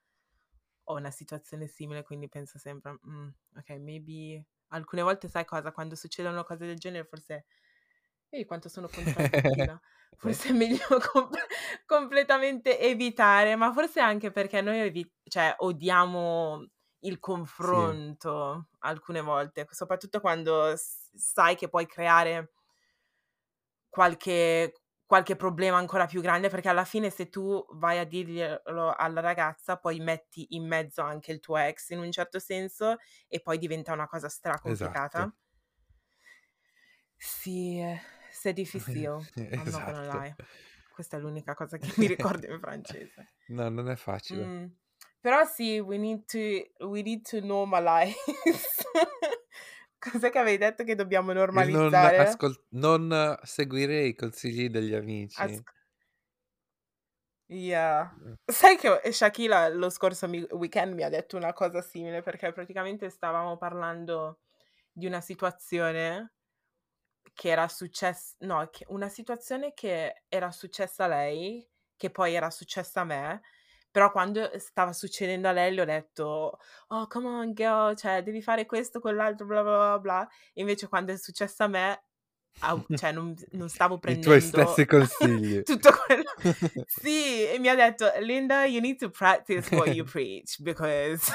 ho 0.85 0.95
una 0.95 1.11
situazione 1.11 1.67
simile, 1.67 2.03
quindi 2.03 2.29
penso 2.29 2.57
sempre: 2.59 2.97
"Mh, 3.01 3.29
okay, 3.57 3.79
maybe" 3.79 4.45
alcune 4.69 5.01
volte 5.03 5.27
sai 5.29 5.45
cosa, 5.45 5.71
quando 5.71 5.95
succedono 5.95 6.43
cose 6.43 6.65
del 6.65 6.77
genere 6.79 7.05
forse 7.05 7.45
vedi 8.29 8.45
quanto 8.45 8.69
sono 8.69 8.89
contraddittiva, 8.89 9.79
forse 10.17 10.49
è 10.49 10.53
meglio 10.53 10.79
comple 11.11 11.39
completamente 11.85 12.79
evitare, 12.79 13.55
ma 13.55 13.71
forse 13.73 13.99
anche 13.99 14.31
perché 14.31 14.61
noi 14.61 14.79
evi 14.79 15.09
cioè 15.23 15.55
odiamo 15.59 16.65
il 16.99 17.19
Sì. 17.59 17.97
confronto 17.99 18.69
alcune 18.79 19.21
volte, 19.21 19.67
soprattutto 19.71 20.19
quando 20.21 20.73
sai 20.77 21.55
che 21.55 21.69
puoi 21.69 21.85
creare 21.87 22.51
qualche 23.89 24.73
qualche 25.05 25.35
problema 25.35 25.77
ancora 25.77 26.05
più 26.05 26.21
grande, 26.21 26.49
perché 26.49 26.69
alla 26.69 26.85
fine 26.85 27.09
se 27.09 27.29
tu 27.29 27.63
vai 27.73 27.99
a 27.99 28.05
dirglielo 28.05 28.93
alla 28.95 29.21
ragazza, 29.21 29.77
poi 29.77 29.99
metti 29.99 30.47
in 30.55 30.67
mezzo 30.67 31.01
anche 31.01 31.31
il 31.31 31.39
tuo 31.39 31.57
ex 31.57 31.89
in 31.89 31.99
un 31.99 32.11
certo 32.11 32.39
senso 32.39 32.97
e 33.27 33.41
poi 33.41 33.57
diventa 33.57 33.93
una 33.93 34.07
cosa 34.07 34.29
Esatto. 34.63 35.23
stracomplicata. 35.23 35.33
Sì, 37.17 37.81
c'est 38.31 38.53
difficile, 38.53 39.25
I'm 39.57 39.69
not 39.69 39.83
gonna 39.83 40.05
Esatto. 40.05 40.25
lie. 40.25 40.37
Questa 40.89 41.17
è 41.17 41.19
l'unica 41.19 41.53
cosa 41.53 41.77
che 41.77 41.91
mi 41.97 42.07
ricordo 42.07 42.47
in 42.51 42.59
francese. 42.59 43.33
No, 43.47 43.69
non 43.69 43.89
è 43.89 43.95
facile. 43.95 44.53
Mh. 44.53 44.65
Però 45.21 45.43
sì, 45.45 45.79
we 45.79 45.97
need 45.97 46.25
to 46.27 46.85
we 46.87 47.01
need 47.01 47.23
to 47.29 47.39
normalize. 47.41 48.15
Cos'è 50.11 50.29
che 50.29 50.39
avevi 50.39 50.57
detto 50.57 50.83
che 50.83 50.95
dobbiamo 50.95 51.33
Il 51.53 51.67
non 51.67 51.93
normalizzare? 51.93 52.15
ascol 52.15 52.55
non 52.71 53.37
seguire 53.43 54.03
i 54.05 54.15
consigli 54.15 54.69
degli 54.69 54.93
amici. 54.93 55.45
Asc 55.45 55.75
Yeah. 57.49 58.11
Mh. 58.11 58.35
Sai 58.47 58.77
che 58.77 59.11
Shakila 59.11 59.69
lo 59.69 59.89
scorso 59.89 60.27
mi 60.27 60.41
weekend 60.51 60.93
mi 60.93 61.03
ha 61.03 61.09
detto 61.09 61.37
una 61.37 61.53
cosa 61.53 61.81
simile, 61.81 62.21
perché 62.21 62.51
praticamente 62.51 63.09
stavamo 63.09 63.57
parlando 63.57 64.39
di 64.91 65.05
una 65.07 65.21
situazione 65.21 66.31
che 67.37 67.49
era 67.49 67.67
success 67.67 68.35
no, 68.39 68.69
una 68.87 69.09
situazione 69.09 69.73
che 69.73 70.23
era 70.29 70.51
successa 70.51 71.03
a 71.03 71.07
lei, 71.07 71.67
che 71.97 72.09
poi 72.09 72.33
era 72.33 72.49
successa 72.49 73.01
a 73.01 73.03
me, 73.03 73.41
però 73.95 74.12
quando 74.12 74.51
stava 74.60 74.91
succedendo 74.91 75.47
a 75.47 75.53
lei 75.53 75.73
le 75.73 75.81
ho 75.81 75.86
detto: 75.86 76.60
"Oh 76.88 77.08
come 77.08 77.27
on 77.27 77.53
girl, 77.53 77.95
cioè 77.95 78.23
devi 78.23 78.41
fare 78.41 78.65
questo, 78.65 78.99
quell'altro, 78.99 79.45
bla 79.45 79.63
bla 79.63 79.77
bla 79.77 79.99
bla." 79.99 80.29
Invece 80.55 80.89
quando 80.89 81.13
è 81.13 81.17
successo 81.17 81.63
a 81.63 81.67
me 81.67 82.03
au 82.60 82.86
cioè 82.99 83.13
non 83.13 83.34
non 83.51 83.69
stavo 83.69 83.97
I 84.05 84.19
tuoi 84.19 84.41
stessi 84.41 84.86
prendendo 84.86 85.08
consigli. 85.17 85.63
tutto 85.63 85.91
quello 86.05 86.29
sì, 86.86 87.45
e 87.47 87.58
mi 87.58 87.69
ha 87.69 87.75
detto: 87.75 88.12
"Linda, 88.19 88.65
you 88.65 88.81
need 88.81 88.97
to 88.97 89.10
practice 89.10 89.73
what 89.73 89.88
you 89.88 90.03
preach 90.03 90.62
because 90.62 91.31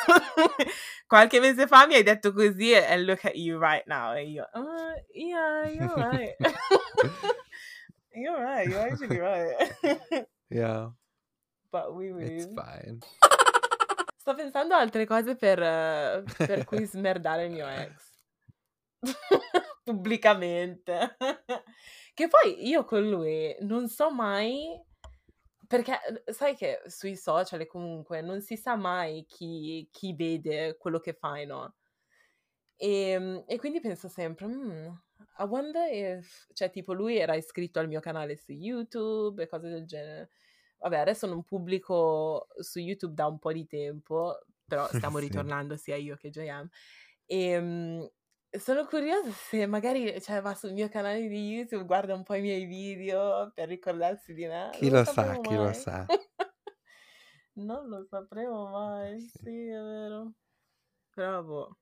qualche 1.08 1.40
mese 1.40 1.66
fa 1.66 1.86
mi 1.86 1.94
hai 1.94 2.02
detto 2.02 2.34
così 2.34 2.74
and 2.74 3.06
look 3.06 3.24
at 3.24 3.36
you 3.36 3.58
right 3.58 3.86
now." 3.86 4.12
E 4.14 4.24
io: 4.24 4.46
"Uh, 4.52 4.92
yeah, 5.14 5.66
you're 5.66 5.96
right." 5.96 6.36
You're 8.12 8.42
right, 8.42 8.68
you're 8.68 8.80
actually 8.80 9.18
right. 9.18 10.26
Yeah. 10.50 10.88
But 11.70 11.94
we 11.94 12.08
It's 12.08 12.46
will. 12.46 12.54
fine. 12.54 12.98
Sto 14.20 14.34
pensando 14.34 14.74
a 14.74 14.80
altre 14.80 15.06
cose 15.06 15.34
per 15.36 15.58
per 16.36 16.64
cui 16.64 16.84
smerdare 16.84 17.46
il 17.46 17.52
mio 17.52 17.66
ex. 17.68 18.12
Pubblicamente. 19.84 21.16
Che 22.12 22.28
poi 22.28 22.68
io 22.68 22.84
con 22.84 23.08
lui 23.08 23.56
non 23.60 23.88
so 23.88 24.10
mai 24.10 24.78
perché 25.66 25.98
sai 26.26 26.54
che 26.56 26.82
sui 26.86 27.16
social 27.16 27.64
comunque 27.66 28.20
non 28.20 28.42
si 28.42 28.56
sa 28.56 28.74
mai 28.74 29.24
chi, 29.26 29.88
chi 29.90 30.12
vede 30.14 30.76
quello 30.76 30.98
che 30.98 31.14
fai, 31.14 31.46
no? 31.46 31.76
E, 32.76 33.10
ehm, 33.10 33.44
e 33.46 33.56
quindi 33.58 33.80
penso 33.80 34.08
sempre, 34.08 34.46
mm, 34.48 34.86
I 35.38 35.44
wonder 35.44 35.92
if, 35.92 36.48
cioè 36.54 36.70
tipo 36.70 36.92
lui 36.92 37.18
era 37.18 37.36
iscritto 37.36 37.78
al 37.78 37.88
mio 37.88 38.00
canale 38.00 38.36
su 38.36 38.52
YouTube 38.52 39.42
e 39.42 39.46
cose 39.46 39.68
del 39.68 39.86
genere. 39.86 40.30
Vabbè, 40.80 40.98
adesso 40.98 41.26
non 41.26 41.44
pubblico 41.44 42.48
su 42.58 42.78
YouTube 42.78 43.14
da 43.14 43.26
un 43.26 43.38
po' 43.38 43.52
di 43.52 43.66
tempo, 43.66 44.38
però 44.66 44.88
stiamo 45.12 45.18
Sì. 45.18 45.26
ritornando 45.26 45.76
sia 45.76 45.96
io 45.96 46.16
che 46.16 46.30
JM. 46.30 46.68
E 47.26 47.58
um, 47.58 48.10
sono 48.50 48.86
curiosa 48.86 49.30
se 49.30 49.66
magari 49.66 50.20
cioè, 50.20 50.40
va 50.40 50.54
sul 50.54 50.72
mio 50.72 50.88
canale 50.88 51.28
di 51.28 51.48
YouTube, 51.50 51.84
guarda 51.84 52.14
un 52.14 52.22
po' 52.22 52.34
i 52.34 52.40
miei 52.40 52.64
video 52.64 53.52
per 53.54 53.68
ricordarsi 53.68 54.32
di 54.32 54.46
me. 54.46 54.70
Chi 54.72 54.90
lo 54.90 55.04
sa, 55.04 55.38
chi 55.40 55.54
lo 55.54 55.72
sa. 55.72 56.06
non 57.54 57.86
lo 57.88 58.06
sapremo 58.08 58.68
mai, 58.68 59.20
sì. 59.20 59.38
sì, 59.42 59.66
è 59.68 59.80
vero. 59.80 60.32
Boh. 61.14 61.76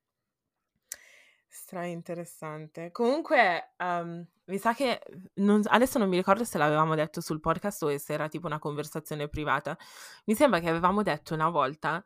Stra 1.47 1.85
interessante. 1.85 2.91
Comunque, 2.91 3.75
um, 3.79 4.27
mi 4.49 4.59
sa 4.59 4.75
che 4.75 5.01
non, 5.35 5.61
adesso 5.67 5.99
non 5.99 6.09
mi 6.09 6.17
ricordo 6.17 6.45
se 6.45 6.59
l'avevamo 6.59 6.95
detto 6.95 7.21
sul 7.21 7.41
podcast 7.41 7.83
o 7.83 7.97
se 7.99 8.13
era 8.13 8.29
tipo 8.29 8.47
una 8.47 8.59
conversazione 8.59 9.29
privata. 9.29 9.77
Mi 10.25 10.35
sembra 10.35 10.61
che 10.61 10.69
avevamo 10.69 11.03
detto 11.03 11.35
una 11.35 11.51
volta 11.51 12.03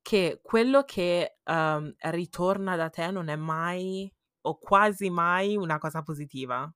che 0.00 0.40
quello 0.42 0.84
che 0.84 1.38
um, 1.44 1.92
ritorna 1.98 2.76
da 2.76 2.88
te 2.88 3.10
non 3.10 3.28
è 3.28 3.36
mai 3.36 4.12
o 4.42 4.58
quasi 4.58 5.10
mai 5.10 5.56
una 5.56 5.78
cosa 5.78 6.02
positiva. 6.02 6.72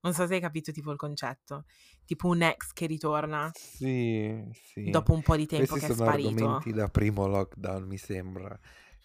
Non 0.00 0.12
so 0.12 0.26
se 0.26 0.34
hai 0.34 0.40
capito 0.40 0.72
tipo 0.72 0.90
il 0.90 0.96
concetto. 0.96 1.64
Tipo 2.04 2.28
un 2.28 2.42
ex 2.42 2.72
che 2.72 2.86
ritorna. 2.86 3.50
Sì, 3.52 4.48
sì. 4.52 4.90
Dopo 4.90 5.12
un 5.12 5.22
po' 5.22 5.36
di 5.36 5.46
tempo 5.46 5.66
Questi 5.66 5.86
che 5.86 5.92
è 5.92 5.96
sono 5.96 6.08
sparito. 6.08 6.28
argomenti 6.28 6.72
da 6.72 6.88
primo 6.88 7.26
lockdown, 7.26 7.84
mi 7.84 7.98
sembra 7.98 8.58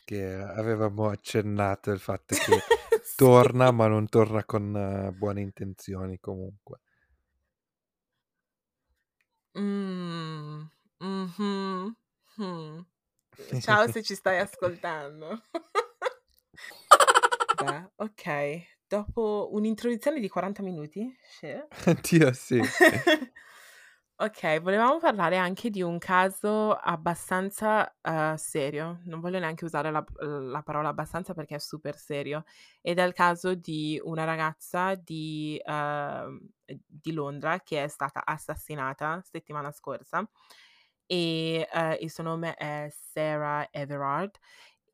che 0.03 0.35
avevamo 0.35 1.09
accennato 1.09 1.91
il 1.91 1.99
fatto 1.99 2.35
che 2.35 2.35
sì. 3.03 3.15
torna, 3.15 3.71
ma 3.71 3.87
non 3.87 4.07
torna 4.07 4.43
con 4.43 4.73
uh, 4.73 5.15
buone 5.15 5.41
intenzioni 5.41 6.19
comunque. 6.19 6.79
Mm, 9.57 10.63
mm-hmm. 11.03 11.87
hmm. 12.37 12.79
Ciao 13.59 13.91
se 13.91 14.01
ci 14.03 14.15
stai 14.15 14.39
ascoltando. 14.39 15.43
Beh, 17.63 17.91
ok. 17.95 18.71
Dopo 18.87 19.49
un'introduzione 19.53 20.19
di 20.19 20.27
40 20.27 20.61
minuti, 20.61 21.15
sì. 21.21 21.51
Dio 22.01 22.33
sì. 22.33 22.61
Ok, 24.23 24.61
volevamo 24.61 24.99
parlare 24.99 25.35
anche 25.35 25.69
di 25.69 25.81
un 25.81 25.97
caso 25.97 26.71
abbastanza 26.71 27.93
uh, 28.01 28.37
serio, 28.37 29.01
non 29.03 29.19
voglio 29.19 29.37
neanche 29.37 29.65
usare 29.65 29.91
la, 29.91 30.01
la, 30.21 30.61
parola 30.61 30.87
abbastanza 30.87 31.33
perché 31.33 31.55
è 31.55 31.59
super 31.59 31.97
serio, 31.97 32.45
ed 32.81 32.99
è 32.99 33.03
il 33.03 33.11
caso 33.11 33.53
di 33.53 33.99
una 34.01 34.23
ragazza 34.23 34.95
di, 34.95 35.61
uh, 35.65 36.39
di 36.65 37.11
Londra 37.11 37.59
che 37.59 37.83
è 37.83 37.89
stata 37.89 38.23
assassinata 38.23 39.21
settimana 39.29 39.73
scorsa 39.73 40.25
e 41.05 41.67
uh, 41.73 42.01
il 42.01 42.09
suo 42.09 42.23
nome 42.23 42.55
è 42.55 42.87
Sarah 42.89 43.67
Everard 43.71 44.37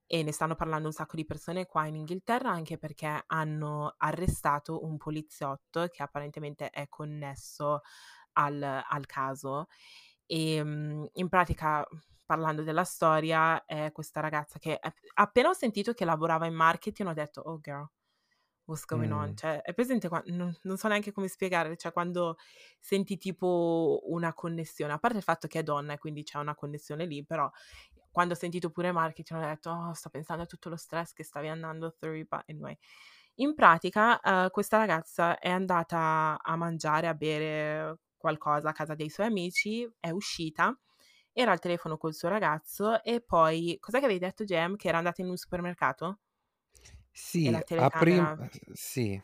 e 0.08 0.24
ne 0.24 0.32
stanno 0.32 0.56
parlando 0.56 0.88
un 0.88 0.94
sacco 0.94 1.16
di 1.16 1.24
persone 1.24 1.68
qua 1.68 1.86
in 1.86 1.94
Inghilterra 1.94 2.50
anche 2.50 2.80
perché 2.80 3.26
hanno 3.28 3.94
arrestato 3.96 4.84
un 4.84 4.98
poliziotto 4.98 5.86
che 5.88 6.02
apparentemente 6.02 6.72
è 6.72 6.90
connesso 6.90 7.82
al, 8.34 8.62
al 8.62 9.06
caso. 9.06 9.68
E 10.26 10.62
um, 10.62 11.10
in 11.14 11.30
pratica, 11.30 11.86
parlando 12.26 12.64
della 12.64 12.84
storia, 12.84 13.66
è 13.66 13.92
questa 13.92 14.20
ragazza 14.20 14.60
che 14.60 14.80
appena 15.16 15.50
ho 15.50 15.54
sentito 15.54 15.94
che 15.94 16.06
lavorava 16.06 16.46
in 16.46 16.54
marketing 16.54 17.10
ho 17.10 17.14
detto, 17.14 17.42
oh 17.42 17.60
girl, 17.60 17.90
what's 18.70 18.86
going 18.86 19.12
mm. 19.12 19.18
on? 19.18 19.36
Cioè, 19.36 19.62
è 19.62 19.74
presente 19.74 20.08
qua? 20.08 20.22
Non, 20.28 20.56
non, 20.62 20.78
so 20.78 20.88
neanche 20.88 21.12
come 21.12 21.28
spiegare, 21.28 21.76
cioè 21.76 21.92
quando 21.92 22.38
senti 22.80 23.18
tipo 23.18 24.02
una 24.06 24.34
connessione, 24.34 24.94
a 24.94 25.00
parte 25.00 25.18
il 25.18 25.24
fatto 25.24 25.48
che 25.48 25.60
è 25.60 25.64
donna 25.64 25.94
e 25.94 25.98
quindi 25.98 26.24
c'è 26.24 26.38
una 26.38 26.56
connessione 26.56 27.06
lì, 27.06 27.26
però 27.26 27.50
quando 28.12 28.34
ho 28.34 28.38
sentito 28.38 28.70
pure 28.70 28.92
marketing 28.92 29.40
ho 29.42 29.46
detto, 29.46 29.72
oh, 29.72 29.94
sto 29.94 30.10
pensando 30.10 30.44
a 30.44 30.46
tutto 30.46 30.70
lo 30.70 30.78
stress 30.78 31.14
che 31.14 31.24
stavi 31.24 31.48
andando 31.48 31.96
through, 32.00 32.26
but 32.28 32.44
anyway. 32.48 32.78
In 33.36 33.56
pratica, 33.56 34.20
uh, 34.22 34.50
questa 34.52 34.78
ragazza 34.78 35.40
è 35.40 35.50
andata 35.50 36.40
a 36.42 36.56
mangiare, 36.56 37.08
a 37.08 37.14
bere 37.14 38.00
qualcosa 38.20 38.70
a 38.70 38.74
casa 38.74 38.96
dei 38.96 39.10
suoi 39.10 39.28
amici, 39.28 39.90
è 40.00 40.12
uscita, 40.12 40.80
era 41.34 41.52
al 41.54 41.60
telefono 41.60 41.98
col 41.98 42.14
suo 42.14 42.30
ragazzo 42.30 43.04
e 43.04 43.22
poi, 43.22 43.78
cos'è 43.80 44.00
che 44.00 44.06
avevi 44.06 44.20
detto 44.20 44.44
Jem? 44.46 44.76
Che 44.76 44.88
era 44.90 45.00
andata 45.00 45.22
in 45.24 45.30
un 45.30 45.38
supermercato? 45.38 46.20
Sì, 47.12 47.62
a 47.76 47.90
prim- 47.90 48.32
sì. 48.74 49.22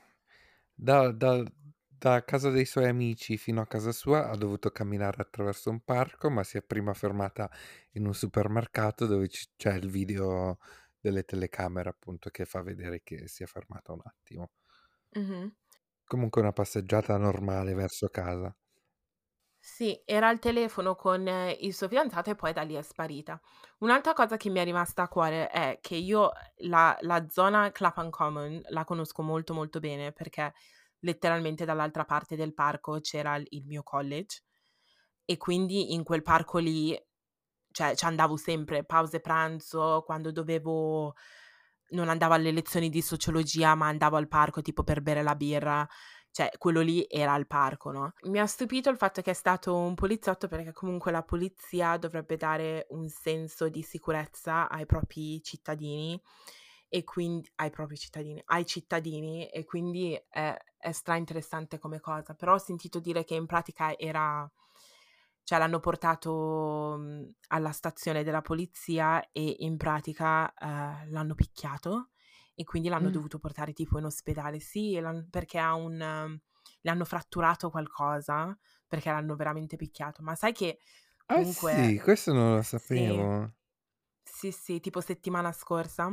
Da, 0.74 1.12
da, 1.12 1.44
da 1.88 2.24
casa 2.26 2.50
dei 2.50 2.66
suoi 2.66 2.88
amici 2.90 3.38
fino 3.38 3.62
a 3.62 3.68
casa 3.68 3.92
sua 3.92 4.30
ha 4.30 4.36
dovuto 4.38 4.72
camminare 4.72 5.22
attraverso 5.22 5.70
un 5.70 5.82
parco, 5.84 6.30
ma 6.30 6.44
si 6.44 6.58
è 6.58 6.64
prima 6.64 6.94
fermata 6.94 7.50
in 7.94 8.06
un 8.06 8.14
supermercato 8.14 9.06
dove 9.08 9.28
c- 9.30 9.52
c'è 9.58 9.74
il 9.76 9.90
video 9.90 10.58
delle 11.00 11.24
telecamere 11.24 11.90
appunto 11.90 12.30
che 12.30 12.46
fa 12.46 12.62
vedere 12.62 13.02
che 13.04 13.28
si 13.28 13.44
è 13.44 13.46
fermata 13.48 13.94
un 13.94 14.02
attimo. 14.04 14.52
Mm-hmm. 15.16 15.56
Comunque 16.04 16.42
una 16.42 16.52
passeggiata 16.52 17.16
normale 17.18 17.76
verso 17.76 18.08
casa. 18.08 18.52
Sì, 19.68 20.00
era 20.06 20.28
al 20.28 20.38
telefono 20.38 20.94
con 20.94 21.28
il 21.60 21.74
suo 21.74 21.88
fidanzato 21.88 22.30
e 22.30 22.36
poi 22.36 22.54
da 22.54 22.62
lì 22.62 22.76
è 22.76 22.84
sparita. 22.84 23.42
Un'altra 23.80 24.14
cosa 24.14 24.38
che 24.38 24.50
mi 24.52 24.60
è 24.60 24.64
rimasta 24.64 25.02
a 25.02 25.08
cuore 25.08 25.50
è 25.50 25.80
che 25.82 25.96
io 25.96 26.32
la, 26.58 26.96
la 27.02 27.26
zona 27.30 27.72
Clapham 27.72 28.12
Common 28.12 28.62
la 28.70 28.84
conosco 28.84 29.24
molto 29.24 29.56
molto 29.56 29.80
bene 29.80 30.12
perché 30.12 30.54
letteralmente 31.00 31.66
dall'altra 31.66 32.06
parte 32.06 32.36
del 32.36 32.54
parco 32.54 33.00
c'era 33.02 33.38
il, 33.38 33.46
il 33.50 33.66
mio 33.66 33.82
college 33.82 34.44
e 35.26 35.38
quindi 35.38 35.94
in 35.94 36.04
quel 36.04 36.22
parco 36.22 36.60
lì 36.60 36.96
cioè 37.72 37.96
ci 37.96 38.06
andavo 38.06 38.38
sempre, 38.38 38.86
pause 38.86 39.20
pranzo, 39.20 40.04
quando 40.06 40.32
dovevo 40.32 41.16
non 41.90 42.10
andavo 42.10 42.34
alle 42.34 42.52
lezioni 42.52 42.90
di 42.90 43.02
sociologia, 43.02 43.76
ma 43.76 43.88
andavo 43.88 44.16
al 44.18 44.28
parco 44.28 44.62
tipo 44.62 44.84
per 44.84 45.02
bere 45.02 45.24
la 45.24 45.36
birra 45.36 45.88
cioè 46.36 46.50
quello 46.58 46.82
lì 46.82 47.06
era 47.08 47.32
al 47.32 47.48
parco, 47.48 47.92
no? 47.92 48.12
Mi 48.24 48.40
ha 48.40 48.46
stupito 48.46 48.90
il 48.90 48.98
fatto 48.98 49.22
che 49.22 49.32
è 49.32 49.34
stato 49.34 49.74
un 49.74 49.96
poliziotto 49.96 50.50
perché 50.50 50.74
comunque 50.74 51.10
la 51.10 51.24
polizia 51.24 51.96
dovrebbe 51.96 52.36
dare 52.36 52.88
un 52.90 53.08
senso 53.08 53.70
di 53.70 53.82
sicurezza 53.82 54.68
ai 54.68 54.86
propri 54.86 55.42
cittadini 55.42 56.22
e 56.90 57.06
quindi 57.06 57.50
ai 57.56 57.70
propri 57.70 57.96
cittadini, 57.96 58.42
ai 58.48 58.66
cittadini 58.66 59.48
e 59.48 59.64
quindi 59.64 60.14
è, 60.28 60.58
è 60.78 60.92
stra 60.92 61.16
interessante 61.16 61.80
come 61.80 62.02
cosa, 62.02 62.34
però 62.34 62.56
ho 62.56 62.58
sentito 62.58 63.00
dire 63.00 63.24
che 63.24 63.36
in 63.36 63.46
pratica 63.46 63.98
era 63.98 64.46
cioè 65.42 65.58
l'hanno 65.58 65.80
portato 65.80 66.96
mhmm, 66.98 67.32
alla 67.48 67.72
stazione 67.72 68.24
della 68.26 68.42
polizia 68.42 69.26
e 69.32 69.56
in 69.60 69.78
pratica 69.78 70.54
eh, 70.54 71.10
l'hanno 71.12 71.34
picchiato 71.34 72.10
e 72.56 72.64
quindi 72.64 72.90
l'hanno 72.90 73.10
mm. 73.10 73.12
dovuto 73.12 73.38
portare 73.38 73.74
tipo 73.74 74.00
in 74.00 74.06
ospedale, 74.06 74.60
sì, 74.60 75.00
perché 75.30 75.60
ha 75.60 75.76
un... 75.76 76.40
le 76.82 76.90
hanno 76.90 77.06
fratturato 77.06 77.70
qualcosa, 77.70 78.58
perché 78.88 79.12
l'hanno 79.12 79.36
veramente 79.36 79.76
picchiato, 79.76 80.24
ma 80.24 80.36
sai 80.36 80.54
che 80.54 80.80
comunque... 81.26 81.74
Ah 81.74 81.88
sì, 81.88 82.00
questo 82.00 82.34
non 82.34 82.56
lo 82.56 82.62
sapevo. 82.62 83.54
Sì, 84.24 84.52
sì, 84.52 84.52
sì 84.52 84.80
tipo 84.80 85.02
settimana 85.02 85.52
scorsa. 85.52 86.10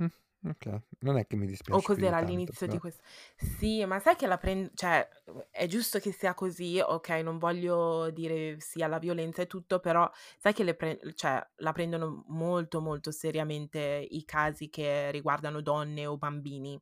Mm. 0.00 0.06
Ok, 0.48 0.82
non 1.00 1.18
è 1.18 1.26
che 1.26 1.36
mi 1.36 1.46
dispiace. 1.46 1.78
O 1.78 1.82
cos'era 1.82 2.16
tanto, 2.16 2.16
all'inizio 2.18 2.66
però. 2.66 2.76
di 2.76 2.78
questo? 2.78 3.02
Sì, 3.36 3.84
ma 3.86 3.98
sai 3.98 4.14
che 4.14 4.28
la 4.28 4.38
prendo, 4.38 4.70
cioè, 4.74 5.08
è 5.50 5.66
giusto 5.66 5.98
che 5.98 6.12
sia 6.12 6.32
così, 6.32 6.78
ok, 6.78 7.08
non 7.24 7.38
voglio 7.38 8.08
dire 8.10 8.60
sia 8.60 8.86
la 8.86 8.98
violenza 9.00 9.42
e 9.42 9.46
tutto, 9.48 9.80
però 9.80 10.08
sai 10.38 10.52
che 10.52 10.62
le 10.62 10.76
pre- 10.76 11.00
cioè, 11.14 11.44
la 11.56 11.72
prendono 11.72 12.24
molto 12.28 12.80
molto 12.80 13.10
seriamente 13.10 14.06
i 14.08 14.24
casi 14.24 14.70
che 14.70 15.10
riguardano 15.10 15.60
donne 15.60 16.06
o 16.06 16.16
bambini, 16.16 16.80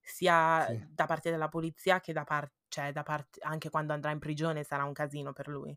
sia 0.00 0.74
Sì. 0.74 0.82
da 0.84 1.06
parte 1.06 1.30
della 1.30 1.48
polizia 1.48 2.00
che 2.00 2.12
da 2.12 2.24
parte, 2.24 2.54
cioè, 2.68 2.90
da 2.90 3.04
parte, 3.04 3.38
anche 3.42 3.70
quando 3.70 3.92
andrà 3.92 4.10
in 4.10 4.18
prigione 4.18 4.64
sarà 4.64 4.82
un 4.84 4.92
casino 4.92 5.32
per 5.32 5.46
lui, 5.46 5.76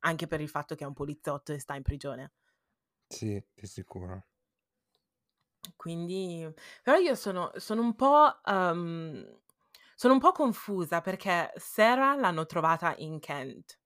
anche 0.00 0.26
per 0.26 0.40
il 0.42 0.48
fatto 0.50 0.74
che 0.74 0.84
è 0.84 0.86
un 0.86 0.94
poliziotto 0.94 1.52
e 1.54 1.58
sta 1.58 1.74
in 1.74 1.82
prigione. 1.82 2.32
Sì, 3.06 3.38
di 3.54 3.66
sicuro. 3.66 4.24
Quindi, 5.76 6.48
però 6.82 6.96
io 6.98 7.14
sono, 7.14 7.50
sono 7.56 7.82
un 7.82 7.94
po', 7.94 8.40
um, 8.44 9.40
sono 9.94 10.12
un 10.14 10.20
po' 10.20 10.32
confusa 10.32 11.00
perché 11.00 11.52
Sarah 11.56 12.14
l'hanno 12.14 12.46
trovata 12.46 12.94
in 12.98 13.18
Kent 13.18 13.78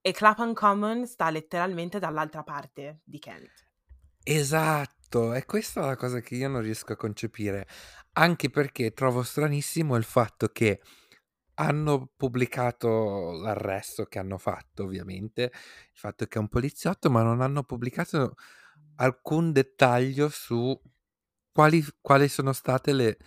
e 0.00 0.12
Clapham 0.12 0.52
Common 0.52 1.06
sta 1.06 1.30
letteralmente 1.30 1.98
dall'altra 1.98 2.42
parte 2.42 3.00
di 3.04 3.18
Kent. 3.18 3.66
Esatto, 4.26 5.32
è 5.32 5.44
questa 5.44 5.84
la 5.84 5.96
cosa 5.96 6.20
che 6.20 6.34
io 6.36 6.48
non 6.48 6.62
riesco 6.62 6.92
a 6.92 6.96
concepire, 6.96 7.66
anche 8.12 8.48
perché 8.48 8.92
trovo 8.92 9.22
stranissimo 9.22 9.96
il 9.96 10.04
fatto 10.04 10.48
che 10.48 10.80
hanno 11.56 12.10
pubblicato 12.16 13.32
l'arresto 13.32 14.06
che 14.06 14.18
hanno 14.18 14.38
fatto, 14.38 14.84
ovviamente, 14.84 15.42
il 15.52 15.98
fatto 15.98 16.26
che 16.26 16.38
è 16.38 16.40
un 16.40 16.48
poliziotto, 16.48 17.10
ma 17.10 17.22
non 17.22 17.40
hanno 17.42 17.64
pubblicato 17.64 18.34
alcun 18.96 19.52
dettaglio 19.52 20.28
su 20.28 20.78
quali, 21.52 21.84
quali 22.00 22.28
sono 22.28 22.52
state 22.52 22.92
le, 22.92 23.18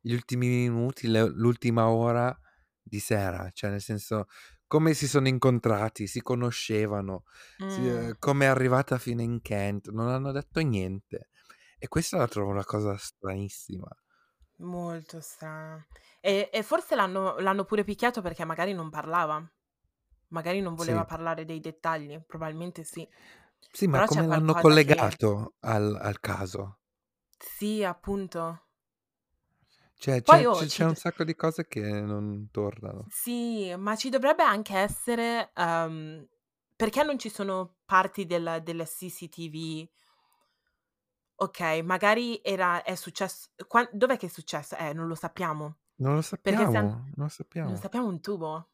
gli 0.00 0.12
ultimi 0.12 0.46
minuti, 0.48 1.08
le- 1.08 1.28
l'ultima 1.28 1.88
ora 1.88 2.36
di 2.82 3.00
sera, 3.00 3.50
cioè 3.52 3.70
nel 3.70 3.80
senso 3.82 4.26
come 4.66 4.94
si 4.94 5.06
sono 5.08 5.28
incontrati, 5.28 6.06
si 6.06 6.20
conoscevano, 6.22 7.24
si- 7.66 7.86
Mm, 7.86 8.10
eh, 8.10 8.16
come 8.18 8.46
è 8.46 8.48
arrivata 8.48 8.98
fino 8.98 9.22
in 9.22 9.40
Kent, 9.42 9.90
non 9.90 10.08
hanno 10.08 10.32
detto 10.32 10.60
niente. 10.60 11.30
E 11.78 11.88
questa 11.88 12.16
la 12.18 12.26
trovo 12.28 12.50
una 12.50 12.64
cosa 12.64 12.96
stranissima. 12.96 13.88
molto 14.58 15.20
strano. 15.20 15.86
E, 16.20 16.50
e 16.52 16.62
forse 16.62 16.94
l'hanno, 16.94 17.38
l'hanno 17.38 17.64
pure 17.64 17.84
picchiato 17.84 18.20
perché 18.22 18.44
magari 18.44 18.72
non 18.72 18.90
parlava. 18.90 19.42
Magari 20.28 20.60
non 20.60 20.74
voleva 20.74 21.04
Sì, 21.04 21.06
parlare 21.06 21.44
dei 21.44 21.60
dettagli, 21.60 22.20
probabilmente 22.26 22.84
sì. 22.84 23.08
Sì, 23.70 23.86
ma 23.86 24.02
Però 24.02 24.04
come 24.04 24.26
l'hanno 24.26 24.54
qualcosa 24.54 24.80
che... 24.80 24.94
collegato 24.94 25.54
al, 25.60 25.96
al 26.00 26.20
caso? 26.20 26.78
Sì, 27.38 27.82
appunto. 27.82 28.66
Cioè, 29.98 30.22
Poi 30.24 30.44
c'è, 30.46 30.46
oh, 30.46 30.64
c'è- 30.66 30.68
c'è 30.68 30.84
un 30.84 30.94
sacco 30.94 31.24
di 31.24 31.34
cose 31.34 31.66
che 31.66 31.80
non 31.80 32.48
tornano. 32.50 33.08
sì, 33.08 33.74
ma 33.76 33.96
ci 33.96 34.08
dovrebbe 34.10 34.42
anche 34.42 34.76
essere... 34.76 35.50
ehm, 35.54 36.26
perché 36.74 37.02
non 37.02 37.18
ci 37.18 37.30
sono 37.30 37.76
parti 37.84 38.26
della, 38.26 38.58
della 38.60 38.84
CCTV? 38.84 39.88
Ok, 41.38 41.60
magari 41.84 42.40
era, 42.42 42.82
è 42.82 42.94
successo... 42.94 43.50
qua- 43.68 43.88
dov'è 43.92 44.16
che 44.16 44.26
è 44.26 44.28
successo? 44.28 44.74
Eh, 44.76 44.92
non 44.94 45.06
lo 45.06 45.14
sappiamo. 45.14 45.78
Non 45.98 46.14
lo 46.14 46.22
Perché 46.40 46.66
se 46.66 46.80
sappiamo, 46.80 47.04
non 47.16 47.26
lo 47.26 47.28
non 47.62 47.76
sappiamo. 47.78 47.78
sappiamo 47.78 48.08
un 48.08 48.20
tubo. 48.20 48.68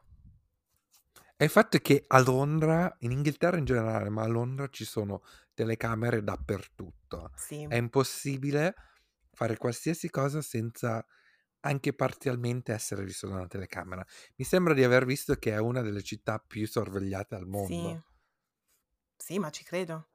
E 1.43 1.47
il 1.47 1.51
fatto 1.51 1.77
è 1.77 1.83
che 1.83 2.05
a 2.07 2.21
Londra, 2.21 2.95
in 3.01 3.11
Inghilterra 3.11 3.57
in 3.57 3.65
generale, 3.65 4.09
ma 4.11 4.23
a 4.23 4.29
Londra 4.29 4.69
ci 4.69 4.85
sono 4.85 5.25
telecamere 5.55 6.23
dappertutto. 6.23 7.33
Sì, 7.35 7.67
È 7.67 7.75
impossibile 7.75 8.77
fare 9.33 9.57
qualsiasi 9.57 10.09
cosa 10.09 10.41
senza 10.41 11.05
anche 11.63 11.95
parzialmente 11.95 12.73
essere 12.73 13.03
visto 13.03 13.27
da 13.27 13.35
una 13.35 13.49
telecamera. 13.49 14.07
Mi 14.37 14.45
sembra 14.45 14.73
di 14.73 14.85
aver 14.85 15.05
visto 15.05 15.35
che 15.35 15.51
è 15.51 15.59
una 15.59 15.83
delle 15.83 16.03
città 16.03 16.39
più 16.39 16.65
sorvegliate 16.65 17.35
al 17.35 17.43
sì, 17.43 17.49
mondo. 17.49 18.05
sì, 19.17 19.39
ma 19.41 19.51
ci 19.51 19.65
credo. 19.65 20.11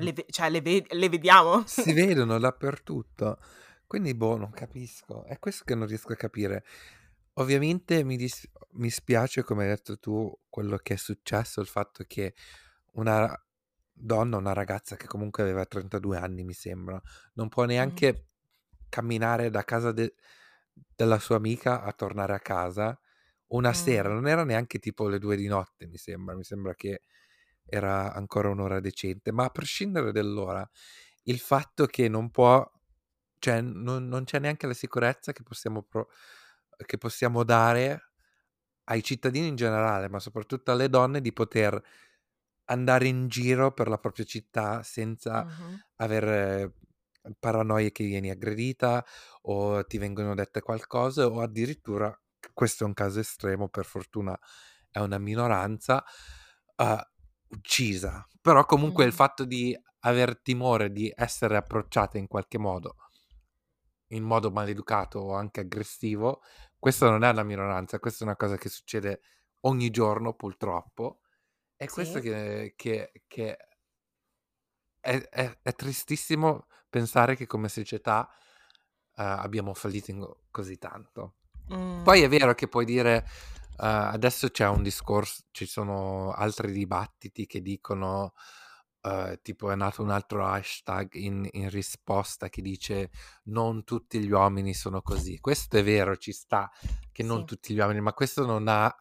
Mm. 0.00 0.04
Le, 0.04 0.12
ve- 0.14 0.26
cioè, 0.30 0.48
le, 0.48 0.62
ve- 0.62 0.86
le 0.88 1.08
vediamo. 1.10 1.66
Si 1.66 1.92
vedono 1.92 2.38
dappertutto. 2.40 3.38
Quindi, 3.86 4.14
boh, 4.14 4.38
non 4.38 4.52
capisco. 4.52 5.22
È 5.24 5.38
questo 5.38 5.64
che 5.64 5.74
non 5.74 5.86
riesco 5.86 6.14
a 6.14 6.16
capire. 6.16 6.64
Ovviamente 7.38 8.02
mi, 8.04 8.16
dis- 8.16 8.48
mi 8.72 8.90
spiace, 8.90 9.42
come 9.42 9.64
hai 9.64 9.68
detto 9.70 9.98
tu, 9.98 10.32
quello 10.48 10.78
che 10.78 10.94
è 10.94 10.96
successo, 10.96 11.60
il 11.60 11.66
fatto 11.66 12.04
che 12.06 12.34
una 12.92 13.30
donna, 13.92 14.36
una 14.38 14.52
ragazza 14.54 14.96
che 14.96 15.06
comunque 15.06 15.42
aveva 15.42 15.66
32 15.66 16.16
anni, 16.18 16.44
mi 16.44 16.54
sembra, 16.54 17.00
non 17.34 17.48
può 17.48 17.64
Mm, 17.78 18.02
neanche 18.04 18.28
camminare 18.88 19.50
da 19.50 19.64
casa 19.64 19.92
de- 19.92 20.14
della 20.94 21.18
sua 21.18 21.36
amica 21.36 21.82
a 21.82 21.92
tornare 21.92 22.34
a 22.34 22.40
casa 22.40 22.98
una 23.48 23.72
sera. 23.74 24.08
mm, 24.08 24.14
Non 24.14 24.26
era 24.28 24.44
neanche 24.44 24.78
tipo 24.78 25.08
le 25.08 25.18
due 25.18 25.36
di 25.36 25.46
notte, 25.46 25.86
mi 25.86 25.98
sembra. 25.98 26.34
Mi 26.36 26.44
sembra 26.44 26.74
che 26.74 27.02
era 27.64 28.12
ancora 28.14 28.48
un'ora 28.50 28.80
decente. 28.80 29.32
Ma 29.32 29.44
a 29.44 29.50
prescindere 29.50 30.12
dall'ora, 30.12 30.68
il 31.24 31.38
fatto 31.38 31.86
che 31.86 32.08
non 32.08 32.30
può, 32.30 32.68
cioè 33.38 33.60
non, 33.60 34.08
non 34.08 34.24
c'è 34.24 34.38
neanche 34.38 34.66
la 34.66 34.74
sicurezza 34.74 35.32
che 35.32 35.42
possiamo, 35.42 35.82
pro- 35.82 36.08
che 36.84 36.98
possiamo 36.98 37.44
dare 37.44 38.12
ai 38.84 39.02
cittadini 39.02 39.48
in 39.48 39.56
generale, 39.56 40.08
ma 40.08 40.18
soprattutto 40.18 40.70
alle 40.70 40.88
donne, 40.88 41.20
di 41.20 41.32
poter 41.32 41.80
andare 42.66 43.06
in 43.06 43.28
giro 43.28 43.72
per 43.72 43.88
la 43.88 43.98
propria 43.98 44.24
città 44.24 44.82
senza 44.82 45.44
mhm, 45.44 45.80
avere 45.96 46.74
paranoie 47.38 47.90
che 47.90 48.04
vieni 48.04 48.30
aggredita 48.30 49.04
o 49.42 49.84
ti 49.84 49.98
vengono 49.98 50.34
dette 50.34 50.60
qualcosa 50.60 51.26
o 51.26 51.40
addirittura, 51.40 52.16
questo 52.52 52.84
è 52.84 52.86
un 52.86 52.94
caso 52.94 53.20
estremo, 53.20 53.68
per 53.68 53.84
fortuna 53.84 54.38
è 54.90 55.00
una 55.00 55.18
minoranza, 55.18 56.04
eh, 56.76 57.08
uccisa. 57.48 58.26
Però 58.40 58.64
comunque 58.64 59.04
il 59.04 59.10
mhm. 59.10 59.16
fatto 59.16 59.44
di 59.44 59.76
aver 60.00 60.40
timore 60.40 60.92
di 60.92 61.12
essere 61.14 61.56
approcciata 61.56 62.18
in 62.18 62.28
qualche 62.28 62.58
modo, 62.58 62.96
in 64.08 64.22
modo 64.22 64.50
maleducato 64.50 65.18
o 65.18 65.34
anche 65.34 65.60
aggressivo, 65.60 66.42
questa 66.86 67.10
non 67.10 67.24
è 67.24 67.30
una 67.30 67.42
minoranza, 67.42 67.98
questa 67.98 68.22
è 68.22 68.28
una 68.28 68.36
cosa 68.36 68.56
che 68.56 68.68
succede 68.68 69.20
ogni 69.62 69.90
giorno 69.90 70.34
purtroppo. 70.34 71.20
E 71.76 71.88
questo 71.90 72.20
Sì. 72.20 72.28
che, 72.28 72.74
che- 72.76 73.12
che 73.26 73.58
è, 75.00 75.18
è- 75.28 75.58
è 75.62 75.72
tristissimo 75.74 76.66
pensare 76.88 77.36
che 77.36 77.46
come 77.46 77.68
società 77.68 78.28
eh, 79.16 79.22
abbiamo 79.22 79.74
fallito 79.74 80.10
in- 80.10 80.34
così 80.50 80.78
tanto. 80.78 81.36
Mm, 81.72 82.02
Poi 82.04 82.22
è 82.22 82.28
vero 82.28 82.54
che 82.54 82.68
puoi 82.68 82.84
dire, 82.84 83.18
eh, 83.18 83.86
adesso 83.86 84.48
c'è 84.50 84.68
un 84.68 84.82
discorso, 84.82 85.44
ci 85.50 85.66
sono 85.66 86.32
altri 86.32 86.72
dibattiti 86.72 87.46
che 87.46 87.60
dicono, 87.62 88.34
eh, 89.06 89.38
tipo 89.40 89.70
è 89.70 89.76
nato 89.76 90.02
un 90.02 90.10
altro 90.10 90.44
hashtag 90.44 91.14
in, 91.14 91.48
in 91.52 91.70
risposta 91.70 92.48
che 92.48 92.60
dice 92.60 93.10
non 93.44 93.84
tutti 93.84 94.18
gli 94.18 94.30
uomini 94.30 94.74
sono 94.74 95.00
così. 95.00 95.38
Questo 95.38 95.78
è 95.78 95.84
vero, 95.84 96.16
ci 96.16 96.32
sta 96.32 96.70
che 97.12 97.22
non 97.22 97.40
sì. 97.40 97.44
tutti 97.44 97.74
gli 97.74 97.78
uomini, 97.78 98.00
ma 98.00 98.12
questo 98.12 98.44
non 98.44 98.66
ha, 98.68 98.92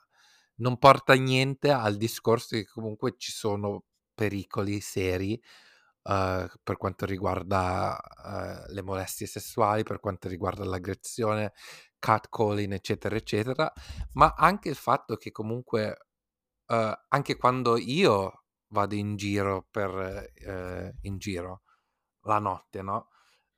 non 0.58 0.78
porta 0.78 1.14
niente 1.16 1.72
al 1.72 1.98
discorso 1.98 2.56
che 2.56 2.66
comunque 2.66 3.16
ci 3.18 3.32
sono 3.32 3.86
pericoli 4.14 4.80
seri 4.80 5.34
eh, 5.34 6.50
per 6.64 6.78
quanto 6.78 7.06
riguarda 7.06 8.00
eh, 8.00 8.74
le 8.74 8.82
molestie 8.84 9.26
sessuali, 9.26 9.84
per 9.84 10.00
quanto 10.00 10.28
riguarda 10.28 10.64
l'aggressione, 10.66 11.54
catcalling, 11.98 12.74
eccetera, 12.74 13.16
eccetera, 13.16 13.72
ma 14.14 14.34
anche 14.38 14.70
il 14.70 14.76
fatto 14.76 15.16
che 15.16 15.32
comunque 15.32 16.08
eh, 16.68 17.00
anche 17.08 17.36
quando 17.38 17.78
io 17.78 18.45
vado 18.68 18.96
in 18.96 19.16
giro 19.16 19.68
per 19.70 20.32
eh, 20.34 20.96
in 21.02 21.18
giro 21.18 21.62
la 22.22 22.40
notte, 22.40 22.82
no? 22.82 23.10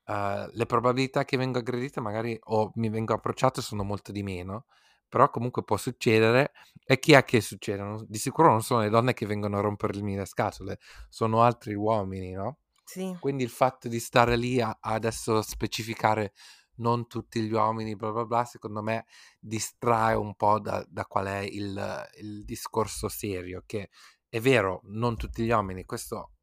Eh, 0.05 0.49
le 0.51 0.65
probabilità 0.65 1.25
che 1.25 1.37
vengo 1.37 1.59
aggredito 1.59 2.01
magari 2.01 2.37
o 2.45 2.71
mi 2.75 2.89
vengo 2.89 3.13
approcciato 3.13 3.61
sono 3.61 3.83
molto 3.83 4.11
di 4.11 4.23
meno, 4.23 4.65
però 5.07 5.29
comunque 5.29 5.63
può 5.63 5.77
succedere. 5.77 6.51
E 6.85 6.99
chi 6.99 7.13
è 7.13 7.23
che 7.23 7.41
succede? 7.41 8.05
Di 8.07 8.17
sicuro 8.17 8.49
non 8.49 8.61
sono 8.61 8.81
le 8.81 8.89
donne 8.89 9.13
che 9.13 9.25
vengono 9.25 9.57
a 9.57 9.61
rompermi 9.61 10.15
le 10.15 10.25
scatole, 10.25 10.79
sono 11.09 11.41
altri 11.41 11.73
uomini, 11.73 12.31
no? 12.31 12.59
Sì. 12.83 13.15
Quindi 13.19 13.43
il 13.43 13.49
fatto 13.49 13.89
di 13.89 13.99
stare 13.99 14.37
lì 14.37 14.61
a, 14.61 14.69
a 14.69 14.93
adesso 14.93 15.41
specificare 15.41 16.33
non 16.77 17.07
tutti 17.07 17.41
gli 17.41 17.51
uomini, 17.51 17.95
bla 17.95 18.11
bla 18.11 18.25
bla, 18.25 18.45
secondo 18.45 18.81
me 18.81 19.05
distrae 19.39 20.13
un 20.15 20.35
po' 20.35 20.59
da, 20.59 20.85
da 20.87 21.05
qual 21.05 21.25
è 21.25 21.39
il, 21.39 22.07
il 22.21 22.45
discorso 22.45 23.09
serio, 23.09 23.63
che 23.65 23.89
è 24.38 24.41
vero, 24.41 24.81
non 24.85 25.17
tutti 25.17 25.43
gli 25.43 25.49
uomini, 25.49 25.85
questo 25.85 26.33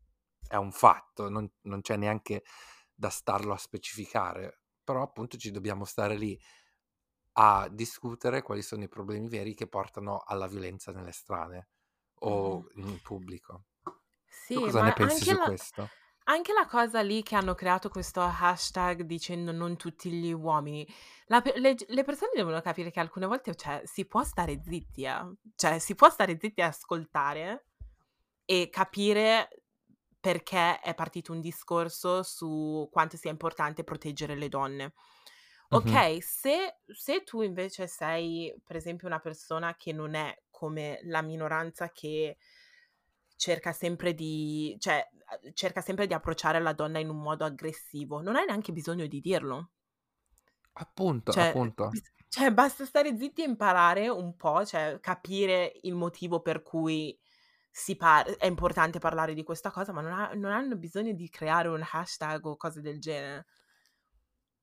è 0.46 0.56
un 0.56 0.72
fatto, 0.72 1.28
non, 1.28 1.50
non 1.62 1.80
c'è 1.80 1.96
neanche 1.96 2.44
da 2.92 3.08
starlo 3.08 3.52
a 3.52 3.58
specificare, 3.58 4.62
però 4.82 5.02
appunto 5.02 5.36
ci 5.36 5.50
dobbiamo 5.50 5.84
stare 5.84 6.16
lì 6.16 6.38
a 7.36 7.68
discutere 7.70 8.42
quali 8.42 8.62
sono 8.62 8.84
i 8.84 8.88
problemi 8.88 9.28
veri 9.28 9.54
che 9.54 9.66
portano 9.66 10.22
alla 10.24 10.46
violenza 10.46 10.92
nelle 10.92 11.12
strade 11.12 11.68
o 12.20 12.66
in 12.74 13.00
pubblico. 13.00 13.66
Tu 13.82 13.92
Sì, 14.26 14.54
cosa 14.60 14.82
ne 14.82 14.92
pensi 14.92 15.22
anche 15.22 15.24
su 15.24 15.34
la, 15.34 15.44
questo? 15.44 15.90
anche 16.24 16.52
la 16.52 16.66
cosa 16.66 17.00
lì 17.02 17.22
che 17.22 17.34
hanno 17.36 17.54
creato 17.54 17.88
questo 17.88 18.20
hashtag 18.22 19.02
dicendo 19.02 19.52
non 19.52 19.76
tutti 19.76 20.10
gli 20.10 20.32
uomini, 20.32 20.86
la 21.26 21.42
le, 21.56 21.76
le 21.86 22.04
persone 22.04 22.32
devono 22.34 22.60
capire 22.60 22.90
che 22.90 23.00
alcune 23.00 23.26
volte 23.26 23.54
cioè, 23.54 23.82
si 23.84 24.06
può 24.06 24.22
stare 24.24 24.60
zitti, 24.62 25.04
eh. 25.04 25.34
Cioè 25.56 25.78
si 25.78 25.94
può 25.94 26.08
stare 26.10 26.38
zitti 26.38 26.60
e 26.60 26.64
ascoltare 26.64 27.66
e 28.44 28.68
capire 28.70 29.48
perché 30.20 30.80
è 30.80 30.94
partito 30.94 31.32
un 31.32 31.40
discorso 31.40 32.22
su 32.22 32.88
quanto 32.90 33.16
sia 33.16 33.30
importante 33.30 33.84
proteggere 33.84 34.34
le 34.36 34.48
donne. 34.48 34.94
Ok, 35.70 36.22
se, 36.22 36.78
se 36.86 37.24
tu 37.24 37.42
invece 37.42 37.86
sei, 37.88 38.54
per 38.64 38.76
esempio, 38.76 39.08
una 39.08 39.18
persona 39.18 39.74
che 39.76 39.92
non 39.92 40.14
è 40.14 40.42
come 40.50 41.00
la 41.04 41.20
minoranza 41.20 41.90
che 41.90 42.36
cerca 43.36 43.72
sempre 43.72 44.14
di, 44.14 44.76
cioè, 44.78 45.06
eh, 45.42 45.52
cerca 45.52 45.80
sempre 45.80 46.06
di 46.06 46.14
approcciare 46.14 46.60
la 46.60 46.72
donna 46.72 46.98
in 46.98 47.08
un 47.08 47.20
modo 47.20 47.44
aggressivo, 47.44 48.20
non 48.20 48.36
hai 48.36 48.46
neanche 48.46 48.72
bisogno 48.72 49.06
di 49.06 49.20
dirlo. 49.20 49.70
Appunto, 50.74 51.32
Cioè, 51.32 51.42
appunto. 51.42 51.98
cioè, 52.28 52.52
basta 52.52 52.84
stare 52.84 53.16
zitti 53.16 53.42
e 53.42 53.46
imparare 53.48 54.08
un 54.08 54.36
po', 54.36 54.64
cioè 54.64 54.98
capire 55.00 55.72
il 55.82 55.94
motivo 55.94 56.40
per 56.40 56.62
cui 56.62 57.18
par- 57.96 58.36
è 58.36 58.46
importante 58.46 58.98
parlare 58.98 59.34
di 59.34 59.42
questa 59.42 59.70
cosa, 59.70 59.92
ma 59.92 60.00
non, 60.00 60.12
ha- 60.12 60.32
non 60.34 60.52
hanno 60.52 60.76
bisogno 60.76 61.12
di 61.12 61.28
creare 61.28 61.68
un 61.68 61.84
hashtag 61.92 62.44
o 62.46 62.56
cose 62.56 62.80
del 62.80 63.00
genere. 63.00 63.46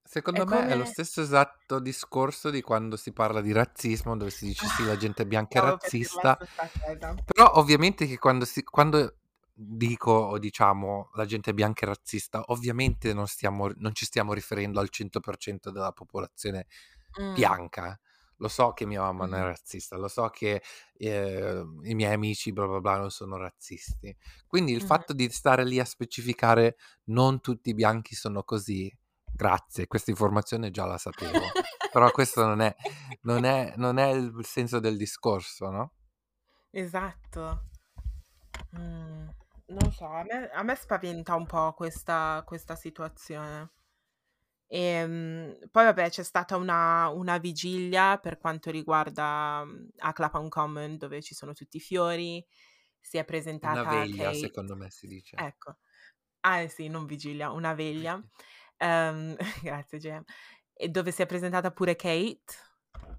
Secondo 0.03 0.43
È 0.43 0.45
me 0.45 0.65
è 0.65 0.75
lo 0.75 0.83
come 0.83 0.85
stesso 0.85 1.21
esatto 1.21 1.79
discorso 1.79 2.49
di 2.49 2.61
quando 2.61 2.97
si 2.97 3.13
parla 3.13 3.39
di 3.39 3.51
razzismo, 3.53 4.17
dove 4.17 4.31
si 4.31 4.45
dice 4.45 4.67
sì, 4.67 4.83
la 4.83 4.95
gente 4.97 5.25
bianca 5.25 5.59
è 5.59 5.61
razzista, 5.61 6.37
però 7.23 7.51
ovviamente 7.55 8.07
che 8.07 8.17
quando, 8.17 8.43
si, 8.45 8.63
quando 8.63 9.17
dico 9.53 10.11
o 10.11 10.37
diciamo 10.39 11.11
la 11.13 11.25
gente 11.25 11.53
bianca 11.53 11.85
è 11.85 11.89
razzista, 11.89 12.43
ovviamente 12.47 13.13
non, 13.13 13.27
stiamo, 13.27 13.69
non 13.77 13.93
ci 13.93 14.05
stiamo 14.05 14.33
riferendo 14.33 14.79
al 14.79 14.89
100% 14.89 15.71
della 15.71 15.91
popolazione 15.93 16.65
Mm, 17.19 17.55
bianca. 17.55 17.97
Lo 18.41 18.47
so 18.47 18.73
che 18.73 18.87
mia 18.87 19.01
mamma 19.01 19.27
non 19.27 19.39
è 19.39 19.43
razzista, 19.43 19.97
lo 19.97 20.07
so 20.07 20.29
che 20.29 20.63
eh, 20.93 21.63
i 21.83 21.93
miei 21.93 22.11
amici 22.11 22.51
bla 22.51 22.65
bla 22.65 22.79
bla 22.79 22.97
non 22.97 23.11
sono 23.11 23.37
razzisti. 23.37 24.15
Quindi 24.47 24.71
il 24.71 24.81
mhm. 24.81 24.87
fatto 24.87 25.13
di 25.13 25.29
stare 25.29 25.63
lì 25.63 25.79
a 25.79 25.85
specificare 25.85 26.75
non 27.05 27.39
tutti 27.39 27.69
i 27.69 27.75
bianchi 27.75 28.15
sono 28.15 28.43
così, 28.43 28.91
grazie, 29.31 29.85
questa 29.85 30.09
informazione 30.09 30.71
già 30.71 30.85
la 30.85 30.97
sapevo. 30.97 31.39
Però 31.91 32.09
questo 32.09 32.43
non 32.43 32.61
è, 32.61 32.75
non 33.21 33.45
è, 33.45 33.73
non 33.77 33.99
è 33.99 34.09
il 34.09 34.33
senso 34.43 34.79
del 34.79 34.97
discorso, 34.97 35.69
no? 35.69 35.93
Esatto. 36.71 37.69
Mm, 38.75 39.27
non 39.67 39.91
so, 39.91 40.07
a 40.07 40.23
me, 40.23 40.49
a 40.49 40.63
me 40.63 40.75
spaventa 40.75 41.35
un 41.35 41.45
po' 41.45 41.73
questa, 41.73 42.41
questa 42.43 42.75
situazione. 42.75 43.69
E 44.73 45.57
poi 45.69 45.83
vabbè 45.85 46.09
c'è 46.09 46.23
stata 46.23 46.55
una, 46.55 47.09
una 47.09 47.37
vigilia 47.39 48.17
per 48.19 48.37
quanto 48.37 48.71
riguarda 48.71 49.63
mm, 49.65 49.87
a 49.97 50.13
Clapham 50.13 50.47
Common 50.47 50.97
dove 50.97 51.21
ci 51.21 51.33
sono 51.35 51.53
tutti 51.53 51.75
i 51.77 51.79
fiori, 51.81 52.45
si 52.99 53.17
è 53.17 53.25
Una 53.63 53.85
presentata 53.85 53.85
veglia, 53.85 54.33
Kate, 54.33 54.33
secondo 54.33 54.75
me 54.75 54.91
si 54.91 55.07
dice. 55.07 55.47
ecco, 55.47 55.77
ah 56.41 56.61
eh 56.61 56.69
sì, 56.69 56.87
non 56.89 57.05
vigilia, 57.05 57.51
una 57.51 57.73
veglia, 57.73 58.21
Ehm, 58.77 59.35
grazie 59.63 59.99
Gem, 59.99 60.23
e 60.73 60.89
dove 60.89 61.11
si 61.11 61.21
è 61.21 61.25
presentata 61.27 61.71
pure 61.71 61.95
Kate, 61.95 62.41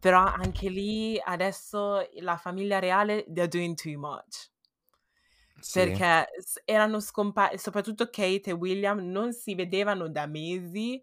però 0.00 0.20
anche 0.24 0.68
lì 0.70 1.20
adesso 1.24 2.08
la 2.20 2.36
famiglia 2.38 2.78
reale 2.80 3.24
they're 3.28 3.48
doing 3.48 3.76
too 3.76 3.98
much. 3.98 4.50
Sì, 5.60 5.80
Perché 5.80 6.26
erano 6.64 7.00
scomparsi, 7.00 7.56
soprattutto 7.58 8.06
Kate 8.10 8.50
e 8.50 8.52
William 8.52 8.98
non 9.00 9.32
si 9.32 9.54
vedevano 9.54 10.08
da 10.08 10.26
mesi. 10.26 11.02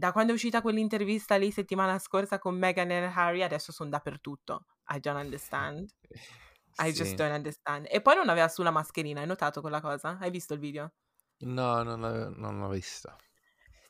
Da 0.00 0.12
quando 0.12 0.32
è 0.32 0.34
uscita 0.34 0.62
quell'intervista 0.62 1.36
lì 1.36 1.50
settimana 1.50 1.98
scorsa 1.98 2.38
con 2.38 2.56
Meghan 2.56 2.90
e 2.90 3.12
Harry, 3.14 3.42
adesso 3.42 3.70
sono 3.70 3.90
dappertutto. 3.90 4.64
I 4.88 4.98
don't 4.98 5.22
understand. 5.22 5.90
I 6.80 6.90
just 6.90 7.10
sì. 7.10 7.14
don't 7.16 7.34
understand. 7.34 7.86
E 7.86 8.00
poi 8.00 8.16
non 8.16 8.30
aveva 8.30 8.48
su 8.48 8.62
la 8.62 8.70
mascherina, 8.70 9.20
hai 9.20 9.26
notato 9.26 9.60
quella 9.60 9.82
cosa? 9.82 10.16
Hai 10.18 10.30
visto 10.30 10.54
il 10.54 10.60
video? 10.60 10.94
No, 11.40 11.82
non 11.82 12.00
l'ho, 12.00 12.30
non 12.30 12.58
l'ho 12.60 12.70
visto. 12.70 13.14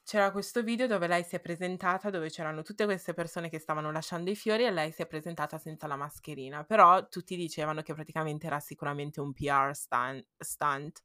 C'era 0.03 0.33
questo 0.33 0.65
video 0.65 0.89
dove 0.89 1.07
lei 1.07 1.23
si 1.23 1.37
è 1.37 1.41
presentata, 1.41 2.11
dove 2.11 2.29
c'erano 2.29 2.63
tutte 2.63 2.87
queste 2.87 3.15
persone 3.15 3.49
che 3.49 3.61
stavano 3.61 3.93
lasciando 3.93 4.31
i 4.31 4.35
fiori 4.35 4.65
e 4.65 4.73
lei 4.73 4.91
si 4.91 5.03
è 5.03 5.07
presentata 5.07 5.59
senza 5.59 5.87
la 5.87 5.95
mascherina. 5.95 6.65
Però 6.65 7.07
tutti 7.07 7.37
dicevano 7.37 7.83
che 7.83 7.95
praticamente 7.95 8.49
era 8.49 8.59
sicuramente 8.59 9.21
un 9.21 9.33
PR 9.33 9.77
stan- 9.77 10.27
stunt 10.37 11.03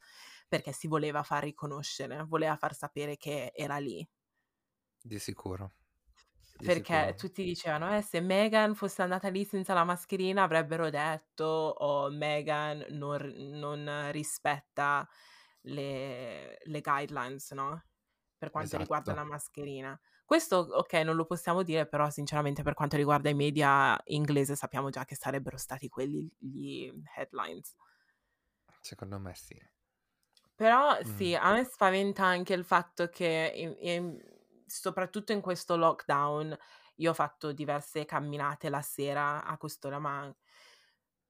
perché 0.47 0.71
si 0.71 0.87
voleva 0.87 1.21
far 1.21 1.43
riconoscere, 1.43 2.23
voleva 2.27 2.55
far 2.55 2.73
sapere 2.73 3.17
che 3.17 3.51
era 3.53 3.77
lì. 3.77 4.03
Di 5.09 5.19
sicuro. 5.19 5.71
Di 6.57 6.67
Perché 6.67 7.13
sicuro. 7.17 7.17
tutti 7.17 7.43
dicevano, 7.43 7.95
eh, 7.95 8.01
se 8.01 8.21
Meghan 8.21 8.73
fosse 8.73 9.03
andata 9.03 9.27
lì 9.29 9.45
senza 9.45 9.73
la 9.75 9.83
mascherina 9.83 10.41
avrebbero 10.43 10.89
detto, 10.89 11.43
oh, 11.45 12.09
Meghan 12.09 12.85
non, 12.89 13.19
non 13.59 14.09
rispetta 14.11 15.07
le, 15.61 16.57
le 16.63 16.81
guidelines, 16.81 17.51
no? 17.51 17.83
Per 18.37 18.49
quanto 18.49 18.77
riguarda 18.77 19.13
la 19.13 19.23
Esatto. 19.23 19.25
mascherina. 19.25 19.99
Questo, 20.25 20.57
ok, 20.57 20.93
non 20.95 21.15
lo 21.15 21.25
possiamo 21.25 21.61
dire, 21.61 21.87
però 21.87 22.09
sinceramente 22.09 22.63
per 22.63 22.73
quanto 22.73 22.97
riguarda 22.97 23.29
i 23.29 23.35
media 23.35 23.99
inglese 24.05 24.55
sappiamo 24.55 24.89
già 24.89 25.05
che 25.05 25.15
sarebbero 25.15 25.57
stati 25.57 25.87
quelli 25.87 26.27
gli 26.39 26.91
headlines. 27.15 27.75
Secondo 28.79 29.19
me 29.19 29.33
sì. 29.35 29.59
Però 30.55 31.01
Mm. 31.03 31.03
sì, 31.03 31.35
a 31.35 31.51
me 31.51 31.63
spaventa 31.65 32.23
anche 32.25 32.53
il 32.53 32.63
fatto 32.63 33.09
che, 33.09 33.51
in- 33.55 33.75
in- 33.79 34.23
soprattutto 34.65 35.31
in 35.31 35.41
questo 35.41 35.75
lockdown, 35.75 36.57
io 36.97 37.11
ho 37.11 37.13
fatto 37.13 37.51
diverse 37.51 38.05
camminate 38.05 38.69
la 38.69 38.81
sera 38.81 39.43
a 39.43 39.57
quest'ora, 39.57 39.99
ma, 39.99 40.33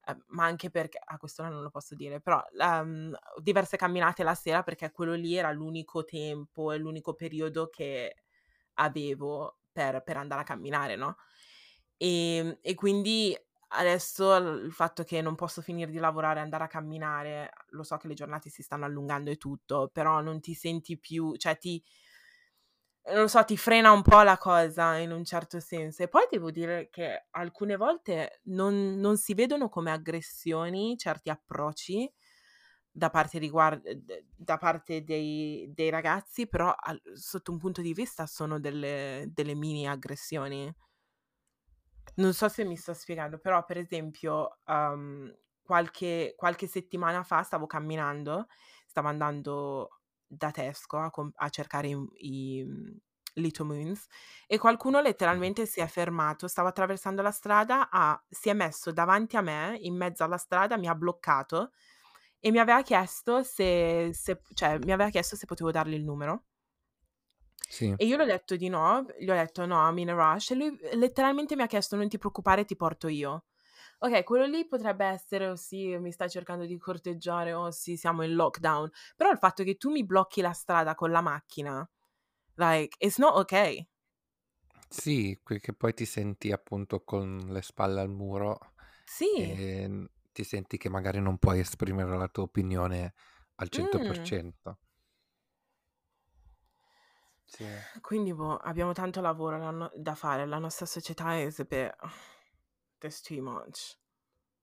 eh, 0.08 0.18
ma 0.28 0.46
anche 0.46 0.70
perché 0.70 1.00
a 1.04 1.18
quest'ora 1.18 1.50
non 1.50 1.62
lo 1.62 1.70
posso 1.70 1.96
dire, 1.96 2.22
però 2.22 2.44
ehm, 2.60 3.16
diverse 3.42 3.78
camminate 3.78 4.24
la 4.24 4.36
sera 4.36 4.64
perché 4.64 4.92
quello 4.92 5.14
lì 5.14 5.36
era 5.36 5.52
l'unico 5.52 6.04
tempo 6.06 6.72
e 6.72 6.78
l'unico 6.78 7.14
periodo 7.16 7.70
che 7.70 8.16
avevo 8.76 9.60
per, 9.72 10.04
per 10.04 10.18
andare 10.18 10.42
a 10.42 10.44
camminare, 10.46 10.96
no? 10.96 11.18
E, 11.98 12.60
e 12.62 12.76
quindi 12.76 13.36
adesso 13.70 14.36
il 14.36 14.72
fatto 14.72 15.04
che 15.04 15.22
non 15.22 15.36
posso 15.36 15.62
finire 15.62 15.92
di 15.92 15.98
lavorare 15.98 16.40
e 16.40 16.44
andare 16.44 16.64
a 16.66 16.68
camminare, 16.68 17.52
lo 17.70 17.84
so 17.84 17.98
che 17.98 18.08
le 18.08 18.14
giornate 18.14 18.50
si 18.50 18.62
stanno 18.64 18.86
allungando 18.86 19.32
e 19.32 19.38
tutto, 19.38 19.90
però 19.92 20.22
non 20.22 20.40
ti 20.42 20.54
senti 20.54 20.98
più, 21.00 21.36
cioè 21.38 21.58
ti, 21.58 21.84
non 23.14 23.30
so, 23.30 23.44
ti 23.46 23.56
frena 23.58 23.92
un 23.92 24.02
po' 24.02 24.22
la 24.22 24.38
cosa 24.38 24.98
in 24.98 25.12
un 25.12 25.24
certo 25.24 25.60
senso. 25.60 26.04
E 26.04 26.08
poi 26.08 26.28
devo 26.30 26.52
dire 26.52 26.90
che 26.90 27.28
alcune 27.32 27.76
volte 27.78 28.42
non, 28.46 28.96
non 29.00 29.18
si 29.18 29.34
vedono 29.34 29.70
come 29.70 29.92
aggressioni 29.92 30.98
certi 30.98 31.30
approcci 31.30 32.12
da 32.92 33.10
parte, 33.10 33.40
riguard- 33.40 33.88
d- 33.92 34.24
da 34.36 34.58
parte 34.58 35.04
dei, 35.04 35.70
dei 35.74 35.90
ragazzi, 35.90 36.48
però 36.48 36.74
al- 36.76 37.02
sotto 37.14 37.52
un 37.52 37.58
punto 37.60 37.82
di 37.82 37.94
vista 37.94 38.26
sono 38.26 38.60
delle, 38.60 39.26
delle 39.34 39.54
mini 39.54 39.88
aggressioni. 39.88 40.74
Non 42.18 42.34
so 42.34 42.48
se 42.48 42.64
mi 42.64 42.78
sto 42.78 42.94
spiegando, 42.94 43.40
però 43.40 43.66
per 43.66 43.78
esempio 43.78 44.60
um, 44.68 45.34
qualche, 45.62 46.34
qualche 46.38 46.68
settimana 46.68 47.24
fa 47.24 47.42
stavo 47.44 47.66
camminando, 47.66 48.48
stavo 48.88 49.10
andando 49.10 50.00
da 50.28 50.52
Tesco 50.52 50.98
a, 50.98 51.10
com- 51.10 51.32
a 51.36 51.50
cercare 51.50 51.88
i, 51.88 51.98
i 52.18 52.64
mm, 52.66 52.88
Little 53.36 53.66
Moons 53.66 54.06
e 54.48 54.58
qualcuno 54.58 55.02
letteralmente 55.02 55.66
si 55.66 55.80
è 55.80 55.88
fermato, 55.88 56.48
stava 56.48 56.70
attraversando 56.70 57.22
la 57.22 57.32
strada, 57.32 57.90
ha- 57.90 58.22
si 58.30 58.50
è 58.50 58.54
messo 58.54 58.92
davanti 58.92 59.38
a 59.38 59.42
me, 59.42 59.78
in 59.82 59.96
mezzo 59.96 60.24
alla 60.24 60.38
strada, 60.38 60.78
mi 60.78 60.88
ha 60.88 60.96
bloccato 60.96 61.72
e 62.40 62.52
mi 62.52 62.60
aveva 62.60 62.82
chiesto 62.82 63.44
se, 63.44 64.12
se- 64.14 64.42
cioè, 64.54 64.78
mi 64.80 64.92
aveva 64.92 65.10
chiesto 65.10 65.36
se 65.36 65.46
potevo 65.46 65.72
dargli 65.72 65.94
il 65.96 66.04
numero. 66.04 66.46
Sì. 67.68 67.94
E 67.98 68.06
io 68.06 68.16
le 68.18 68.24
ho 68.24 68.26
detto 68.26 68.56
di 68.56 68.70
no, 68.70 69.06
gli 69.20 69.30
ho 69.30 69.34
detto 69.34 69.66
no, 69.66 69.88
I'm 69.90 69.98
in 69.98 70.12
a 70.12 70.14
rush 70.14 70.52
e 70.52 70.56
lui 70.56 70.78
letteralmente 70.94 71.56
mi 71.56 71.64
ha 71.64 71.68
chiesto 71.68 71.96
non 71.96 72.08
ti 72.08 72.18
preoccupare, 72.18 72.66
ti 72.66 72.76
porto 72.76 73.08
io. 73.08 73.46
Ok, 74.00 74.24
quello 74.24 74.46
lì 74.46 74.68
potrebbe 74.68 75.06
essere, 75.06 75.48
oh 75.50 75.56
sì, 75.56 75.98
mi 75.98 76.12
stai 76.12 76.30
cercando 76.30 76.66
di 76.66 76.78
corteggiare, 76.78 77.54
oh 77.54 77.72
sì, 77.72 77.96
siamo 77.98 78.24
in 78.24 78.34
lockdown. 78.36 78.90
Però 79.16 79.32
il 79.32 79.38
fatto 79.38 79.64
che 79.64 79.76
tu 79.78 79.90
mi 79.90 80.06
blocchi 80.06 80.42
la 80.42 80.52
strada 80.54 80.96
con 80.96 81.12
la 81.12 81.22
macchina, 81.22 81.88
like, 82.56 82.96
it's 83.00 83.18
not 83.20 83.36
ok. 83.38 83.86
Sì, 84.90 85.40
che 85.44 85.74
poi 85.74 85.94
ti 85.94 86.06
senti 86.06 86.52
appunto 86.52 87.04
con 87.04 87.38
le 87.50 87.62
spalle 87.62 88.00
al 88.02 88.10
muro 88.10 88.74
Sì. 89.06 89.58
e 89.58 89.88
n- 89.88 90.08
ti 90.32 90.44
senti 90.44 90.78
che 90.78 90.90
magari 90.90 91.22
non 91.22 91.38
puoi 91.38 91.60
esprimere 91.60 92.18
la 92.18 92.28
tua 92.30 92.44
opinione 92.44 93.14
al 93.56 93.70
Mm. 93.74 94.34
100%. 94.34 94.80
Sì. 97.46 97.86
Quindi, 98.02 98.34
boh, 98.34 98.58
abbiamo 98.58 98.92
tanto 98.94 99.22
lavoro 99.22 99.90
da 99.96 100.16
fare. 100.16 100.46
La 100.46 100.60
nostra 100.60 100.86
società 100.86 101.34
è 101.36 101.50
There's 103.06 103.22
too 103.22 103.40
much 103.40 104.00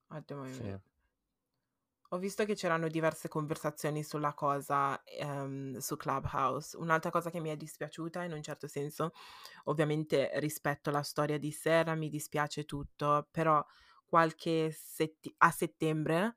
at 0.09 0.25
the 0.25 0.35
moment. 0.35 0.57
Sì. 0.57 0.81
Ho 2.09 2.19
visto 2.19 2.45
che 2.45 2.57
c'erano 2.57 2.89
diverse 2.89 3.29
conversazioni 3.29 4.03
sulla 4.03 4.35
cosa 4.35 5.01
ehm, 5.05 5.79
su 5.79 5.97
Clubhouse. 5.97 6.77
Un'altra 6.77 7.11
cosa 7.11 7.31
che 7.31 7.39
mi 7.39 7.51
è 7.51 7.57
dispiaciuta 7.57 8.25
in 8.25 8.33
un 8.33 8.43
certo 8.43 8.67
senso, 8.67 9.13
ovviamente 9.67 10.33
rispetto 10.41 10.91
alla 10.91 11.05
storia 11.05 11.39
di 11.39 11.53
Sera, 11.53 11.95
mi 11.95 12.09
dispiace 12.09 12.65
tutto, 12.65 13.29
però 13.31 13.65
qualche 14.05 14.73
setti- 14.73 15.33
a 15.39 15.53
settembre 15.53 16.35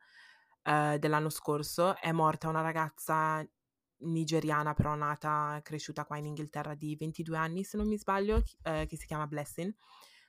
eh, 0.61 0.97
dell'anno 0.99 1.29
scorso 1.29 1.97
è 1.97 2.11
morta 2.11 2.49
una 2.49 2.61
ragazza 2.61 3.43
nigeriana, 4.01 4.75
però 4.75 4.93
nata 4.93 5.57
e 5.57 5.63
cresciuta 5.63 6.05
qua 6.05 6.17
in 6.17 6.27
Inghilterra 6.27 6.75
di 6.75 6.95
22 6.95 7.35
anni, 7.35 7.63
se 7.63 7.77
non 7.77 7.87
mi 7.87 7.97
sbaglio, 7.97 8.43
eh, 8.61 8.85
che 8.85 8.95
si 8.95 9.07
chiama 9.07 9.25
Blessing. 9.25 9.73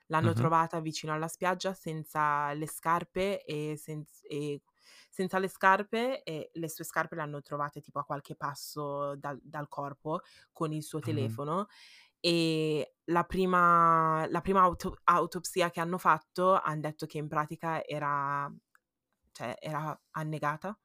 L'hanno 0.07 0.33
Mhm. 0.33 0.35
trovata 0.35 0.81
vicino 0.81 1.13
alla 1.13 1.29
spiaggia 1.29 1.75
senza 1.75 2.53
le 2.53 2.67
scarpe 2.69 3.45
e, 3.45 3.77
senz- 3.77 4.21
e 4.23 4.63
senza 5.11 5.39
le 5.39 5.49
scarpe 5.49 6.23
e 6.23 6.51
le 6.53 6.69
sue 6.69 6.85
scarpe 6.85 7.17
le 7.17 7.23
hanno 7.23 7.43
trovate 7.43 7.81
tipo 7.81 7.99
a 7.99 8.05
qualche 8.05 8.37
passo 8.37 9.17
dal, 9.17 9.39
dal 9.43 9.69
corpo 9.69 10.21
con 10.53 10.73
il 10.73 10.83
suo 10.83 11.01
telefono 11.01 11.67
e 12.21 12.95
la 13.05 13.25
prima, 13.25 14.27
la 14.29 14.41
prima 14.41 14.61
auto- 14.63 14.97
autopsia 15.05 15.71
che 15.71 15.81
hanno 15.81 15.99
fatto 15.99 16.55
hanno 16.61 16.81
detto 16.81 17.07
che 17.07 17.19
in 17.19 17.29
pratica 17.29 17.85
era, 17.85 18.53
cioè, 19.33 19.57
era 19.61 19.99
annegata 20.13 20.79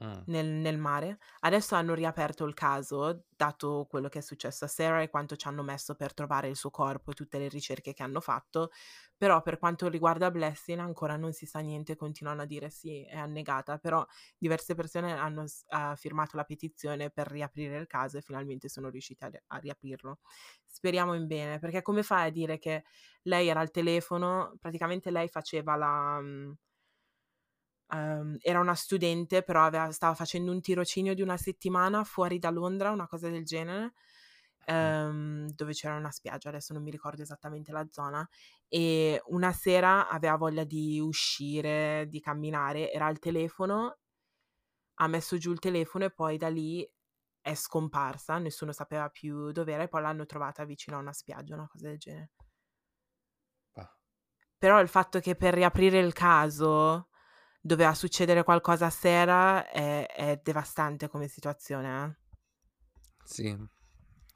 Mm. 0.00 0.24
nel, 0.24 0.46
nel 0.46 0.78
mare. 0.78 1.18
Adesso 1.40 1.74
hanno 1.74 1.94
riaperto 1.94 2.44
il 2.44 2.54
caso, 2.54 3.24
dato 3.28 3.86
quello 3.88 4.08
che 4.08 4.18
è 4.20 4.22
successo 4.22 4.64
a 4.64 4.68
Sarah 4.68 5.02
e 5.02 5.08
quanto 5.10 5.36
ci 5.36 5.48
hanno 5.48 5.62
messo 5.62 5.94
per 5.94 6.14
trovare 6.14 6.48
il 6.48 6.56
suo 6.56 6.70
corpo 6.70 7.10
e 7.10 7.14
tutte 7.14 7.38
le 7.38 7.48
ricerche 7.48 7.92
che 7.92 8.02
hanno 8.02 8.20
fatto. 8.20 8.70
Però 9.16 9.42
per 9.42 9.58
quanto 9.58 9.88
riguarda 9.88 10.30
Blessing 10.30 10.78
ancora 10.78 11.16
non 11.16 11.32
si 11.32 11.44
sa 11.46 11.58
niente, 11.60 11.96
continuano 11.96 12.42
a 12.42 12.46
dire 12.46 12.70
sì, 12.70 13.04
è 13.04 13.18
annegata, 13.18 13.78
però 13.78 14.04
diverse 14.38 14.74
persone 14.74 15.12
hanno 15.12 15.44
ha 15.68 15.94
firmato 15.96 16.36
la 16.36 16.44
petizione 16.44 17.10
per 17.10 17.26
riaprire 17.28 17.76
il 17.76 17.86
caso 17.86 18.16
e 18.18 18.22
finalmente 18.22 18.68
sono 18.68 18.88
riusciti 18.88 19.24
a, 19.24 19.28
ri- 19.28 19.42
a 19.48 19.56
riaprirlo. 19.58 20.20
Speriamo 20.66 21.14
in 21.14 21.26
bene, 21.26 21.58
perché 21.58 21.82
come 21.82 22.02
fai 22.02 22.28
a 22.28 22.30
dire 22.30 22.58
che 22.58 22.84
lei 23.22 23.48
era 23.48 23.60
al 23.60 23.70
telefono, 23.70 24.54
praticamente 24.60 25.10
lei 25.10 25.28
faceva 25.28 25.76
la... 25.76 26.18
mm, 26.20 26.52
ehm, 27.92 28.36
era 28.40 28.60
una 28.60 28.74
studente, 28.74 29.42
però 29.42 29.64
aveva- 29.64 29.90
stava 29.92 30.14
facendo 30.14 30.52
un 30.52 30.60
tirocinio 30.60 31.14
di 31.14 31.22
una 31.22 31.36
settimana 31.36 32.04
fuori 32.04 32.38
da 32.38 32.50
Londra, 32.50 32.90
una 32.90 33.06
cosa 33.08 33.28
del 33.28 33.44
genere, 33.44 33.94
ehm, 34.66 35.50
dove 35.52 35.72
c'era 35.72 35.96
una 35.96 36.10
spiaggia, 36.10 36.48
adesso 36.48 36.72
non 36.72 36.82
mi 36.82 36.90
ricordo 36.90 37.22
esattamente 37.22 37.72
la 37.72 37.86
zona, 37.90 38.28
e 38.68 39.20
una 39.26 39.52
sera 39.52 40.08
aveva 40.08 40.36
voglia 40.36 40.64
di 40.64 41.00
uscire, 41.00 42.06
di 42.08 42.20
camminare, 42.20 42.92
era 42.92 43.06
al 43.06 43.18
telefono, 43.18 43.98
ha 45.00 45.06
messo 45.08 45.38
giù 45.38 45.52
il 45.52 45.58
telefono 45.58 46.04
e 46.04 46.10
poi 46.10 46.36
da 46.36 46.48
lì 46.48 46.88
è 47.40 47.54
scomparsa, 47.54 48.38
nessuno 48.38 48.72
sapeva 48.72 49.08
più 49.08 49.50
dov'era 49.50 49.82
e 49.84 49.88
poi 49.88 50.02
l'hanno 50.02 50.26
trovata 50.26 50.64
vicino 50.64 50.96
a 50.96 51.00
una 51.00 51.12
spiaggia, 51.12 51.54
una 51.54 51.68
cosa 51.68 51.88
del 51.88 51.98
genere. 51.98 52.30
Ah. 53.74 53.90
Però 54.58 54.80
il 54.80 54.88
fatto 54.88 55.20
che 55.20 55.36
per 55.36 55.54
riaprire 55.54 55.98
il 55.98 56.12
caso 56.12 57.09
doveva 57.60 57.94
succedere 57.94 58.42
qualcosa 58.42 58.86
a 58.86 58.90
sera 58.90 59.68
è, 59.68 60.06
è 60.06 60.40
devastante 60.42 61.08
come 61.08 61.28
situazione. 61.28 62.04
eh. 62.04 62.16
Sì, 63.24 63.56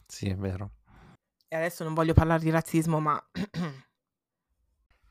sì, 0.07 0.29
è 0.29 0.37
vero. 0.37 0.71
E 1.49 1.57
adesso 1.57 1.85
non 1.85 1.95
voglio 1.95 2.15
parlare 2.15 2.43
di 2.43 2.51
razzismo, 2.51 3.01
ma 3.01 3.23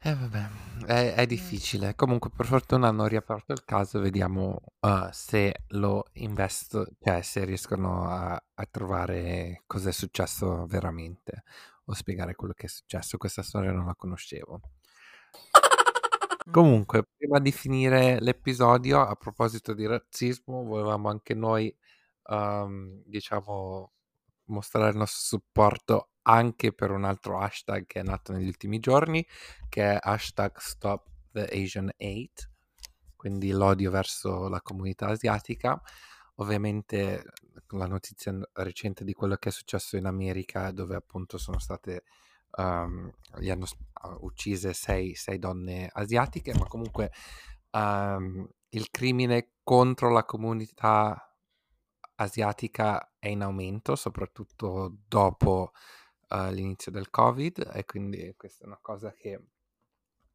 Eh 0.06 0.14
vabbè, 0.16 0.86
è, 0.86 1.14
è 1.16 1.26
difficile. 1.26 1.96
Comunque, 1.96 2.30
per 2.30 2.46
fortuna 2.46 2.90
hanno 2.90 3.06
riaperto 3.08 3.54
il 3.54 3.64
caso, 3.64 4.00
vediamo 4.02 4.60
uh, 4.82 5.08
se 5.12 5.64
lo 5.70 6.08
investo, 6.14 6.88
cioè 7.02 7.22
se 7.22 7.46
riescono 7.46 8.10
a, 8.10 8.34
a 8.54 8.66
trovare 8.70 9.64
cosa 9.66 9.90
è 9.90 9.92
successo 9.94 10.66
veramente 10.66 11.44
o 11.86 11.94
spiegare 11.94 12.36
quello 12.36 12.54
che 12.54 12.66
è 12.66 12.70
successo. 12.70 13.18
Questa 13.18 13.44
storia 13.44 13.72
non 13.72 13.86
la 13.86 13.96
conoscevo. 13.96 14.60
Mm. 16.50 16.52
Comunque, 16.52 17.06
prima 17.18 17.40
di 17.40 17.52
finire 17.52 18.20
l'episodio, 18.20 19.02
a 19.02 19.16
proposito 19.16 19.74
di 19.74 19.86
razzismo, 19.86 20.64
volevamo 20.64 21.10
anche 21.10 21.34
noi, 21.34 21.74
um, 22.24 23.02
diciamo, 23.06 23.92
mostrare 24.46 24.92
il 24.92 24.98
nostro 24.98 25.38
supporto 25.38 26.10
anche 26.24 26.74
per 26.74 26.92
un 26.92 27.04
altro 27.06 27.40
hashtag 27.40 27.86
che 27.86 28.00
è 28.02 28.04
nato 28.04 28.34
negli 28.34 28.48
ultimi 28.48 28.80
giorni, 28.80 29.26
che 29.70 29.94
è 29.94 29.98
hashtag 30.02 30.58
Stop 30.58 31.08
the 31.32 31.48
Asian 31.52 31.90
Hate, 31.98 32.52
quindi 33.16 33.52
l'odio 33.52 33.92
verso 33.92 34.48
la 34.50 34.62
comunità 34.62 35.08
asiatica. 35.08 35.82
Ovviamente 36.38 37.24
la 37.70 37.86
notizia 37.88 38.34
recente 38.54 39.04
di 39.04 39.14
quello 39.14 39.36
che 39.38 39.50
è 39.50 39.52
successo 39.52 39.98
in 39.98 40.06
America, 40.06 40.72
dove 40.72 40.96
appunto 40.96 41.38
sono 41.38 41.60
state 41.60 42.04
um, 42.58 43.12
gli 43.40 43.50
hanno 43.50 43.66
uh, 44.04 44.26
uccise 44.26 44.74
sei, 44.74 45.16
sei, 45.16 45.40
donne 45.40 45.90
asiatiche, 45.92 46.54
ma 46.54 46.66
comunque 46.66 47.12
um, 47.72 48.48
il 48.70 48.90
crimine 48.90 49.54
contro 49.64 50.10
la 50.10 50.26
comunità 50.26 51.36
asiatica 52.16 53.14
è 53.18 53.28
in 53.28 53.42
aumento, 53.42 53.96
soprattutto 53.96 54.98
dopo 55.08 55.72
uh, 56.30 56.50
l'inizio 56.50 56.92
del 56.92 57.10
Covid, 57.10 57.72
e 57.74 57.86
quindi 57.86 58.34
questa 58.38 58.64
è 58.64 58.68
una 58.68 58.80
cosa 58.82 59.12
che 59.12 59.48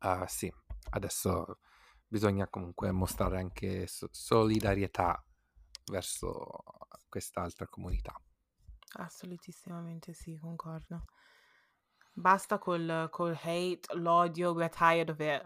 uh, 0.00 0.24
sì, 0.26 0.52
adesso 0.90 1.58
bisogna 2.06 2.48
comunque 2.48 2.90
mostrare 2.90 3.38
anche 3.38 3.86
so- 3.86 4.08
solidarietà 4.10 5.22
verso 5.90 6.62
quest'altra 7.08 7.66
comunità. 7.66 8.14
Assolutissimamente 8.94 10.14
sì, 10.14 10.36
concordo. 10.38 11.04
Basta 12.24 12.58
col, 12.58 13.08
col 13.10 13.34
hate, 13.34 13.86
l'odio, 13.94 14.52
we're 14.52 14.68
tired 14.68 15.08
of 15.10 15.20
it. 15.20 15.42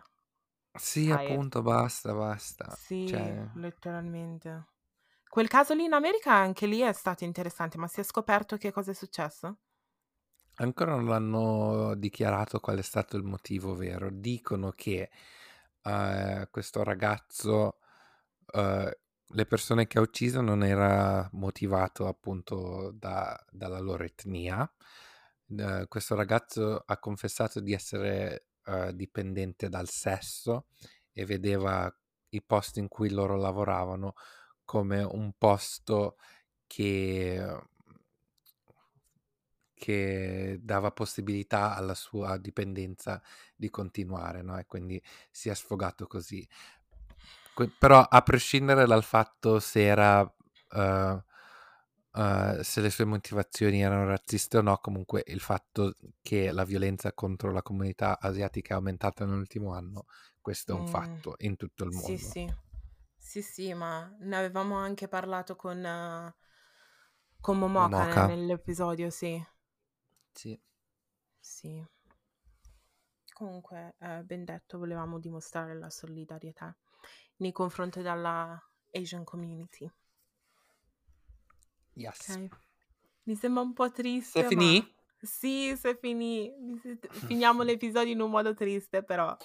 Sì, 0.74 1.10
Tired. 1.10 1.10
appunto, 1.10 1.62
basta, 1.62 2.12
basta. 2.12 2.78
Sì, 2.84 3.00
Cioè, 3.02 3.48
letteralmente. 3.52 4.70
Quel 5.28 5.48
caso 5.48 5.74
lì 5.74 5.84
in 5.84 5.92
America 5.92 6.32
anche 6.32 6.66
lì 6.66 6.80
è 6.80 6.92
stato 6.92 7.24
interessante, 7.24 7.78
ma 7.78 7.86
si 7.88 8.00
è 8.00 8.02
scoperto 8.02 8.56
che 8.56 8.72
cosa 8.72 8.90
è 8.90 8.94
successo? 8.94 9.58
ancora 10.56 10.94
non 10.96 11.10
hanno 11.10 11.94
dichiarato 11.96 12.60
qual 12.60 12.78
è 12.78 12.82
stato 12.82 13.16
il 13.16 13.24
motivo 13.24 13.74
vero. 13.74 14.10
Dicono 14.10 14.70
che 14.72 15.10
eh, 15.82 16.48
questo 16.50 16.82
ragazzo, 16.84 17.78
eh, 18.52 19.00
le 19.34 19.46
persone 19.46 19.86
che 19.86 19.98
ha 19.98 20.02
ucciso 20.02 20.40
non 20.40 20.62
era 20.64 21.28
motivato 21.32 22.06
appunto 22.06 22.92
da- 22.94 23.42
dalla 23.50 23.80
loro 23.80 24.04
etnia. 24.04 24.70
Eh, 25.58 25.86
questo 25.88 26.14
ragazzo 26.14 26.82
ha 26.86 26.98
confessato 26.98 27.60
di 27.60 27.72
essere 27.72 28.46
eh, 28.64 28.94
dipendente 28.94 29.68
dal 29.68 29.88
sesso 29.88 30.66
e 31.12 31.26
vedeva 31.26 31.94
i 32.30 32.42
posti 32.42 32.78
in 32.78 32.88
cui 32.88 33.10
loro 33.10 33.36
lavoravano 33.36 34.14
come 34.64 35.02
un 35.02 35.32
posto 35.36 36.16
che, 36.66 37.44
che 39.74 40.58
dava 40.62 40.90
possibilità 40.92 41.74
alla 41.74 41.94
sua 41.94 42.38
dipendenza 42.38 43.20
di 43.54 43.68
continuare, 43.68 44.40
no? 44.40 44.56
E 44.58 44.64
quindi 44.64 45.02
si 45.30 45.50
è 45.50 45.54
sfogato 45.54 46.06
così. 46.06 46.46
Que- 47.52 47.68
però 47.78 48.00
a 48.00 48.22
prescindere 48.22 48.86
dal 48.86 49.04
fatto 49.04 49.58
se 49.58 49.82
era 49.84 50.20
uh, 50.22 51.22
uh, 52.12 52.60
se 52.62 52.80
le 52.80 52.90
sue 52.90 53.04
motivazioni 53.04 53.82
erano 53.82 54.06
razziste 54.06 54.58
o 54.58 54.62
no, 54.62 54.78
comunque 54.78 55.22
il 55.26 55.40
fatto 55.40 55.94
che 56.22 56.52
la 56.52 56.64
violenza 56.64 57.12
contro 57.12 57.52
la 57.52 57.62
comunità 57.62 58.18
asiatica 58.20 58.74
è 58.74 58.76
aumentata 58.76 59.24
nell'ultimo 59.24 59.72
anno, 59.74 60.06
questo 60.40 60.72
è 60.72 60.76
un 60.76 60.84
Mm, 60.84 60.86
fatto 60.86 61.34
in 61.38 61.56
tutto 61.56 61.84
il 61.84 61.90
Sì, 61.90 62.16
mondo. 62.16 62.18
sì, 62.18 62.52
sì, 63.16 63.42
sì, 63.42 63.74
ma 63.74 64.12
ne 64.20 64.36
avevamo 64.36 64.76
anche 64.76 65.08
parlato 65.08 65.54
con, 65.56 65.84
eh, 65.84 66.34
con 67.40 67.58
Momoka 67.58 68.20
Momoka. 68.20 68.24
nell'episodio, 68.24 69.10
sì, 69.10 69.38
Sì. 70.34 70.60
sì. 71.40 71.84
Comunque, 73.34 73.96
eh, 73.98 74.22
ben 74.22 74.44
detto, 74.44 74.78
volevamo 74.78 75.18
dimostrare 75.18 75.74
la 75.74 75.90
solidarietà 75.90 76.72
nei 77.38 77.50
confronti 77.50 78.00
della 78.00 78.56
Asian 78.92 79.24
community, 79.24 79.90
Yes. 81.94 82.28
ok? 82.28 82.48
Mi 83.24 83.36
sembra 83.36 83.62
un 83.62 83.72
po' 83.72 83.86
Se 83.86 83.92
triste, 83.92 84.42
ma 84.42 84.48
finì? 84.48 84.94
sì, 85.20 85.76
se 85.76 85.96
finì, 85.96 86.52
finiamo 87.26 87.62
l'episodio 87.62 88.12
in 88.12 88.20
un 88.20 88.30
modo 88.30 88.54
triste, 88.54 89.04
però 89.04 89.36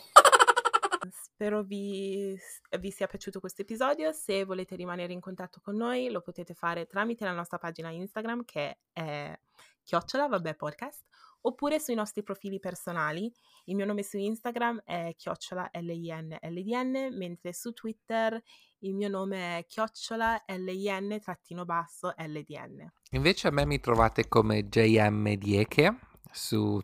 spero 1.11 1.63
vi, 1.63 2.37
vi 2.79 2.91
sia 2.91 3.07
piaciuto 3.07 3.39
questo 3.39 3.61
episodio. 3.61 4.11
Se 4.11 4.43
volete 4.43 4.75
rimanere 4.75 5.13
in 5.13 5.19
contatto 5.19 5.59
con 5.61 5.75
noi, 5.75 6.09
lo 6.09 6.21
potete 6.21 6.53
fare 6.53 6.87
tramite 6.87 7.25
la 7.25 7.33
nostra 7.33 7.57
pagina 7.57 7.89
Instagram 7.89 8.43
che 8.45 8.79
è 8.91 9.39
chiocciola, 9.83 10.27
vabbè, 10.27 10.55
podcast, 10.55 11.05
oppure 11.47 11.79
sui 11.79 11.95
nostri 11.95 12.23
profili 12.23 12.59
personali. 12.59 13.31
Il 13.65 13.75
mio 13.75 13.85
nome 13.85 14.03
su 14.03 14.17
Instagram 14.17 14.81
è 14.85 15.13
chiocciola 15.15 15.69
LINLDN, 15.73 17.15
mentre 17.17 17.53
su 17.53 17.73
Twitter 17.73 18.41
il 18.79 18.93
mio 18.93 19.09
nome 19.09 19.57
è 19.57 19.65
chiocciola 19.65 20.43
LIN 20.47 21.19
trattino 21.21 21.65
basso 21.65 22.13
LDN. 22.15 22.91
Invece 23.11 23.47
a 23.47 23.51
me 23.51 23.65
mi 23.65 23.79
trovate 23.79 24.27
come 24.27 24.67
JM 24.67 25.33
Dieke 25.33 25.97
su 26.31 26.79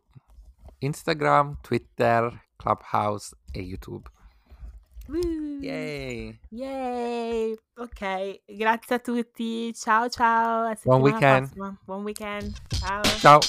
Instagram, 0.79 1.59
Twitter, 1.61 2.47
Clubhouse 2.55 3.35
e 3.51 3.61
YouTube. 3.61 4.09
Woo! 5.07 5.59
Yay! 5.61 6.39
Yay! 6.49 7.57
Ok, 7.75 8.41
grazie 8.45 8.95
a 8.95 8.99
tutti. 8.99 9.73
Ciao 9.73 10.07
ciao. 10.07 10.73
Buon 10.83 11.01
weekend. 11.01 11.47
prossima. 11.47 11.77
Buon 11.83 12.03
weekend. 12.03 12.55
Ciao. 12.69 13.01
Ciao! 13.03 13.39